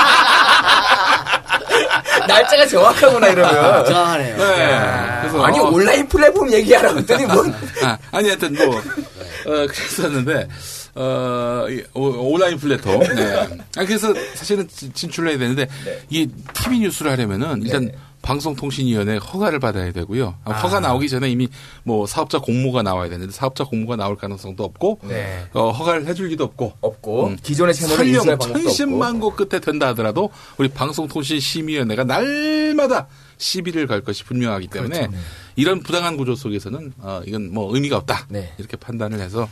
[2.28, 3.86] 날짜가 정확하구나 이러면.
[3.86, 4.38] 정확하네요.
[4.38, 5.18] 네.
[5.22, 10.48] 그래서 아니 어, 온라인 플랫폼 얘기하라고 했더니 뭔 아, 아니 하여튼 뭐 어, 그랬었는데
[10.96, 13.00] 어, 온라인 플랫폼.
[13.00, 13.36] 네.
[13.78, 15.68] 아, 그래서 사실은 진- 진출을 해야 되는데
[16.10, 17.92] 이 TV 뉴스를 하려면은 일단
[18.28, 20.36] 방송통신위원회 허가를 받아야 되고요.
[20.44, 21.48] 아, 허가 나오기 전에 이미
[21.84, 25.48] 뭐 사업자 공모가 나와야 되는데 사업자 공모가 나올 가능성도 없고 네.
[25.54, 27.38] 어, 허가를 해줄 리도 없고 없고 음.
[27.42, 28.70] 기존의 채널을 설령 인수할 방법도 없고.
[28.70, 35.12] 천십만 고 끝에 된다 하더라도 우리 방송통신심의위원회가 날마다 시비를 걸 것이 분명하기 때문에 그렇죠.
[35.12, 35.18] 네.
[35.56, 38.54] 이런 부당한 구조 속에서는 어, 이건 뭐 의미가 없다 네.
[38.58, 39.48] 이렇게 판단을 해서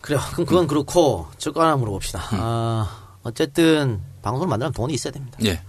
[0.00, 0.18] 그래요.
[0.32, 2.20] 그럼 그건 그렇고 저거 하나 물어봅시다.
[2.32, 5.38] 아, 어쨌든 방송을 만들면 돈이 있어야 됩니다.
[5.44, 5.60] 예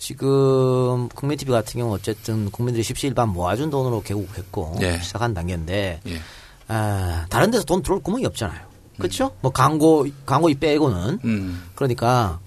[0.00, 4.98] 지금 국민 TV 같은 경우 어쨌든 국민들이 십시일반 모아준 돈으로 개국했고 예.
[4.98, 6.20] 시작한 단계인데 예.
[6.68, 8.58] 아, 다른 데서 돈 들어올 구멍이 없잖아요.
[8.98, 9.30] 그렇죠?
[9.42, 11.62] 뭐 광고 광고 이 빼고는 음.
[11.74, 12.40] 그러니까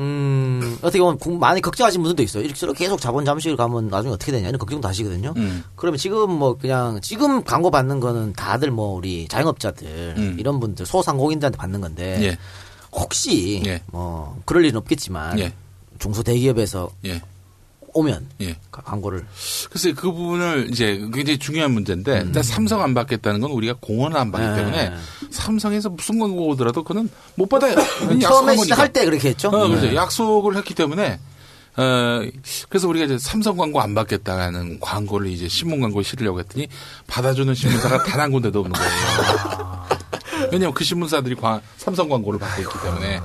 [0.00, 2.42] 음, 어떻게 보면 국- 많이 걱정하시는 분들도 있어요.
[2.42, 5.34] 이렇게 저렇게 계속 자본 잠식을 가면 나중에 어떻게 되냐 이런 걱정도 하시거든요.
[5.36, 5.62] 음.
[5.76, 10.36] 그러면 지금 뭐 그냥 지금 광고 받는 거는 다들 뭐 우리 자영업자들 음.
[10.38, 12.38] 이런 분들 소상공인들한테 받는 건데 예.
[12.90, 13.82] 혹시 예.
[13.86, 15.52] 뭐 그럴 일은 없겠지만 예.
[15.98, 17.20] 중소 대기업에서 예.
[17.94, 18.56] 오면 예.
[18.70, 19.24] 가- 광고를
[19.70, 24.30] 글쎄 그 부분을 이제 굉장히 중요한 문제인데 일단 삼성 안 받겠다는 건 우리가 공헌을 안
[24.30, 24.52] 받기 음.
[24.54, 24.58] 네.
[24.62, 24.92] 때문에
[25.30, 27.74] 삼성에서 무슨 광고 오더라도 그는 못 받아요.
[28.20, 28.56] 처음에.
[28.56, 29.48] 시작할 때 그렇게 했죠.
[29.48, 29.86] 어, 그렇죠.
[29.86, 29.94] 네.
[29.96, 31.18] 약속을 했기 때문에
[31.76, 32.20] 어,
[32.68, 36.68] 그래서 우리가 이제 삼성 광고 안 받겠다는 광고를 이제 신문 광고에 실으려고 했더니
[37.06, 39.88] 받아주는 신문사가 단 한 군데도 없는 거예요.
[40.52, 43.20] 왜냐면 그 신문사들이 광- 삼성 광고를 받고 있기 때문에.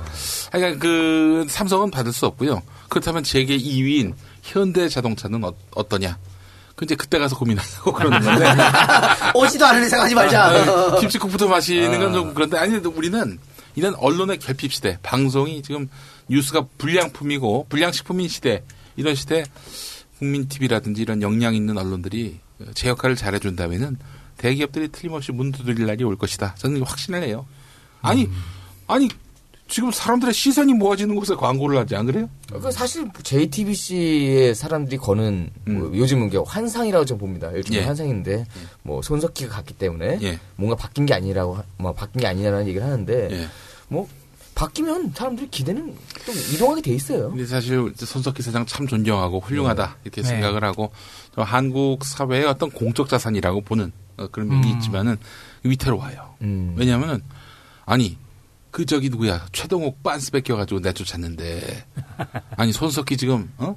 [0.52, 2.62] 그러니까 그 삼성은 받을 수 없고요.
[2.88, 6.16] 그렇다면 제게 2위인 현대 자동차는 어, 떠냐그
[6.82, 8.46] 이제 그때 가서 고민하려고 그러는 건데.
[9.34, 10.96] 오지도 않은 이상 하지 말자.
[11.00, 13.38] 김치국부터 마시는 건 좀 그런데 아니 우리는
[13.76, 15.88] 이런 언론의 결핍 시대, 방송이 지금
[16.28, 18.62] 뉴스가 불량품이고 불량식품인 시대
[18.96, 19.44] 이런 시대
[20.18, 22.38] 국민 TV라든지 이런 역량 있는 언론들이
[22.74, 23.98] 제 역할을 잘해준다면은
[24.38, 26.54] 대기업들이 틀림없이 문 두드릴 날이 올 것이다.
[26.58, 27.46] 저는 확신을 해요.
[28.02, 28.28] 아니
[28.86, 29.08] 아니
[29.66, 32.28] 지금 사람들의 시선이 모아지는 곳에 광고를 하지 안 그래요?
[32.52, 37.50] 그 사실 JTBC의 사람들이 거는 뭐 요즘은 게 환상이라고 좀 봅니다.
[37.50, 37.82] 일종의 음.
[37.82, 37.86] 예.
[37.86, 38.46] 환상인데
[38.82, 40.38] 뭐 손석희가 갔기 때문에 예.
[40.56, 43.48] 뭔가 바뀐 게 아니라고 하- 뭐 바뀐 게 아니라는 얘기를 하는데 예.
[43.88, 44.06] 뭐
[44.54, 45.94] 바뀌면 사람들이 기대는
[46.26, 47.30] 또 이동하게 돼 있어요.
[47.30, 50.28] 근데 사실 손석희 사장 참 존경하고 훌륭하다 이렇게 네.
[50.28, 50.92] 생각을 하고
[51.34, 54.76] 또 한국 사회의 어떤 공적 자산이라고 보는 어, 그런 면이 음.
[54.76, 55.16] 있지만은
[55.62, 56.34] 위태로워요.
[56.42, 56.74] 음.
[56.76, 57.22] 왜냐하면은
[57.86, 58.16] 아니
[58.70, 61.86] 그 저기 누구야 최동욱 빤스 뺏겨가지고 내쫓았는데
[62.56, 63.76] 아니 손석희 지금 어?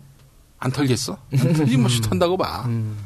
[0.59, 1.17] 안 털겠어?
[1.29, 2.63] 틀림없이 턴다고 봐.
[2.67, 2.97] 음.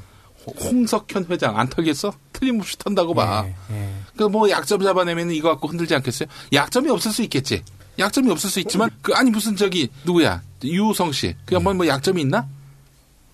[0.46, 0.56] 홍-
[0.88, 2.14] 홍석현 회장 안 털겠어?
[2.34, 3.46] 틀림없이 턴다고 봐.
[3.46, 3.90] 예, 예.
[4.18, 6.28] 그뭐 약점 잡아내면 이거 갖고 흔들지 않겠어요?
[6.54, 7.62] 약점이 없을 수 있겠지.
[8.00, 11.36] 약점이 없을 수 있지만 그 아니 무슨 저기 누구야 유우성 씨.
[11.46, 12.48] 그 한번 뭐 약점이 있나?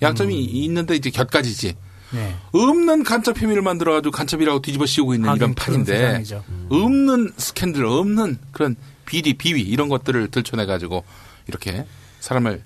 [0.01, 1.75] 약점이 있는데 이제 곁가지지.
[2.11, 2.35] 네.
[2.51, 6.43] 없는 간첩 혐의를 만들어가지고 간첩이라고 뒤집어 씌우고 있는 이런 판인데 세상이죠.
[6.69, 8.75] 없는 스캔들, 없는 그런
[9.05, 11.03] 비리, 비위 이런 것들을 들춰내가지고
[11.47, 11.85] 이렇게
[12.19, 12.63] 사람을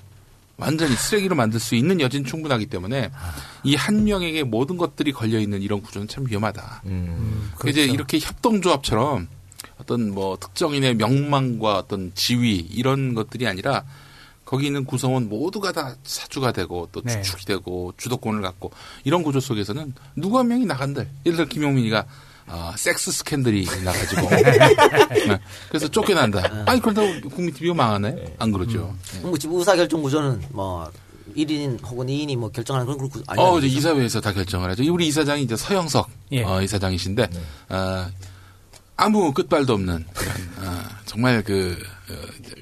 [0.58, 3.10] 완전히 쓰레기로 만들 수 있는 여진 충분하기 때문에
[3.64, 6.84] 이 한 명에게 모든 것들이 걸려 있는 이런 구조는 참 위험하다.
[6.86, 7.52] 음.
[7.58, 9.28] 그 이제 이렇게 협동조합처럼
[9.80, 13.84] 어떤 뭐 특정인의 명망과 어떤 지위 이런 것들이 아니라
[14.52, 17.22] 거기 있는 구성원 모두가 다 사주가 되고 또 네.
[17.22, 18.70] 주축이 되고 주도권을 갖고
[19.06, 22.06] 이런 구조 속에서는 누구 한 명이 나간들 예를 들어 김용민이가
[22.48, 25.40] 아, 섹스 스캔들이 나가지고 네.
[25.70, 26.66] 그래서 쫓겨난다.
[26.66, 28.36] 아니 그런다고 국민 TV가 망하네?
[28.40, 28.94] 안 그러죠.
[29.14, 29.20] 네.
[29.22, 30.92] 뭐 지금 의사 결정 구조는 뭐
[31.34, 33.48] 1인 혹은 2인이 뭐 결정하는 그런 구조 아니에요.
[33.48, 34.84] 어, 이제 이사회에서 다 결정을 하죠.
[34.94, 36.44] 우리 이사장이 이제 서영석 예.
[36.44, 37.30] 어, 이사장이신데
[37.70, 38.06] 어,
[39.02, 41.78] 아무 끝발도 없는 그런 어, 정말 그
[42.10, 42.14] 어,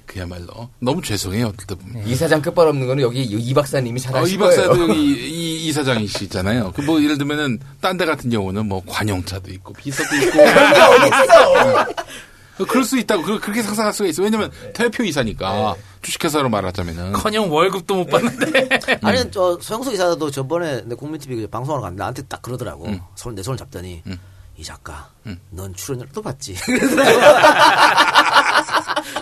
[0.06, 1.48] 그야말로 너무 죄송해요.
[1.48, 2.08] 어떨 때 보면.
[2.08, 4.90] 이 사장 끝발 없는 거는 여기 이 박사님이 잘 어, 하실 이 박사도 거예요.
[4.90, 5.00] 여기
[5.30, 6.72] 이, 이 사장이시잖아요.
[6.74, 10.40] 그 뭐 예를 들면은 딴 데 같은 경우는 뭐 관용차도 있고 비서도 있고
[12.60, 14.22] 어, 그럴 수 있다고 그, 그렇게 상상할 수가 있어.
[14.22, 18.70] 요 왜냐면 대표 이사니까 주식회사로 말하자면은 커녕 월급도 못 받는데.
[19.02, 22.86] 아니 저 서영석 이사도 저번에 내 국민 TV 방송하러 갔는데 나한테 딱 그러더라고.
[22.88, 23.00] 음.
[23.16, 24.18] 손 내 손을 잡더니 음.
[24.60, 25.40] 이 작가, 음.
[25.52, 26.54] 넌 출연료도 받지.
[26.68, 27.20] 그러더라고.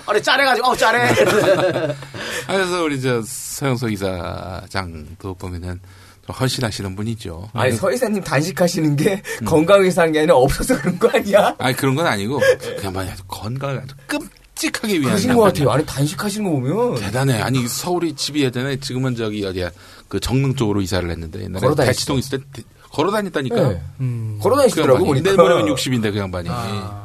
[0.08, 1.10] 아니 짜래가지고 어 짜래.
[1.10, 1.14] 아,
[2.48, 5.80] 그래서 우리 저 서영석 이사장도 보면은
[6.26, 7.52] 좀 헌신하시는 분이죠.
[7.54, 11.54] 아니 서 이사님 단식하시는 게 건강하게 사는 게 아니라 없어서 그런 거 아니야?
[11.60, 12.42] 아니 그런 건 아니고
[12.78, 15.42] 그냥 만약 건강을 아주 끔찍하게 위한 그러신 것.
[15.42, 15.70] 같아요.
[15.70, 17.40] 아니 단식하시는 거 보면 대단해.
[17.42, 19.70] 아니 서울이 집이 예전에 지금은 저기 어디야
[20.08, 21.76] 그 정릉 쪽으로 이사를 했는데 옛날에.
[21.76, 22.64] 대치동 있을 때
[22.98, 23.56] 걸어 다녔다니까.
[23.56, 23.82] 네.
[24.00, 24.40] 음.
[24.42, 25.24] 걸어 다니시더라고 그 양반이.
[25.24, 25.44] 보니까.
[25.44, 26.50] 내 머리는 60인데 그 양반이.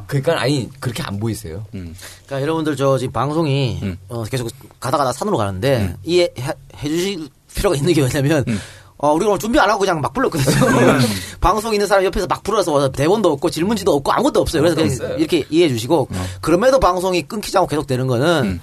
[0.06, 1.66] 그러니까 아니 그렇게 안 보이세요.
[1.74, 1.94] 음.
[2.24, 3.98] 그러니까 여러분들 저 지금 방송이 음.
[4.08, 4.48] 어, 계속
[4.80, 8.58] 가다 가다 산으로 가는데 이해 해 주실 필요가 있는 게 뭐냐면 음.
[8.96, 10.98] 어, 우리가 오늘 준비 안 하고 그냥 막 불렀거든요.
[11.42, 14.62] 방송 있는 사람 옆에서 막 불러서 와서 대본도 없고 질문지도 없고 아무것도 없어요.
[14.62, 15.16] 그래서 그냥 없어요.
[15.18, 16.24] 이렇게 이해해 주시고 음.
[16.40, 18.60] 그럼에도 방송이 끊기지 않고 계속 되는 거는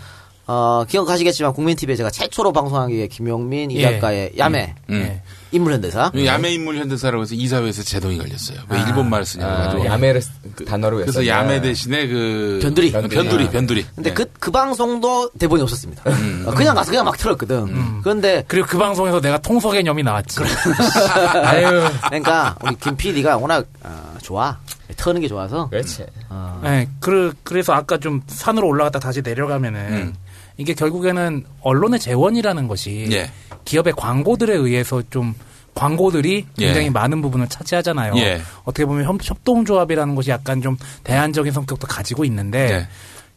[0.47, 3.83] 어, 기억하시겠지만 국민TV에 제가 최초로 방송한 게 김용민 이 예.
[3.83, 5.21] 작가의 야매 음.
[5.51, 6.11] 인물 현대사.
[6.13, 8.59] 이 야매 인물 현대사라고 해서 이사회에서 제동이 걸렸어요.
[8.69, 9.85] 왜 일본 말을 쓰냐고 아, 가지고.
[9.85, 10.21] 야매를
[10.55, 11.27] 그 단어로 그래서 했었나.
[11.27, 12.91] 야매 대신에 그 변두리.
[12.91, 13.85] 변두리 변두리, 변두리.
[13.95, 14.13] 근데 네.
[14.13, 16.03] 그, 그 방송도 대본이 없었습니다.
[16.45, 18.01] 어, 그냥 가서 그냥 막 틀었거든.
[18.01, 20.39] 그런데 그리고 그 방송에서 내가 통서 개념이 나왔지.
[21.43, 21.83] 아유.
[22.07, 24.57] 그러니까 우리 김 PD가 워낙 어, 좋아.
[24.97, 25.69] 터는 게 좋아서.
[25.69, 26.05] 그렇지.
[26.29, 30.15] 어, 네, 그, 그래서 아까 좀 산으로 올라갔다 다시 내려가면은 음.
[30.59, 33.31] 이게 결국에는 언론의 재원이라는 것이 예.
[33.63, 35.33] 기업의 광고들에 의해서 좀
[35.73, 36.89] 광고들이 굉장히 예.
[36.89, 38.13] 많은 부분을 차지하잖아요.
[38.17, 38.41] 예.
[38.65, 40.75] 어떻게 보면 협- 협동조합이라는 것이 약간 좀
[41.05, 42.87] 대안적인 성격도 가지고 있는데 네.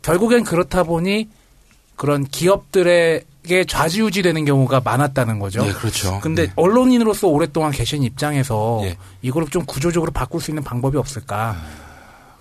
[0.02, 1.28] 결국엔 그렇다 보니
[1.94, 5.62] 그런 기업들에게 좌지우지되는 경우가 많았다는 거죠.
[5.64, 6.18] 네, 그렇죠.
[6.20, 6.52] 근데 네.
[6.56, 8.96] 언론인으로서 오랫동안 계신 입장에서 예.
[9.22, 11.56] 이걸 좀 구조적으로 바꿀 수 있는 방법이 없을까?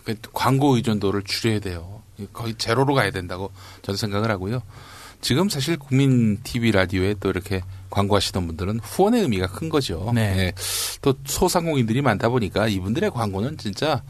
[0.05, 2.00] 그 광고 의존도를 줄여야 돼요.
[2.33, 4.61] 거의 제로로 가야 된다고 저는 생각을 하고요.
[5.21, 7.61] 지금 사실 국민 TV 라디오에 또 이렇게
[7.91, 10.11] 광고하시던 분들은 후원의 의미가 큰 거죠.
[10.13, 10.21] 네.
[10.37, 10.53] 예.
[11.01, 14.01] 또 소상공인들이 많다 보니까 이분들의 광고는 진짜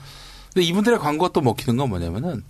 [0.54, 2.44] 근데 이분들의 광고가 또 먹히는 건 뭐냐면은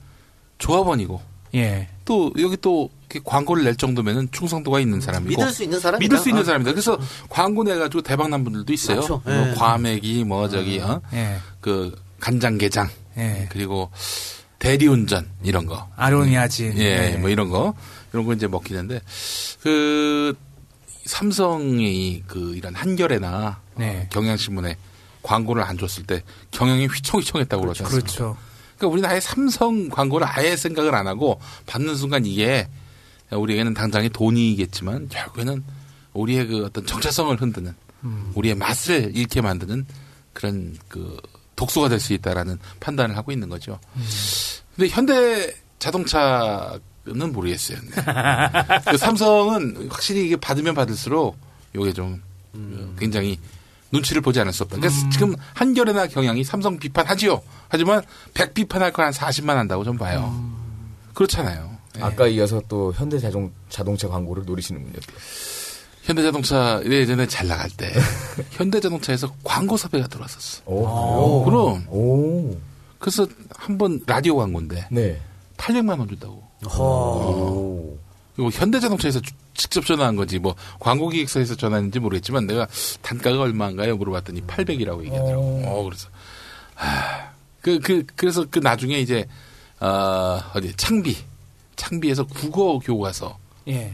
[0.59, 1.21] 조합원이고
[1.55, 1.89] 예.
[2.05, 6.03] 또 여기 또 이렇게 광고를 낼 정도면은 충성도가 있는 사람이고 믿을 수 있는 사람이다.
[6.03, 6.45] 믿을 수 있는 어.
[6.45, 6.71] 사람이다.
[6.71, 6.97] 그래서
[7.29, 8.97] 광고 내 가지고 대박 난 분들도 있어요.
[8.99, 9.21] 많죠.
[9.25, 9.53] 뭐 예.
[9.55, 11.01] 과메기 뭐 저기 어?
[11.13, 11.37] 예.
[11.59, 13.47] 그 간장게장 예.
[13.49, 13.89] 그리고
[14.61, 15.89] 대리운전 이런 거.
[15.95, 16.77] 아로니아진.
[16.77, 17.17] 예, 네.
[17.17, 17.73] 뭐 이런 거
[18.13, 19.01] 이런 거 이제 먹히는데
[19.61, 20.37] 그
[21.05, 24.03] 삼성이 그 이런 한겨레나 네.
[24.03, 24.77] 어, 경향신문에
[25.23, 26.21] 광고를 안 줬을 때
[26.51, 27.83] 경영이 휘청휘청했다고 그러죠.
[27.85, 28.37] 그렇죠.
[28.77, 32.67] 그러니까 우리는 아예 삼성 광고를 아예 생각을 안 하고 받는 순간 이게
[33.31, 35.63] 우리에게는 당장의 돈이겠지만 결국에는
[36.13, 37.73] 우리의 그 어떤 정체성을 흔드는
[38.03, 38.31] 음.
[38.35, 39.85] 우리의 맛을 잃게 만드는
[40.33, 41.19] 그런 그
[41.61, 43.79] 독소가 될 수 있다라는 판단을 하고 있는 거죠.
[43.95, 44.01] 음.
[44.75, 47.77] 근데 현대 자동차는 모르겠어요.
[47.77, 48.01] 네.
[48.89, 51.37] 그 삼성은 확실히 이게 받으면 받을수록
[51.75, 52.21] 요게 좀
[52.55, 52.95] 음.
[52.99, 53.39] 굉장히
[53.91, 54.77] 눈치를 보지 않을 수 없다.
[54.77, 57.41] 그래서 지금 한겨레나 경향이 삼성 비판하지요.
[57.69, 58.01] 하지만
[58.33, 60.33] 100 비판할 거한 40만 한다고 좀 봐요.
[60.33, 60.95] 음.
[61.13, 61.77] 그렇잖아요.
[61.97, 62.01] 예.
[62.01, 64.97] 아까 이어서 또 현대 자동 자동차 광고를 노리시는군요.
[66.15, 67.89] 현대자동차 예전에 잘 나갈 때
[68.51, 70.63] 현대자동차에서 광고 섭외가 들어왔었어.
[70.65, 72.57] 오, 그럼 오,
[72.99, 73.25] 그래서
[73.55, 75.19] 한 번 라디오 광고인데 네.
[75.57, 76.43] 800만 원 준다고.
[76.77, 77.97] 오.
[78.37, 82.67] 이거 현대자동차에서 주- 직접 전화한 거지 뭐 광고 기획사에서 전화했는지 모르겠지만 내가
[83.01, 85.61] 단가가 얼마인가요 물어봤더니 800이라고 얘기하더라고.
[85.65, 86.07] 어 그래서
[86.75, 89.25] 아그 그 그래서 그 나중에 이제
[89.79, 91.15] 어 어디 창비
[91.75, 93.93] 창비에서 국어 교과서 예.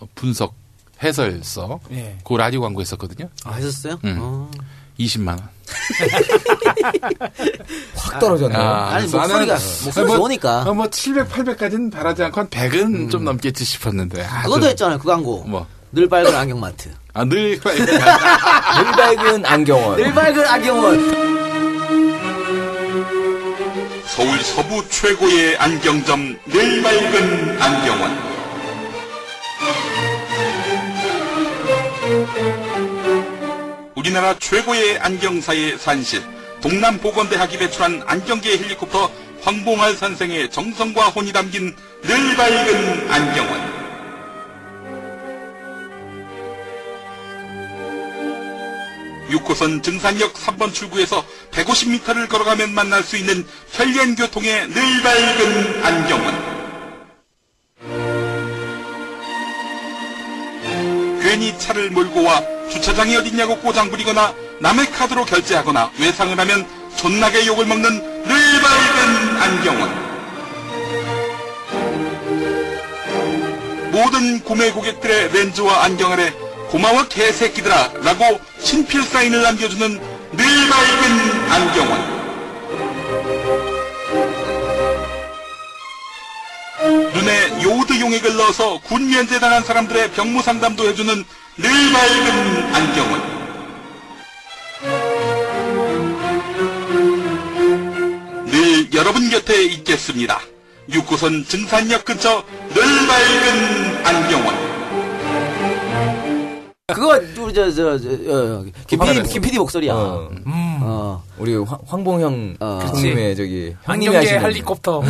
[0.00, 0.54] 어, 분석
[1.02, 2.16] 해설서 예.
[2.24, 3.28] 그 라디오 광고 했었거든요.
[3.44, 3.98] 아, 했었어요?
[4.04, 4.16] 음.
[4.20, 4.50] 어.
[4.98, 5.48] 20만 원.
[7.94, 8.60] 확 떨어졌네요.
[8.60, 10.62] 아니, 그래서 목소리가, 나는 목소리 뭐, 좋으니까.
[10.62, 14.24] 어, 뭐 700, 800까지는 바라지 않고 한 100은 좀 넘겠지 싶었는데.
[14.24, 15.44] 아, 그것도 좀- 했잖아요, 그 광고.
[15.44, 15.66] 뭐.
[15.92, 16.90] 늘 밝은 안경 마트.
[17.14, 17.58] 아, 늘.
[17.62, 19.96] 늘 밝은 안경원.
[19.96, 21.28] 늘 밝은 안경원.
[24.06, 28.28] 서울 서부 최고의 안경점 늘 밝은 안경원.
[33.94, 36.22] 우리나라 최고의 안경사의 산실,
[36.60, 39.10] 동남보건대학이 배출한 안경계 헬리콥터
[39.42, 43.78] 황봉할 선생의 정성과 혼이 담긴 늘 밝은 안경원.
[49.30, 56.57] 육호선 증산역 3번 출구에서 150m를 걸어가면 만날 수 있는 현련교통의 늘 밝은 안경원.
[61.28, 68.24] 괜히 차를 몰고 와 주차장이 어딨냐고 꼬장부리거나 남의 카드로 결제하거나 외상을 하면 존나게 욕을 먹는
[68.24, 70.08] 늘 밝은 안경원.
[73.90, 76.30] 모든 구매 고객들의 렌즈와 안경알에
[76.70, 80.00] 고마워 개새끼들아 라고 친필 사인을 남겨주는
[80.32, 82.17] 늘 밝은 안경원.
[86.88, 91.24] 눈에 요오드 용액을 넣어서 군 면제당한 사람들의 병무 상담도 해주는
[91.58, 93.38] 늘 밝은 안경원.
[98.46, 100.40] 늘 여러분 곁에 있겠습니다.
[100.90, 102.44] 6호선 증산역 근처
[102.74, 104.77] 늘 밝은 안경원.
[106.90, 109.22] 그 그거 우리 저저 저, 어, 김PD.
[109.24, 109.92] 김PD 목소리야.
[109.94, 110.30] 어.
[110.46, 110.78] 음.
[110.80, 111.22] 어.
[111.36, 112.80] 우리 황- 황봉형 어.
[112.82, 115.02] 형님의 저기 형님이 하시는 헬리콥터.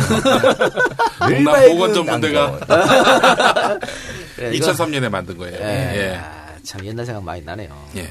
[1.19, 1.45] 밝은
[1.77, 3.79] 보건전문대가 안경.
[4.35, 5.55] 그래, 이거- 2003년에 만든 거예요.
[5.57, 5.95] 예.
[6.11, 6.15] 예.
[6.17, 7.69] 아, 참 옛날 생각 많이 나네요.
[7.95, 8.09] 예.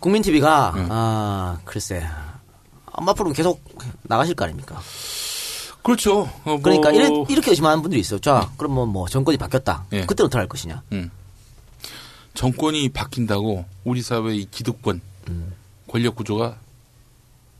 [0.00, 0.88] 국민 TV가 음.
[0.90, 2.04] 아 글쎄
[2.86, 3.62] 엄마 프로 계속
[4.02, 4.80] 나가실 거 아닙니까?
[5.84, 6.22] 그렇죠.
[6.22, 8.18] 어, 뭐- 그러니까 이래, 이렇게 의심하는 분들이 있어요.
[8.18, 9.84] 자, 그러면 뭐 정권이 바뀌었다.
[9.92, 10.04] 예.
[10.04, 10.82] 그때는 어떻게 할 것이냐?
[10.90, 11.12] 음.
[12.36, 15.00] 정권이 바뀐다고 우리 사회의 기득권,
[15.88, 16.58] 권력 구조가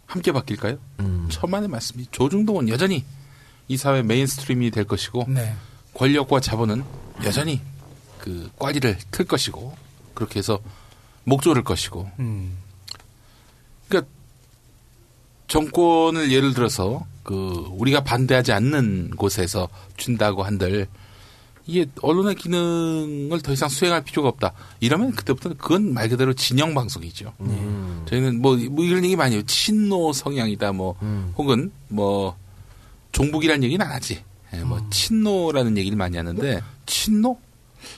[0.07, 0.79] 함께 바뀔까요?
[1.01, 1.27] 음.
[1.31, 3.05] 천만의 말씀이 조중동은 여전히
[3.69, 5.55] 이 사회 mainstream이 될 것이고 네.
[5.95, 6.85] 권력과 자본은
[7.25, 7.61] 여전히
[8.19, 9.77] 그 꽈리를 틀 것이고
[10.15, 10.61] 그렇게 해서
[11.25, 12.57] 목 조를 것이고 음.
[13.89, 14.11] 그러니까
[15.49, 20.87] 정권을 예를 들어서 그 우리가 반대하지 않는 곳에서 준다고 한들
[21.67, 24.53] 이게 언론의 기능을 더 이상 수행할 필요가 없다.
[24.81, 27.33] 이러면 그때부터는 그건 말 그대로 진영 방송이죠.
[28.09, 29.43] 저희는 뭐, 뭐 이런 얘기 많이 해요.
[29.47, 30.95] 친노 성향이다 뭐
[31.37, 32.37] 혹은 뭐
[33.13, 34.23] 종북이라는 얘기는 안 하지.
[34.55, 37.39] 예, 뭐 친노라는 얘기를 많이 하는데 친노?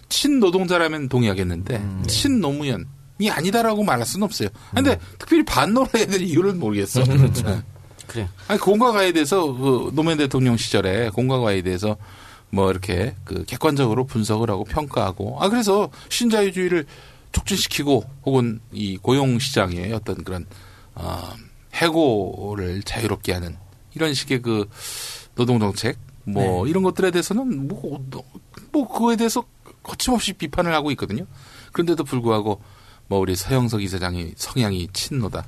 [0.09, 4.49] 친노동자라면 동의하겠는데 친노무현이 아니다라고 말할 수는 없어요.
[4.75, 7.03] 근데 특별히 반노를 해야 될 이유를 모르겠어.
[7.03, 7.05] 예.
[8.07, 8.27] 그래.
[8.49, 11.97] 아니 공과가에 대해서 그 노무현 대통령 시절에 공과가에 대해서
[12.51, 16.87] 뭐 이렇게 그 객관적으로 분석을 하고 평가하고 아 그래서 신자유주의를
[17.33, 20.47] 촉진시키고 혹은 이 고용 시장의 어떤 그런
[20.95, 21.35] 어
[21.75, 23.57] 해고를 자유롭게 하는
[23.95, 24.69] 이런 식의 그
[25.35, 28.05] 노동 정책 뭐 이런 것들에 대해서는 뭐,
[28.73, 29.45] 뭐 그거에 대해서
[29.83, 31.27] 거침없이 비판을 하고 있거든요.
[31.73, 32.61] 그런데도 불구하고
[33.07, 35.45] 뭐 우리 서영석 이사장이 성향이 친노다.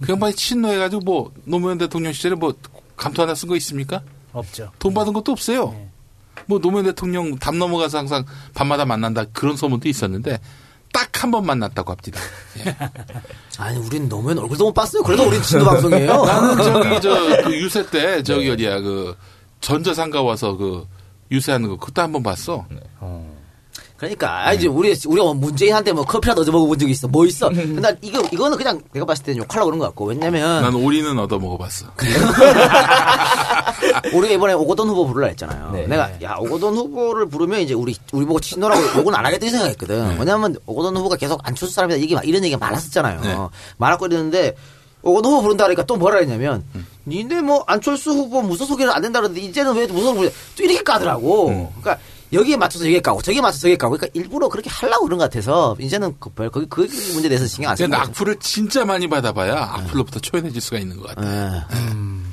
[0.00, 2.54] 그 양반이 친노해가지고 뭐 노무현 대통령 시절에 뭐
[2.96, 4.02] 감투 하나 쓴 거 있습니까?
[4.32, 4.72] 없죠.
[4.80, 5.70] 돈 받은 것도 없어요.
[5.70, 5.90] 네.
[6.46, 8.24] 뭐 노무현 대통령 담 넘어가서 항상
[8.54, 10.38] 밤마다 만난다 그런 소문도 있었는데
[10.92, 12.20] 딱 한 번 만났다고 합니다.
[12.58, 12.76] 예.
[13.58, 15.02] 아니, 우린 노무현 얼굴도 못 봤어요.
[15.02, 16.22] 그래도 우린 진도 방송이에요.
[16.26, 19.16] 나는 저기 저 그 유세 때 저기 어디야 그
[19.60, 20.86] 전자상가 와서 그
[21.32, 22.66] 유세하는 거 그때 한번 봤어.
[23.96, 27.08] 그러니까 아, 이제 우리 우리가 뭐 문재인한테 뭐 커피라도 얻어 먹어본 적이 있어.
[27.08, 27.48] 뭐 있어.
[27.48, 31.38] 근데 이거 이거는 그냥 내가 봤을 때는 욕하려고 그런 것 같고 왜냐면 난 오리는 얻어
[31.38, 31.86] 먹어봤어.
[34.14, 35.70] 우리가 이번에 오거돈 후보 부르라 했잖아요.
[35.72, 35.86] 네.
[35.86, 40.18] 내가 야 오거돈 후보를 부르면 이제 우리 우리 보고 친노라고 욕은 안 하겠다 이 생각했거든.
[40.18, 43.20] 왜냐면 오거돈 후보가 계속 안철수 사람이다 이게 막 이런 얘기가 많았었잖아요.
[43.20, 43.36] 네.
[44.06, 44.56] 이랬는데
[45.02, 46.64] 오거돈 후보 부른다 그러니까 또 뭐라 했냐면
[47.06, 50.82] 니네 뭐 안철수 후보 무소 소개를 안 된다 그러는데 이제는 왜 무소 소개 또 이렇게
[50.82, 51.72] 까더라고.
[51.80, 51.98] 그러니까
[52.32, 55.76] 여기에 맞춰서 여기에 까고 저기에 맞춰서 여기에 까고 그러니까 일부러 그렇게 하려고 그런 것 같아서
[55.78, 56.80] 이제는 그, 별, 그, 그
[57.12, 58.02] 문제에 대해서 신경 안 쓰는 근데.
[58.02, 61.22] 악플을 진짜 많이 받아봐야 악플로부터 초연해질 수가 있는 것 같아.
[61.24, 62.23] 예.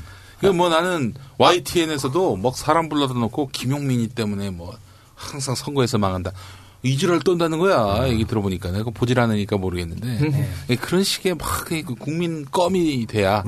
[0.42, 4.76] 그뭐 나는 YTN에서도 막 사람 불러다 놓고 김용민이 때문에 뭐
[5.16, 6.32] 항상 선거에서 망한다.
[6.84, 8.08] 이지랄 떤다는 거야.
[8.08, 13.44] 얘기 들어보니까 내가 보질 않으니까 모르겠는데 예, 그런 식의 막그 국민 껌이 돼야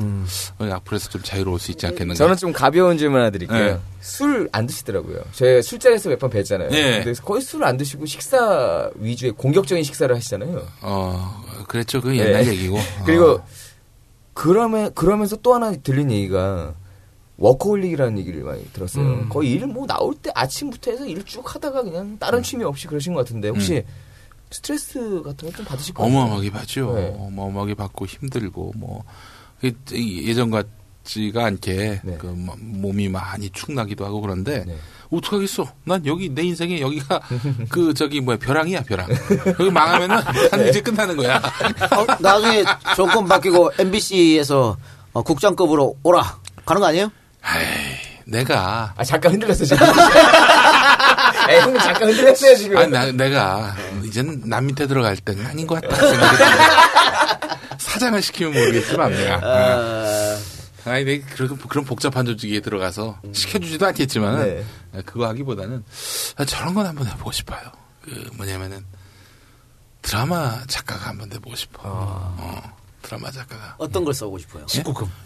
[0.60, 2.14] 어, 앞으로서 좀 자유로울 수 있지 않겠는가.
[2.14, 3.58] 저는 좀 가벼운 질문 하나 드릴게요.
[3.58, 3.80] 네.
[4.02, 5.20] 술안 드시더라고요.
[5.32, 6.70] 제 술자리에서 몇 번 뵀잖아요.
[6.70, 7.04] 네.
[7.04, 10.62] 근데 거의 술안 드시고 식사 위주의 공격적인 식사를 하시잖아요.
[10.84, 12.02] 어 그랬죠.
[12.02, 12.52] 그 옛날 네.
[12.52, 12.78] 얘기고.
[13.04, 13.46] 그리고 어.
[14.36, 16.76] 그러면 그러면서 또 하나 들린 얘기가
[17.38, 19.04] 워커홀릭이라는 얘기를 많이 들었어요.
[19.06, 19.30] 음.
[19.30, 22.44] 거의 일 뭐 나올 때 아침부터 해서 일 쭉 하다가 그냥 다른 음.
[22.44, 23.84] 취미 없이 그러신 것 같은데 혹시
[24.52, 26.18] 스트레스 같은 거 좀 받으실 것 같아요?
[26.18, 26.94] 어마어마하게 받죠.
[26.96, 27.16] 네.
[27.18, 29.04] 어마어마하게 받고 힘들고 뭐
[29.94, 32.18] 예전 같지가 않게 네.
[32.20, 34.76] 그 뭐- 몸이 많이 축나기도 하고 그런데 네.
[35.10, 35.66] 어떡하겠어.
[35.86, 37.20] 난 여기 내 인생에 여기가
[37.70, 39.08] 그 저기 뭐야 벼랑이야 벼랑.
[39.60, 40.18] 여기 망하면은
[40.52, 41.38] 난 이제 끝나는 거야.
[41.38, 42.64] 어, 나중에
[42.96, 44.78] 정권 바뀌고 MBC에서
[45.14, 47.12] 어, 국장급으로 오라 가는 거 아니에요?
[47.44, 49.86] 아이, 내가 아 잠깐 흔들렸어 지금.
[51.50, 52.78] 에 형님 잠깐 흔들렸어요 지금.
[52.78, 53.76] 아니 나, 내가
[54.06, 55.96] 이젠 남 밑에 들어갈 때는 아닌 것 같다.
[57.78, 59.40] 사장을 시키면 모르겠지만 내가.
[59.44, 60.38] 어,
[60.86, 64.66] 아니, 내 그런, 그런 복잡한 조직에 들어가서 시켜주지도 않겠지만, 네.
[65.06, 65.84] 그거 하기보다는
[66.38, 67.60] 아, 저런 건 한번 해보고 싶어요.
[68.02, 68.84] 그, 뭐냐면은,
[70.02, 71.82] 드라마 작가가 한번 돼보고 싶어.
[71.86, 73.76] 어, 드라마 작가가.
[73.78, 74.66] 어떤 걸 써보고 싶어요?
[74.76, 74.84] 예?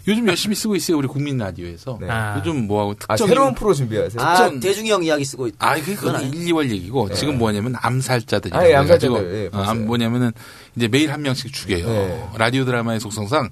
[0.08, 1.96] 요즘 열심히 쓰고 있어요, 우리 국민 라디오에서.
[2.00, 2.08] 네.
[2.10, 2.36] 아.
[2.38, 3.28] 요즘 뭐하고 아 특정.
[3.28, 4.20] 새로운 프로 준비하세요?
[4.20, 8.54] 아, 특정- 대중이 형 이야기 쓰고 있 아, 그건 1, 2월 얘기고, 지금 뭐냐면 암살자들이.
[8.54, 9.42] 아, 예, 암살자들.
[9.44, 9.80] 예, 어, 봤어요.
[9.86, 10.32] 뭐냐면은,
[10.76, 11.86] 이제 매일 한 명씩 죽여요.
[11.86, 12.28] 네.
[12.36, 13.48] 라디오 드라마의 속성상,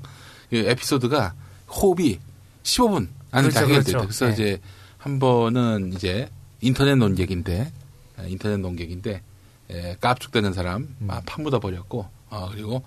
[0.51, 1.33] 그 에피소드가
[1.71, 2.19] 호흡이
[2.65, 3.99] 15분 안에 다 그렇죠, 해결돼요.
[3.99, 3.99] 그렇죠.
[4.07, 4.33] 그래서 네.
[4.33, 4.61] 이제
[4.99, 6.29] 한 번은 이제
[6.61, 7.73] 인터넷 논객인데,
[8.19, 9.23] 아, 인터넷 논객인데,
[9.71, 11.11] 예, 깝죽대는 사람, 음.
[11.11, 12.83] 아, 파묻어 버렸고, 어, 그리고,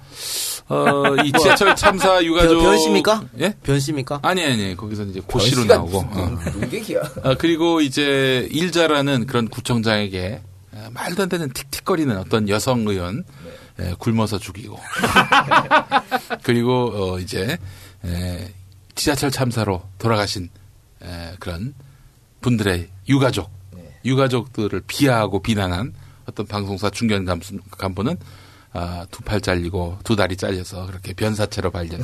[0.67, 2.61] 어, 이 지하철 참사 유가족.
[2.61, 3.23] 변, 변씨입니까?
[3.39, 3.53] 예?
[3.63, 4.19] 변씨입니까?
[4.21, 5.97] 아니, 아니, 거기서 이제 고시로 나오고.
[5.99, 6.25] 어.
[6.29, 7.01] 무슨 논객이야.
[7.23, 10.41] 아, 그리고 이제 일자라는 그런 구청장에게
[10.75, 13.23] 아, 말도 안 되는 틱틱거리는 어떤 여성 의원
[13.79, 14.77] 에, 굶어서 죽이고
[16.43, 17.57] 그리고 어, 이제
[18.05, 18.53] 에,
[18.95, 20.49] 지하철 참사로 돌아가신
[21.01, 21.73] 에, 그런
[22.41, 23.49] 분들의 유가족
[24.05, 25.93] 유가족들을 비하하고 비난한
[26.25, 28.17] 어떤 방송사 중견 간부- 간부는
[28.71, 32.03] 아, 두 팔 잘리고 두 다리 잘려서 그렇게 변사체로 발견.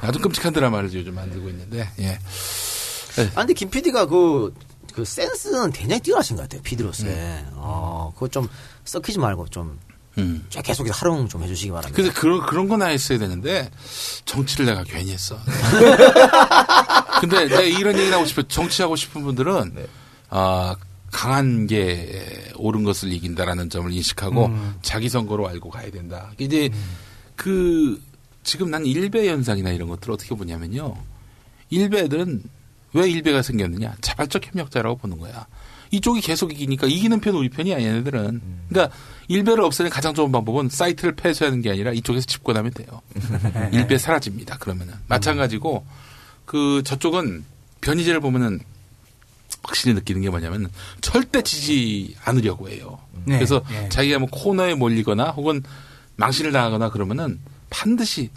[0.00, 2.18] 아주 끔찍한 드라마를 요즘 만들고 있는데 예.
[3.34, 4.54] 아, 근데 김 PD가 그,
[4.94, 7.44] 그 센스는 굉장히 뛰어나신 것 같아요, PD로서의.
[7.52, 8.48] 어, 그거 좀
[8.84, 9.78] 썩히지 말고 좀,
[10.18, 10.46] 음.
[10.48, 11.94] 쫙 계속해서 활용 좀 해주시기 바랍니다.
[11.94, 13.70] 그래서 그런 그런 거나 했어야 되는데
[14.24, 15.38] 정치를 내가 괜히 했어.
[17.20, 18.42] 근데 내가 이런 얘기 하고 싶어.
[18.42, 19.86] 정치하고 싶은 분들은
[20.30, 20.74] 아
[21.10, 24.74] 강한 게 옳은 것을 이긴다라는 점을 인식하고 음.
[24.82, 26.30] 자기 선거로 알고 가야 된다.
[26.38, 26.70] 이제
[27.36, 28.00] 그
[28.42, 30.96] 지금 난 일배 현상이나 이런 것들을 어떻게 보냐면요.
[31.70, 32.42] 일배들은
[32.92, 33.94] 왜 일배가 생겼느냐?
[34.00, 35.46] 자발적 협력자라고 보는 거야.
[35.92, 38.40] 이쪽이 계속 이기니까 이기는 편 우리 편이야 얘네들은.
[38.68, 38.96] 그러니까
[39.28, 43.00] 일배를 없애는 가장 좋은 방법은 사이트를 폐쇄하는 게 아니라 이쪽에서 집권하면 돼요.
[43.72, 44.58] 일배 사라집니다.
[44.58, 45.84] 그러면은 마찬가지고
[46.44, 47.44] 그 저쪽은
[47.80, 48.60] 변이제를 보면은
[49.62, 50.70] 확실히 느끼는 게 뭐냐면
[51.00, 52.98] 절대 지지 않으려고 해요.
[53.24, 53.88] 네, 그래서 네.
[53.88, 55.62] 자기가 뭐 코너에 몰리거나 혹은
[56.16, 57.38] 망신을 당하거나 그러면은
[57.68, 58.30] 반드시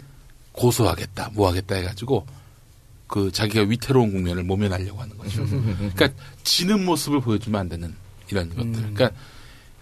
[0.52, 2.26] 고소하겠다, 뭐 하겠다 해가지고
[3.06, 5.46] 그 자기가 위태로운 국면을 모면하려고 하는 거죠.
[5.46, 6.08] 그러니까
[6.42, 7.94] 지는 모습을 보여주면 안 되는
[8.30, 8.72] 이런 것들.
[8.72, 9.10] 그러니까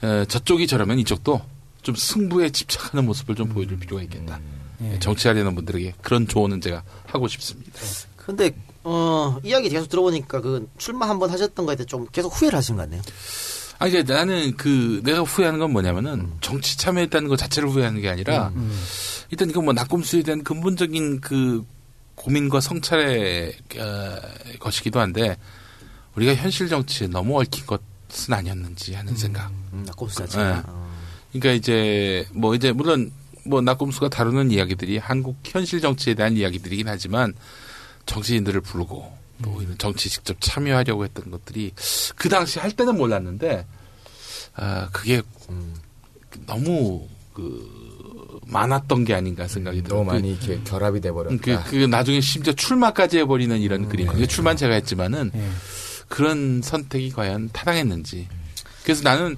[0.02, 1.40] 어, 저쪽이 저러면 이쪽도
[1.82, 4.40] 좀 승부에 집착하는 모습을 좀 보여줄 필요가 있겠다.
[4.82, 4.98] 예.
[4.98, 7.73] 정치하려는 분들에게 그런 조언은 제가 하고 싶습니다.
[8.16, 8.51] 근데,
[8.84, 12.82] 어, 이야기 계속 들어보니까 그 출마 한번 하셨던 거에 대해 좀 계속 후회를 하신 것
[12.82, 13.02] 같네요.
[13.78, 18.52] 아, 이게 나는 그 내가 후회하는 건 뭐냐면은 정치 참여했다는 것 자체를 후회하는 게 아니라
[19.30, 21.64] 일단 이거 뭐 낙곰수에 대한 근본적인 그
[22.14, 24.16] 고민과 성찰의 어,
[24.60, 25.36] 것이기도 한데
[26.14, 29.50] 우리가 현실 정치에 너무 얽힌 것은 아니었는지 하는 생각.
[29.72, 30.56] 음, 낙곰수 자체가.
[30.56, 30.62] 네.
[31.32, 33.10] 그러니까 이제 뭐 이제 물론
[33.44, 37.34] 뭐 낙곰수가 다루는 이야기들이 한국 현실 정치에 대한 이야기들이긴 하지만
[38.06, 39.12] 정치인들을 부르고
[39.42, 41.72] 또 이런 정치 직접 참여하려고 했던 것들이
[42.16, 43.66] 그 당시 할 때는 몰랐는데
[44.54, 45.22] 아 그게
[46.46, 50.00] 너무 그 많았던 게 아닌가 생각이 들어요.
[50.00, 51.36] 너무 많이 이렇게 결합이 돼버렸다.
[51.40, 54.06] 그, 그 나중에 심지어 출마까지 해버리는 이런 그림.
[54.08, 55.48] 그 출마는 제가 했지만은 예.
[56.08, 58.28] 그런 선택이 과연 타당했는지.
[58.82, 59.36] 그래서 나는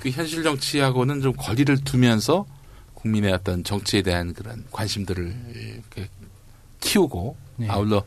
[0.00, 2.46] 그 현실 정치하고는 좀 거리를 두면서
[2.94, 5.82] 국민의 어떤 정치에 대한 그런 관심들을
[6.80, 7.68] 키우고 네.
[7.68, 8.02] 아울러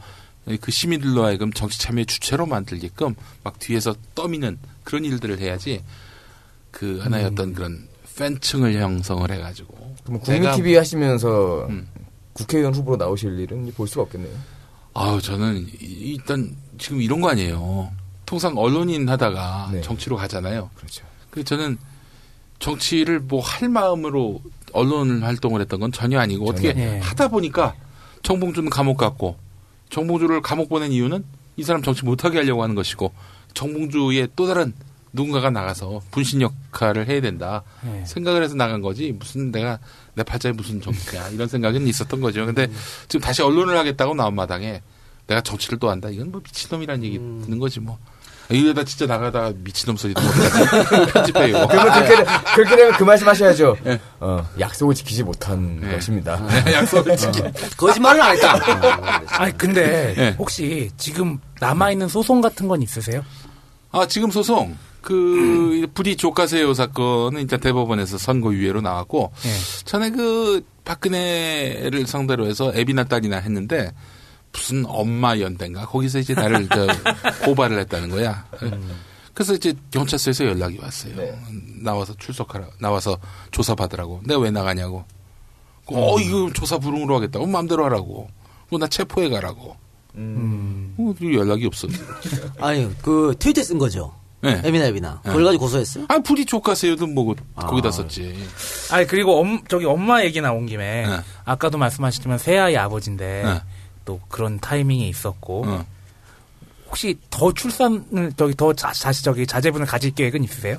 [0.59, 5.81] 그 시민들로 하여금 정치 참여 주체로 만들게끔 막 뒤에서 떠미는 그런 일들을 해야지
[6.71, 11.87] 그 하나의 어떤 그런 팬층을 형성을 해가지고 그럼 국민 TV 하시면서 음.
[12.33, 14.33] 국회의원 후보로 나오실 일은 볼 수가 없겠네요.
[14.95, 17.91] 아우 저는 이- 일단 지금 이런 거 아니에요.
[18.25, 19.81] 통상 언론인 하다가 네.
[19.81, 20.69] 정치로 가잖아요.
[20.75, 21.05] 그렇죠.
[21.29, 21.77] 그 저는
[22.59, 24.41] 정치를 뭐 할 마음으로
[24.73, 26.99] 언론 활동을 했던 건 전혀 아니고 어떻게 예.
[26.99, 27.75] 하다 보니까
[28.23, 29.37] 정봉주는 감옥 갔고
[29.93, 31.23] 정봉주를 감옥 보낸 이유는
[31.55, 33.13] 이 사람 정치 못하게 하려고 하는 것이고
[33.53, 34.73] 정봉주의 또 다른
[35.13, 38.03] 누군가가 나가서 분신 역할을 해야 된다 예.
[38.03, 39.77] 생각을 해서 나간 거지 무슨 내가
[40.15, 42.43] 내 팔자에 무슨 정치야 이런 생각은 있었던 거죠.
[42.47, 42.67] 근데
[43.07, 44.81] 지금 다시 언론을 하겠다고 나온 마당에
[45.27, 47.99] 내가 정치를 또 한다 이건 뭐 미친놈이라는 얘기 듣는 거지 뭐
[48.57, 52.25] 이러다 진짜 나가다가 미친놈 소리도 못하지 편집해 이거 그러면 그렇게,
[52.55, 53.77] 그렇게 되면 그 말씀 하셔야죠.
[53.85, 53.99] 예.
[54.19, 55.95] 어, 약속을 지키지 못한 예.
[55.95, 56.39] 것입니다.
[56.71, 57.41] 약속을 지키
[57.77, 58.59] 거짓말을 안 했다.
[59.37, 60.35] 아니 근데 예.
[60.37, 63.23] 혹시 지금 남아 있는 소송 같은 건 있으세요?
[63.93, 64.75] 아, 지금 소송.
[65.01, 69.83] 그, 부디 조카세요 사건은 일단 대법원에서 선고유예로 나왔고, 예.
[69.85, 73.91] 전에 그, 박근혜를 상대로 해서 애비나 딸이나 했는데,
[74.53, 75.85] 무슨 엄마 연대인가?
[75.87, 76.87] 거기서 이제 나를 저
[77.45, 78.45] 고발을 했다는 거야.
[79.33, 81.15] 그래서 이제 경찰서에서 연락이 왔어요.
[81.15, 81.37] 네.
[81.81, 83.17] 나와서 출석하라, 나와서
[83.51, 84.21] 조사받으라고.
[84.25, 85.03] 내가 왜 나가냐고.
[85.87, 87.45] 어, 이거 조사 불응으로 하겠다고.
[87.47, 88.29] 마음대로 하라고.
[88.79, 89.75] 나 체포해 가라고.
[90.15, 90.95] 음.
[90.97, 91.87] 어, 연락이 없어.
[92.59, 94.13] 아니, 그 트위터에 쓴 거죠.
[94.41, 94.61] 네.
[94.63, 95.21] 에비나 에비나.
[95.23, 96.05] 그걸 가지고 고소했어요?
[96.09, 97.65] 아, 부디 조카세요도 뭐, 아.
[97.65, 98.35] 거기다 썼지.
[98.91, 101.19] 아니 그리고 엄, 저기 엄마 얘기 나온 김에 네.
[101.45, 103.61] 아까도 말씀하셨지만 새아이 아버지인데 네.
[104.05, 105.85] 또 그런 타이밍이 있었고 어.
[106.87, 110.77] 혹시 더 출산을 저기 더 자, 다시 저기 자제분을 가질 계획은 있으세요?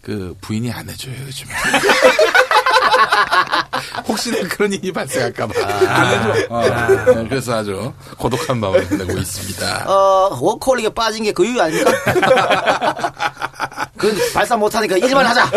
[0.00, 1.52] 그 부인이 안 해줘요 요즘에.
[4.06, 5.52] 혹시나 그런 일이 발생할까봐
[5.88, 6.46] 안 해줘.
[6.50, 6.58] 어.
[6.60, 9.90] 어, 그래서 아주 고독한 마음을 보내고 있습니다.
[9.90, 11.90] 어, 워커홀릭에 빠진 게 그 이유 아닙니까?
[13.96, 15.50] 그 발사 못하니까 일만 하자.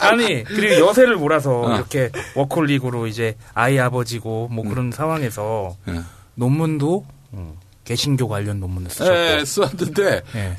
[0.00, 1.74] 아니 그리고 여세를 몰아서 어.
[1.74, 6.00] 이렇게 워콜릭으로 이제 아이 아버지고 뭐 그런 상황에서 예.
[6.36, 7.04] 논문도
[7.34, 7.54] 음,
[7.84, 9.14] 개신교 관련 논문을 쓰셨고.
[9.14, 10.56] 예, 썼는데 예.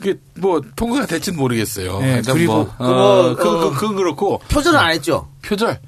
[0.00, 2.00] 그게 뭐 통과가 될지는 모르겠어요.
[2.00, 5.28] 네, 그리고 뭐, 그거, 어, 그, 어, 그, 그건 그렇고 표절은 안 했죠.
[5.42, 5.78] 표절.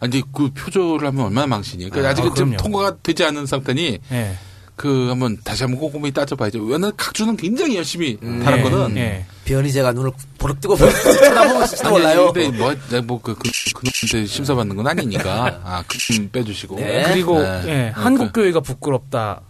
[0.00, 1.90] 아니 그 표절을 하면 얼마나 망신이에요.
[1.90, 2.56] 그러니까 아, 아직은 그럼요.
[2.56, 4.36] 통과가 되지 않은 상태니 예.
[4.74, 6.60] 그 한번 다시 한번 꼼꼼히 따져봐야죠.
[6.62, 8.96] 왜냐면 각주는 굉장히 열심히 달았거든.
[8.96, 9.26] 예.
[9.44, 12.32] 변희재가 눈을 보륵 뜨고 쳐다보고 있을지도 몰라요.
[12.32, 12.74] 근데 뭐,
[13.04, 16.76] 뭐그 그, 그놈한테 심사받는 건 아니니까 아, 그좀 빼주시고.
[16.76, 17.02] 네.
[17.08, 17.62] 그리고 네.
[17.66, 19.42] 예, 한국 교회가 부끄럽다.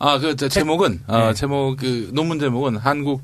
[0.00, 1.34] 아, 그, 저, 제목은, 어, 네.
[1.34, 3.22] 제목, 그, 논문 제목은 한국,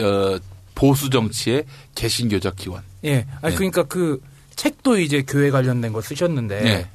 [0.00, 0.38] 어,
[0.74, 2.82] 보수 정치의 개신교적 기원.
[3.04, 3.26] 예.
[3.42, 3.56] 아니 네.
[3.56, 4.20] 그러니까 그
[4.56, 6.88] 책도 이제 교회 관련된 거 쓰셨는데 네.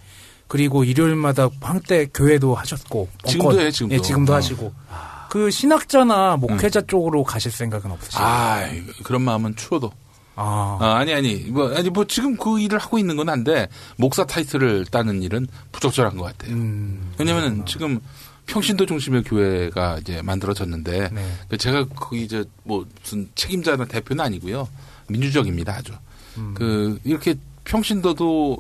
[0.48, 3.96] 그리고 일요일마다 한때 교회도 하셨고 지금도 해요, 지금도.
[3.96, 4.36] 예, 지금도 어.
[4.38, 4.74] 하시고
[5.30, 8.24] 그 신학자나 목회자 쪽으로 가실 생각은 없으시죠?
[8.24, 8.62] 아,
[9.04, 9.92] 그런 마음은 추워도.
[10.38, 10.78] 아.
[10.82, 14.86] 아, 아니, 아니, 뭐, 아니, 뭐, 지금 그 일을 하고 있는 건 한데, 목사 타이틀을
[14.86, 16.54] 따는 일은 부적절한 것 같아요.
[16.54, 17.14] 음.
[17.18, 18.02] 왜냐면은 지금
[18.46, 21.32] 평신도 중심의 교회가 이제 만들어졌는데, 네.
[21.50, 24.68] 그 제가 거기 이제 뭐 무슨 책임자나 대표는 아니고요.
[25.08, 25.94] 민주적입니다, 아주.
[26.38, 26.54] 음.
[26.56, 28.58] 그, 이렇게 평신도도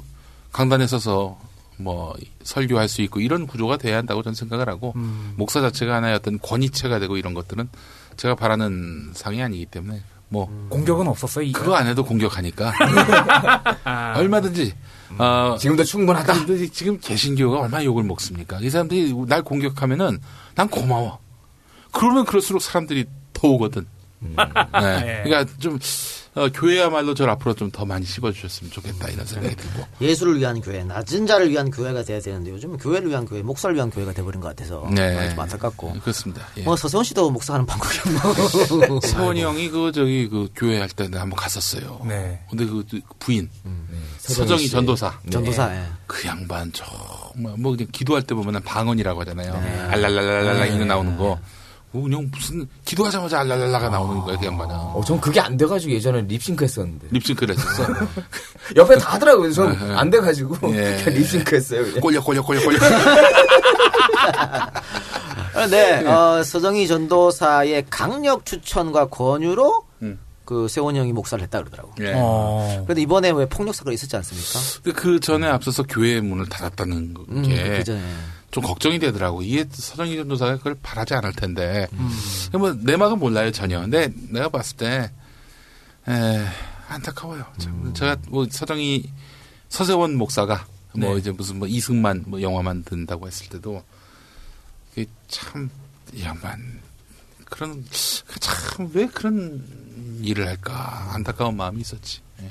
[0.52, 1.38] 강단에 서서
[1.78, 5.34] 뭐 설교할 수 있고 이런 구조가 돼야 한다고 저는 생각을 하고 음.
[5.36, 7.68] 목사 자체가 하나의 어떤 권위체가 되고 이런 것들은
[8.16, 11.44] 제가 바라는 상이 아니기 때문에 뭐 공격은 없었어요.
[11.46, 12.72] 이- 그거 안 해도 공격하니까
[14.18, 14.74] 얼마든지
[15.18, 16.34] 어, 지금도 충분하다.
[16.72, 18.60] 지금 개신교가 얼마나 욕을 먹습니까?
[18.62, 20.20] 이 사람들이 날 공격하면은
[20.56, 21.20] 난 고마워.
[21.92, 23.86] 그러면 그럴수록 사람들이 더 오거든.
[24.20, 24.36] 네.
[24.36, 25.22] 예.
[25.24, 25.80] 그러니까 좀
[26.36, 29.84] 어, 교회야말로 저를 앞으로 좀 더 많이 씹어주셨으면 좋겠다 이런 생각이 들고.
[30.02, 33.90] 예수를 위한 교회, 낮은 자를 위한 교회가 돼야 되는데 요즘 교회를 위한 교회, 목사를 위한
[33.90, 35.30] 교회가 돼버린 것 같아서 네.
[35.32, 35.94] 좀 안타깝고.
[36.02, 36.46] 그렇습니다.
[36.58, 36.64] 예.
[36.64, 37.98] 뭐 서세원 씨도 목사하는 방법이
[38.88, 39.00] 뭐.
[39.02, 42.02] 세원이 형이 그 저기 그 교회 할 때 내가 한번 갔었어요.
[42.06, 42.40] 네.
[42.50, 42.84] 근데 그
[43.20, 43.50] 부인
[44.20, 44.70] 서정희 서정희 씨.
[44.72, 45.20] 전도사.
[45.30, 45.76] 전도사.
[45.76, 45.84] 예.
[46.08, 49.54] 그 양반 정말 뭐 그냥 기도할 때 보면 방언이라고 하잖아요.
[49.92, 51.40] 알랄랄랄랄라 이거 나오는 거.
[51.96, 54.76] 뭐 그냥 무슨 기도하자마자 알랄랄라가 나오는 거야 그 양반은.
[54.76, 57.08] 어, 전 그게 안 돼가지고 예전에 립싱크 했었는데.
[57.10, 57.86] 립싱크를 했었어.
[58.76, 59.52] 옆에 다 하더라고요.
[59.54, 60.58] 전 안 돼가지고.
[60.76, 60.98] 예.
[61.04, 61.84] 그냥 립싱크 했어요.
[61.86, 62.02] 그냥.
[62.02, 62.78] 꼴려 꼴려 꼴려 꼴려.
[65.54, 70.20] 그런데 어, 서정희 전도사의 강력 추천과 권유로 음.
[70.44, 71.94] 그 세원 형이 목사를 했다 그러더라고.
[72.02, 72.12] 예.
[72.16, 72.84] 어.
[72.86, 75.00] 그런데 이번에 왜 폭력 사건 이 있었지 않습니까?
[75.02, 78.02] 그 전에 앞서서 교회 문을 닫았다는 음, 게그 전에.
[78.56, 79.42] 좀 걱정이 되더라고.
[79.42, 81.90] 이게 서정희 전도사가 그걸 바라지 않을 텐데.
[81.92, 82.10] 음.
[82.58, 83.82] 뭐 내 막은 몰라요 전혀.
[83.82, 85.12] 근데 내가 봤을 때
[86.08, 86.46] 에,
[86.88, 87.46] 안타까워요.
[87.58, 87.74] 참.
[87.88, 87.94] 음.
[87.94, 89.12] 제가 뭐 서정희
[89.68, 90.66] 서세원 목사가
[90.96, 91.20] 뭐 네.
[91.20, 93.84] 이제 무슨 뭐 이승만 뭐 영화 만든다고 했을 때도
[94.96, 95.68] 이게 참이
[96.22, 96.80] 양반
[97.44, 97.84] 그런
[98.40, 102.22] 참 왜 그런 일을 할까 안타까운 마음이 있었지.
[102.42, 102.50] 예.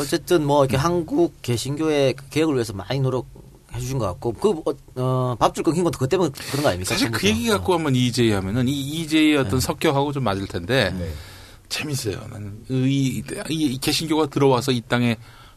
[0.00, 3.26] 어쨌든 뭐 이렇게 한국 개신교의 그 개혁을 위해서 많이 노력
[3.72, 4.62] 해 주신 것 같고 그
[4.96, 6.88] 어, 밥줄 끊긴 것도 그 때문에 그런 거 아닙니까?
[6.94, 7.26] 사실 그.
[7.26, 9.36] 얘기 갖고 하면 이재희 하면은 이 네.
[9.36, 10.94] 어떤 성격하고 좀 맞을 텐데
[11.68, 12.18] 재밌어요.
[12.30, 15.16] 나는 이, 이, 이 개신교가 들어와서 이 땅에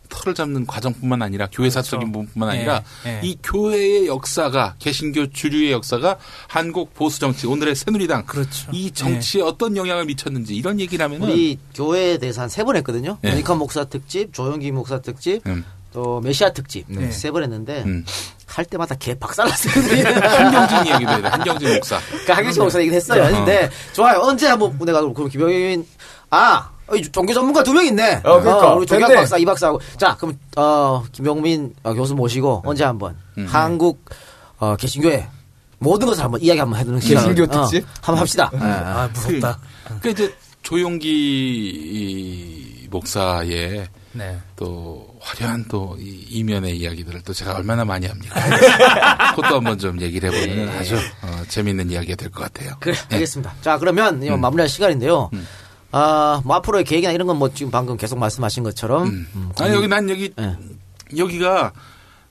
[0.09, 3.19] 털을 잡는 과정뿐만 아니라 교회 사적인 부분뿐만 아니라 예, 예.
[3.23, 6.17] 이 교회의 역사가 개신교 주류의 역사가
[6.49, 8.69] 한국 보수 정치 오늘의 새누리당 그렇죠.
[8.73, 13.19] 이 정치에 어떤 영향을 미쳤는지 이런 얘기를 하면은 우리 교회에 대해서 한 세 번 했거든요.
[13.23, 13.29] 예.
[13.29, 15.63] 모니카 목사 특집, 조영기 목사 특집, 음,
[15.93, 17.11] 또 메시아 특집 네.
[17.11, 18.05] 세번 했는데 음.
[18.45, 19.73] 할 때마다 개 박살났어요.
[20.23, 21.27] 한경진 이야기도 해야 돼.
[21.27, 21.99] 한경진 목사.
[22.25, 23.23] 그 하경식 목사 얘기를 했어요.
[23.31, 24.19] 근데 좋아요.
[24.21, 25.85] 언제 한번 내가 그럼 김영인
[26.29, 28.21] 아 어, 이 종교 전문가 두 명 있네.
[28.23, 28.73] 어, 그러니까.
[28.75, 29.15] 우리 조경 됐네.
[29.21, 33.45] 박사 이 박사하고 자 그럼 어 김용민 어, 교수 모시고 언제 한번 음.
[33.49, 34.03] 한국
[34.59, 35.27] 어, 개신교회
[35.79, 37.85] 모든 것을 한번 이야기 한번 해두는 시간 개신교 특집?
[38.01, 38.51] 한번 합시다.
[38.53, 38.61] 예, 예.
[38.63, 39.59] 아, 무섭다.
[39.85, 41.07] 그러니까 이제 조용기
[42.83, 44.37] 이 목사의 네.
[44.55, 48.39] 또 화려한 또이 이면의 이야기들을 또 제가 얼마나 많이 합니까?
[49.35, 52.73] 그것도 한번 좀 얘기를 해보면 아주 어, 재미있는 이야기가 될 것 같아요.
[52.79, 53.53] 그래 알겠습니다.
[53.61, 55.29] 자 그러면 이제 마무리할 시간인데요.
[55.91, 59.87] 아, 뭐 앞으로의 계획이나 이런 건 뭐 지금 방금 계속 말씀하신 것처럼 음, 아니 여기
[59.87, 60.55] 난 여기 예.
[61.17, 61.71] 여기가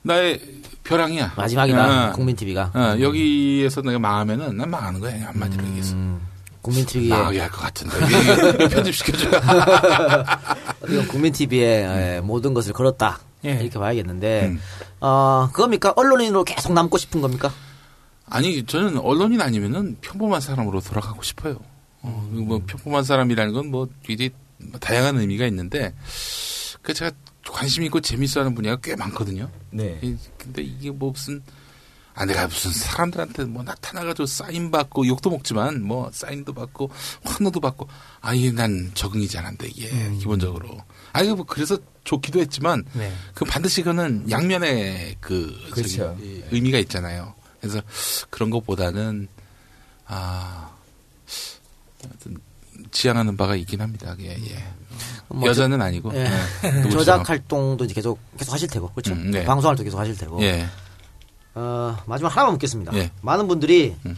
[0.02, 0.40] 나의
[0.82, 1.34] 벼랑이야.
[1.36, 2.08] 마지막이다.
[2.08, 5.94] 어, 국민 TV가 어, 여기에서 내가 망하면은 난 망하는 거야 한마디로 얘기해서.
[6.62, 9.40] 국민 TV에 망하게 할 것 같은데 이거, 이거 편집시켜줘요.
[10.88, 13.52] 이건 국민 TV에 모든 것을 걸었다 예.
[13.62, 14.60] 이렇게 봐야겠는데 음.
[15.00, 17.52] 어 그겁니까 언론인으로 계속 남고 싶은 겁니까?
[18.26, 21.56] 아니 저는 언론인 아니면은 평범한 사람으로 돌아가고 싶어요.
[22.02, 24.30] 어, 뭐 평범한 사람이라는 건 뭐 굉장히
[24.80, 25.94] 다양한 의미가 있는데
[26.82, 27.10] 그 제가
[27.48, 29.48] 관심 있고 재밌어하는 분야가 꽤 많거든요.
[29.70, 29.98] 네.
[30.02, 31.42] 이- 근데 이게 뭐 무슨
[32.14, 36.90] 아 내가 무슨 사람들한테 뭐 나타나가지고 사인 받고 욕도 먹지만 뭐 사인도 받고
[37.24, 37.88] 환호도 받고
[38.20, 39.88] 아예 난 적응이 잘 안 돼 이게
[40.18, 40.78] 기본적으로
[41.12, 43.12] 아 이거 뭐 그래서 좋기도 했지만 네.
[43.34, 46.16] 그 반드시 그거는 양면의 그 그렇죠.
[46.20, 47.34] 이 의미가 있잖아요.
[47.60, 47.80] 그래서
[48.28, 49.28] 그런 것보다는
[50.06, 50.70] 아
[52.02, 52.36] 하여튼
[52.90, 54.16] 지향하는 바가 있긴 합니다.
[54.20, 54.64] 예, 예.
[55.28, 56.26] 뭐 여자는 아니고 예.
[56.64, 56.70] 예.
[56.70, 56.90] 누구처럼.
[56.90, 59.12] 저작 활동도 이제 계속 계속 하실 테고 그렇죠.
[59.12, 59.44] 음, 네.
[59.44, 60.42] 방송 활동 계속 하실 테고.
[61.56, 61.60] 예.
[61.60, 62.92] 어, 마지막 하나만 묻겠습니다.
[62.94, 63.10] 예.
[63.22, 64.16] 많은 분들이 음.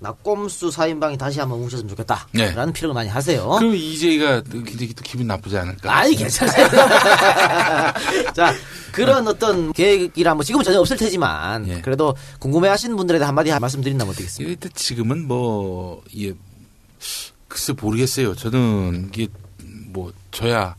[0.00, 2.28] 낙곰수 4인방이 다시 한번 뭉쳤으면 좋겠다.
[2.32, 2.52] 네.
[2.52, 3.48] 라는 피력을 많이 하세요.
[3.58, 5.92] 그럼 이재희가 또 굉장히 또 기분 나쁘지 않을까?
[5.96, 6.68] 아이, 괜찮아요.
[8.32, 8.54] 자,
[8.92, 11.80] 그런 어떤 계획이라 뭐 지금은 전혀 없을 테지만 예.
[11.80, 14.50] 그래도 궁금해 하시는 분들에 대해 한마디 말씀드린다면 어떻겠습니까?
[14.50, 16.32] 일단 지금은 뭐, 예,
[17.48, 18.36] 글쎄 모르겠어요.
[18.36, 19.26] 저는 이게
[19.86, 20.76] 뭐, 저야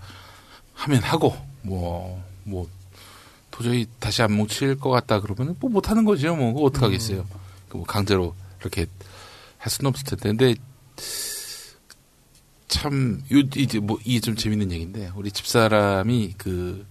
[0.76, 2.69] 하면 하고, 뭐, 뭐,
[3.60, 6.34] 도저히 다시 안 뭉칠 것 같다 그러면 뭐 못하는 거죠.
[6.34, 7.27] 뭐, 그거 어떡 하겠어요.
[7.68, 8.86] 그뭐 강제로 이렇게
[9.57, 10.30] 할 수는 없을 텐데.
[10.30, 10.56] 근데
[12.69, 16.88] 참, 요, 이제 뭐, 이게 좀 재밌는 얘기인데, 우리 집사람이 그,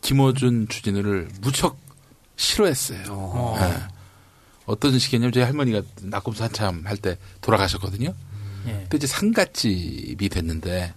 [0.00, 1.76] 김어준 주진우를 무척
[2.36, 3.56] 싫어했어요.
[3.60, 3.82] 예.
[4.64, 8.14] 어떤 식이냐면 저희 할머니가 낙곰수 한참 할 때 돌아가셨거든요.
[8.68, 8.72] 예.
[8.84, 10.94] 그때 이제 상갓집이 됐는데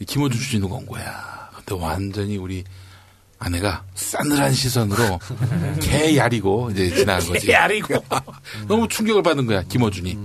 [0.00, 1.50] 이 김호준 주진우가 온 거야.
[1.54, 2.64] 근데 완전히 우리
[3.38, 5.18] 아내가 싸늘한 시선으로
[5.80, 7.46] 개 야리고 이제 지나간 거지.
[7.46, 8.02] 개 야리고.
[8.66, 10.18] 너무 충격을 받은 거야 김호준이.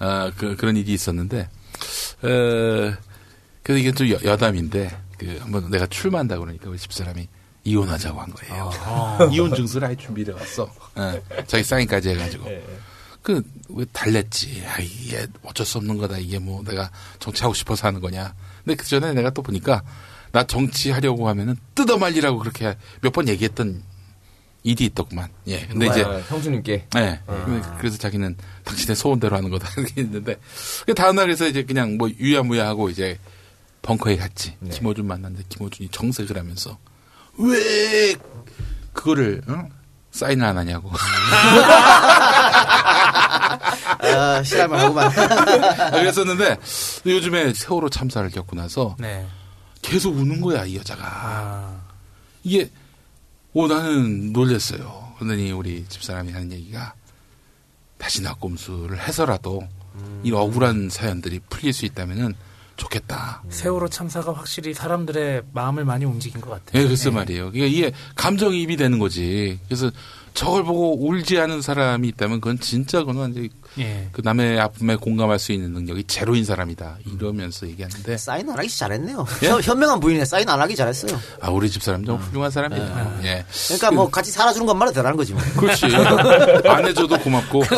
[0.00, 1.40] 아, 그, 그런 일이 있었는데,
[2.22, 2.28] 어,
[3.62, 7.28] 그래서 이게 좀 여, 여담인데, 그, 한번 내가 출마한다고 그러니까 우리 집사람이
[7.64, 8.70] 이혼하자고 한 거예요.
[9.32, 10.72] 이혼 증서를 아예 준비를 해왔어.
[10.98, 12.48] 예, 자기 사인까지 해가지고.
[13.22, 14.64] 그, 왜 달랬지.
[14.66, 16.18] 아, 이게 어쩔 수 없는 거다.
[16.18, 18.34] 이게 뭐 내가 정치하고 싶어서 하는 거냐.
[18.64, 19.82] 근데 그 전에 내가 또 보니까
[20.32, 23.82] 나 정치하려고 하면은 뜯어 말리라고 그렇게 몇 번 얘기했던
[24.64, 25.28] 일이 있더구만.
[25.46, 25.66] 예.
[25.66, 26.88] 근데 이제 아, 형수님께.
[26.94, 27.20] 네.
[27.78, 30.36] 그래서 자기는 당신의 소원대로 하는 거다 이렇게 했는데
[30.84, 33.18] 그 다음날 그래서 이제 그냥 뭐 유야무야하고 이제
[33.82, 34.56] 벙커에 갔지.
[34.70, 36.76] 김호준 만났는데 김호준이 정색을 하면서
[37.38, 38.14] 왜
[38.92, 39.68] 그거를 어?
[40.10, 40.90] 사인을 안 하냐고.
[44.00, 45.10] 아, 실험을 하고만.
[45.92, 46.56] 그랬었는데
[47.06, 49.26] 요즘에 세월호 참사를 겪고 나서 네.
[49.82, 51.04] 계속 우는 거야 이 여자가.
[51.04, 51.80] 아,
[52.42, 52.70] 이게
[53.52, 55.14] 오 나는 놀랬어요.
[55.18, 56.94] 그러더니 우리 집사람이 하는 얘기가
[57.96, 59.66] 다시 낙곰수를 해서라도
[60.22, 62.34] 이 억울한 사연들이 풀릴 수 있다면은
[62.76, 63.42] 좋겠다.
[63.48, 66.80] 세월호 참사가 확실히 사람들의 마음을 많이 움직인 것 같아요.
[66.80, 67.50] 예, 글쎄 말이에요.
[67.50, 69.58] 그러니까 이게 감정이입이 되는 거지.
[69.66, 69.90] 그래서
[70.38, 73.48] 저걸 보고 울지 않은 사람이 있다면 그건 진짜 그건 완전
[73.80, 74.08] 예.
[74.12, 76.98] 그 남의 아픔에 공감할 수 있는 능력이 제로인 사람이다.
[77.12, 79.26] 이러면서 얘기하는데 사인 안 하기 잘했네요.
[79.42, 79.48] 예?
[79.48, 81.18] 현- 현명한 부인에 사인 안 하기 잘했어요.
[81.40, 83.18] 아 우리 집 사람 좀 훌륭한 사람이에요.
[83.24, 83.44] 예.
[83.66, 85.42] 그러니까 뭐 같이 살아주는 것만으로 대단한 거지 뭐.
[85.58, 85.86] 그렇지.
[86.68, 87.64] 안 해줘도 고맙고.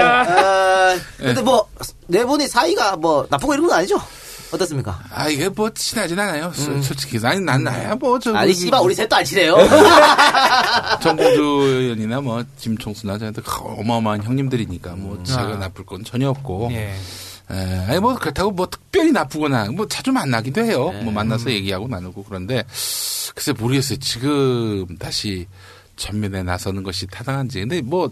[0.00, 1.24] 아, 예.
[1.24, 1.66] 근데 뭐
[2.08, 4.00] 네 분이 사이가 뭐 나쁘고 이런 건 아니죠?
[4.52, 5.00] 어떻습니까?
[5.10, 6.52] 아 이게 뭐 친하진 않아요.
[6.54, 9.56] 소- 솔직히 아니 난 나야 뭐저 아니 씨발 우리 셋도 안 친해요.
[11.02, 15.56] 정봉주 의원이나 뭐 김총수나 저한테 어마어마한 형님들이니까 뭐 제가 아.
[15.56, 16.68] 나쁠 건 전혀 없고.
[16.72, 16.94] 예.
[17.50, 17.54] 에,
[17.88, 20.90] 아니 뭐 그렇다고 뭐 특별히 나쁘거나 뭐 자주 만나기도 해요.
[20.92, 21.02] 네.
[21.02, 22.64] 뭐 만나서 얘기하고 나누고 그런데
[23.34, 23.98] 글쎄 모르겠어요.
[23.98, 25.46] 지금 다시
[25.96, 27.60] 전면에 나서는 것이 타당한지.
[27.60, 28.10] 근데 뭐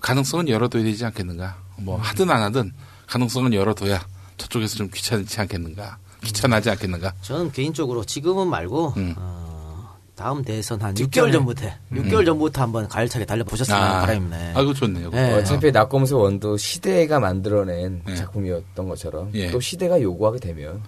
[0.00, 1.56] 가능성은 열어둬야 되지 않겠는가.
[1.78, 1.84] 음.
[1.84, 2.72] 뭐 하든 안 하든
[3.08, 4.04] 가능성은 열어둬야
[4.36, 5.98] 저쪽에서 좀 귀찮지 않겠는가.
[6.24, 7.14] 귀찮아지 않겠는가.
[7.22, 9.14] 저는 개인적으로 지금은 말고 음.
[9.16, 11.28] 어, 다음 대선 한 직전에.
[11.28, 14.50] 6개월 전부터 6개월 전부터 한번 가열차게 달려보셨으면 하는 바람입니다.
[14.58, 15.10] 아, 그거 좋네요.
[15.10, 15.34] 네.
[15.34, 18.16] 어차피 낙검수 원도 시대가 만들어낸 네.
[18.16, 19.50] 작품이었던 것처럼 예.
[19.50, 20.82] 또 시대가 요구하게 되면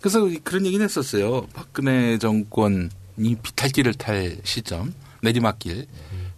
[0.00, 1.46] 그래서 그런 얘기는 했었어요.
[1.54, 2.88] 박근혜 정권이
[3.42, 4.92] 비탈길을 탈 시점,
[5.22, 5.86] 내리막길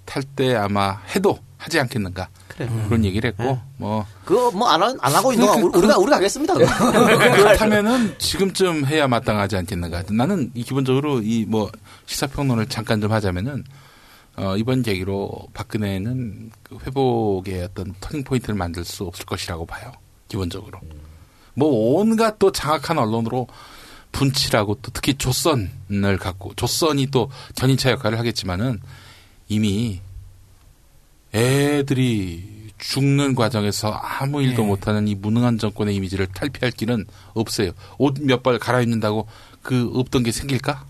[0.04, 2.28] 탈때 아마 해도 하지 않겠는가.
[2.48, 2.68] 그래.
[2.88, 6.54] 그런 얘기를 했고, 뭐, 그거 뭐안안 하고 있는 동안 그- 우리가 우리가 하겠습니다.
[6.54, 10.04] 그렇다면은 지금쯤 해야 마땅하지 않겠는가.
[10.10, 11.70] 나는 이 기본적으로 이 뭐
[12.06, 13.64] 시사평론을 잠깐 좀 하자면은,
[14.36, 19.92] 어, 이번 계기로 박근혜는 그 회복의 어떤 터닝 포인트를 만들 수 없을 것이라고 봐요.
[20.28, 20.78] 기본적으로.
[21.54, 23.46] 뭐 온갖 또 장악한 언론으로
[24.12, 28.80] 분칠하고 또 특히 조선을 갖고 조선이 또 견인차 역할을 하겠지만은
[29.48, 30.00] 이미
[31.35, 34.69] 애들이 죽는 과정에서 아무 일도 네.
[34.69, 37.70] 못하는 이 무능한 정권의 이미지를 탈피할 길은 없어요.
[37.98, 39.27] 옷 몇 벌 갈아입는다고
[39.62, 40.85] 그 없던 게 생길까?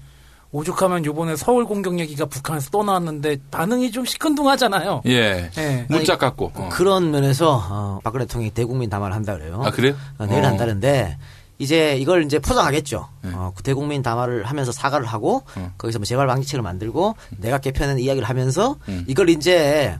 [0.52, 5.02] 오죽하면 요번에 서울 공격 얘기가 북한에서 또 나왔는데 반응이 좀 시큰둥하잖아요.
[5.06, 5.50] 예.
[5.58, 5.86] 예.
[5.88, 6.50] 문자 갖고.
[6.54, 6.68] 어.
[6.72, 9.60] 그런 면에서 어, 박근혜 대통령이 대국민 담화를 한다 그래요.
[9.64, 9.94] 아, 그래요?
[10.18, 10.48] 어, 내일 어.
[10.48, 11.18] 한다는데
[11.58, 13.08] 이제 이걸 이제 포장하겠죠.
[13.22, 13.30] 네.
[13.34, 15.72] 어, 그 대국민 담화를 하면서 사과를 하고 어.
[15.78, 19.04] 거기서 뭐 재발 방지책을 만들고 내각 개편의 이야기를 하면서 음.
[19.08, 19.98] 이걸 이제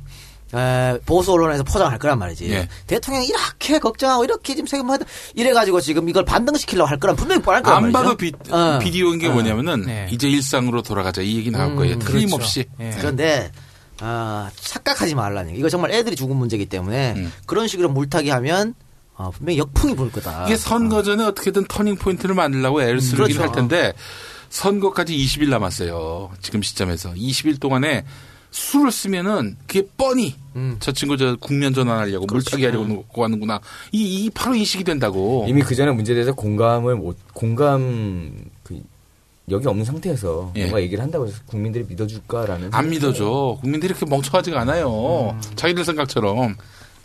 [0.57, 2.51] 에, 보수 언론에서 포장할 거란 말이지.
[2.51, 2.69] 예.
[2.87, 5.05] 대통령이 이렇게 걱정하고 이렇게 지금 세금 하다
[5.35, 8.03] 이래가지고 지금 이걸 반등시키려고 할 거란 분명히 뻔할 거란 안 말이죠.
[8.03, 8.78] 봐도 비, 어.
[8.81, 9.33] 비디오인 게 어.
[9.33, 10.09] 뭐냐면은 네.
[10.11, 11.99] 이제 일상으로 돌아가자 이 얘기 나올 음, 거예요.
[11.99, 12.12] 그렇죠.
[12.12, 12.65] 틀림없이.
[12.81, 12.95] 예.
[12.99, 13.53] 그런데
[14.01, 15.61] 아, 착각하지 말라는 얘기.
[15.61, 17.33] 이거 정말 애들이 죽은 문제이기 때문에 음.
[17.47, 18.74] 그런 식으로 물타기 하면
[19.15, 20.45] 어, 분명히 역풍이 불 거다.
[20.47, 23.43] 이게 선거 전에 어 떻게든 터닝 포인트를 만들려고 애를 쓰긴 그렇죠.
[23.43, 23.95] 할 텐데
[24.51, 26.31] 선거까지 20일 남았어요.
[26.43, 28.05] 지금 시점에서 20일 동안에
[28.57, 30.78] 술을 쓰면은 그게 뻔히 음.
[30.81, 33.61] 저 친구 저 국면 전환하려고 물타기 하려고 놓고 하는구나.
[33.93, 35.45] 이, 이 바로 인식이 된다고.
[35.47, 38.81] 이미 그 전에 문제에 대해서 공감을 못 공감 그
[39.51, 40.62] 여기 없는 상태에서 예.
[40.62, 43.59] 뭔가 얘기를 한다고 해서 국민들이 믿어줄까라는 안 믿어줘.
[43.61, 45.39] 국민들이 이렇게 멍청하지가 않아요.
[45.55, 46.57] 자기들 생각처럼.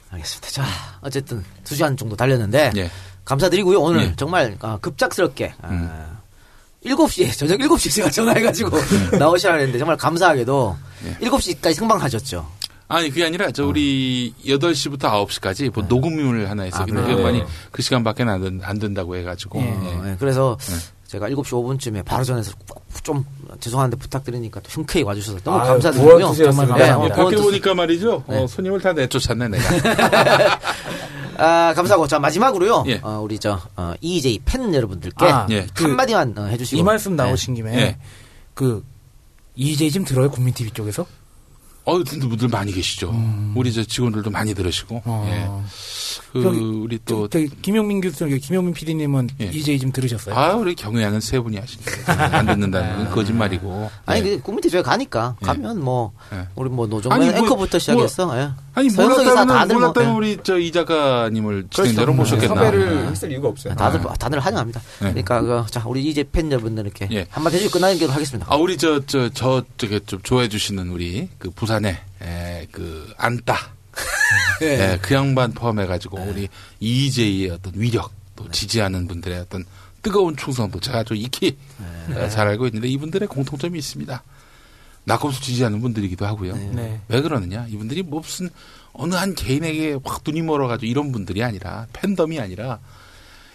[0.10, 0.50] 알겠습니다.
[0.50, 0.64] 자,
[1.02, 2.90] 어쨌든 두 시간 정도 달렸는데 예.
[3.26, 3.78] 감사드리고요.
[3.82, 4.14] 오늘 예.
[4.16, 6.18] 정말 아, 급작스럽게 아, 음.
[6.86, 8.78] 7시에 저녁 7시에 제가 전화해가지고
[9.20, 10.78] 나오시라 했는데 정말 감사하게도
[11.22, 12.48] 7시까지 생방하셨죠.
[12.88, 16.82] 아니 그게 아니라 저 우리 8시부터 9시까지 뭐 녹음을 하나 했어요.
[16.82, 16.86] 아?
[16.86, 16.92] 그
[17.32, 17.46] 네.
[17.72, 19.60] 그 시간밖에 안, 된- 안 된다고 해가지고.
[19.60, 20.12] 어, 예.
[20.12, 20.76] 예, 그래서 네.
[21.12, 22.54] 제가 7시 5분쯤에 바로 전해서
[23.04, 23.26] 좀
[23.60, 26.34] 죄송한데 부탁드리니까 또 흔쾌히 와주셔서 너무 감사드리고요.
[26.34, 27.44] 정말 감사하고 예, 밖에 구원 투수.
[27.44, 28.24] 보니까 말이죠.
[28.26, 28.48] 어, 네.
[28.48, 30.60] 손님을 다 내쫓았네 내가.
[31.38, 32.86] 아, 감사하고 자 마지막으로요.
[32.88, 33.02] 예.
[33.04, 35.68] 어, 우리 저 어, EJ 팬 여러분들께 아, 예.
[35.74, 37.98] 그 한마디만 어, 해주시고 이 말씀 나오신 김에 예.
[38.54, 38.82] 그
[39.56, 41.06] 이제 좀 들어요 국민 TV 쪽에서?
[41.84, 43.14] 어, 분들 많이 계시죠.
[43.56, 44.96] 우리 저 직원들도 많이 들으시고.
[44.98, 45.02] 음.
[45.06, 45.28] 어.
[45.30, 45.72] 예.
[46.32, 49.46] 그 저기, 우리 또 저, 기 김용민 교수, 김용민 PD님은 예.
[49.46, 50.36] 이제 좀 들으셨어요?
[50.36, 53.90] 아, 우리 경영은 세 분이 하시는데 안 듣는다는 건 거짓말이고.
[54.06, 54.24] 아니 예.
[54.24, 55.46] 그 국민 TV에 가니까 예.
[55.46, 56.48] 가면 뭐 예.
[56.56, 58.52] 우리 뭐 아니, 뭐, 앵커부터 시작해서 예.
[58.74, 60.16] 아니 몰랐다면 다들 뭐, 몰랐다면 예.
[60.16, 62.12] 우리 저 이 작가님을 그렇죠.
[62.14, 62.56] 모셨겠나.
[62.56, 63.76] 섭외를 했을 이유가 없어요.
[63.76, 64.80] 다들 다들 환영합니다.
[65.02, 65.10] 네.
[65.10, 67.26] 그러니까 그, 자 우리 이제 팬 여러분들께 예.
[67.30, 68.48] 한마디 해주고 끝나는 길로 하겠습니다.
[68.52, 73.58] 아, 우리 저, 저, 저, 저게 좀 좋아해 주시는 우리 그 부산에, 에, 그, 안따.
[74.62, 76.48] 예, 그 양반 포함해가지고 우리
[76.80, 79.66] 이재희의 어떤 위력, 또 지지하는 분들의 어떤
[80.02, 81.58] 뜨거운 충성도 제가 아주 익히
[82.16, 84.24] 에, 잘 알고 있는데 이분들의 공통점이 있습니다.
[85.06, 86.56] 낙검수 지지하는 분들이기도 하고요.
[86.56, 87.00] 네.
[87.08, 87.68] 왜 그러느냐?
[87.68, 88.50] 이분들이 뭐 무슨
[88.94, 92.80] 어느 한 개인에게 확 눈이 멀어가지고 이런 분들이 아니라 팬덤이 아니라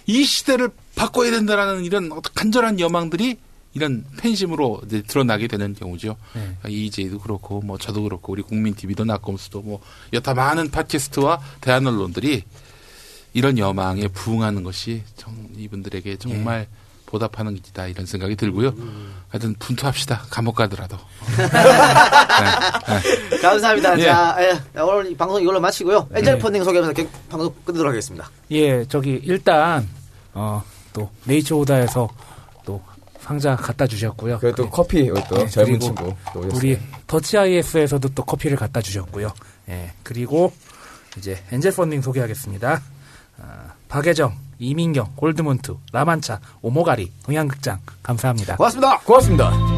[0.06, 3.36] 이 시대를 바꿔야 된다라는 이런 간절한 여망들이
[3.74, 6.16] 이런 팬심으로 이제 드러나게 되는 경우죠.
[6.35, 6.40] 네.
[6.40, 9.81] 그러니까 이재희도 그렇고 뭐 저도 그렇고 우리 국민 TV도 낙검수도 뭐
[10.14, 12.43] 여타 많은 팟캐스트와 대한 언론들이
[13.35, 16.68] 이런 여망에 부응하는 것이 정, 이분들에게 정말
[17.06, 18.74] 보답하는 길이다 이런 생각이 들고요.
[19.28, 20.22] 하여튼 분투합시다.
[20.30, 20.96] 감옥 가더라도.
[23.42, 23.98] 감사합니다.
[23.98, 24.04] 예.
[24.04, 24.80] 자 예.
[24.80, 26.08] 오늘 이 방송 이걸로 마치고요.
[26.14, 28.30] 엔젤 펀딩 소개하면서 경- 방송 끝내도록 하겠습니다.
[28.50, 29.88] 예, 저기 일단
[30.34, 30.62] 어,
[30.92, 32.08] 또 네이처 오다에서
[32.64, 32.82] 또
[33.20, 34.38] 상자 갖다 주셨고요.
[34.40, 36.56] 그리고 또 커피 또 네, 젊은 친구 또 오셨어요.
[36.58, 39.32] 우리 더치 IS에서도 또 커피를 갖다 주셨고요.
[39.68, 40.52] 예, 그리고
[41.16, 42.82] 이제 엔젤 펀딩 소개하겠습니다.
[43.40, 48.56] 아, 박예정, 이민경, 골드문트, 라만차, 오모가리, 동양극장 감사합니다.
[48.56, 48.98] 고맙습니다.
[49.00, 49.76] 고맙습니다.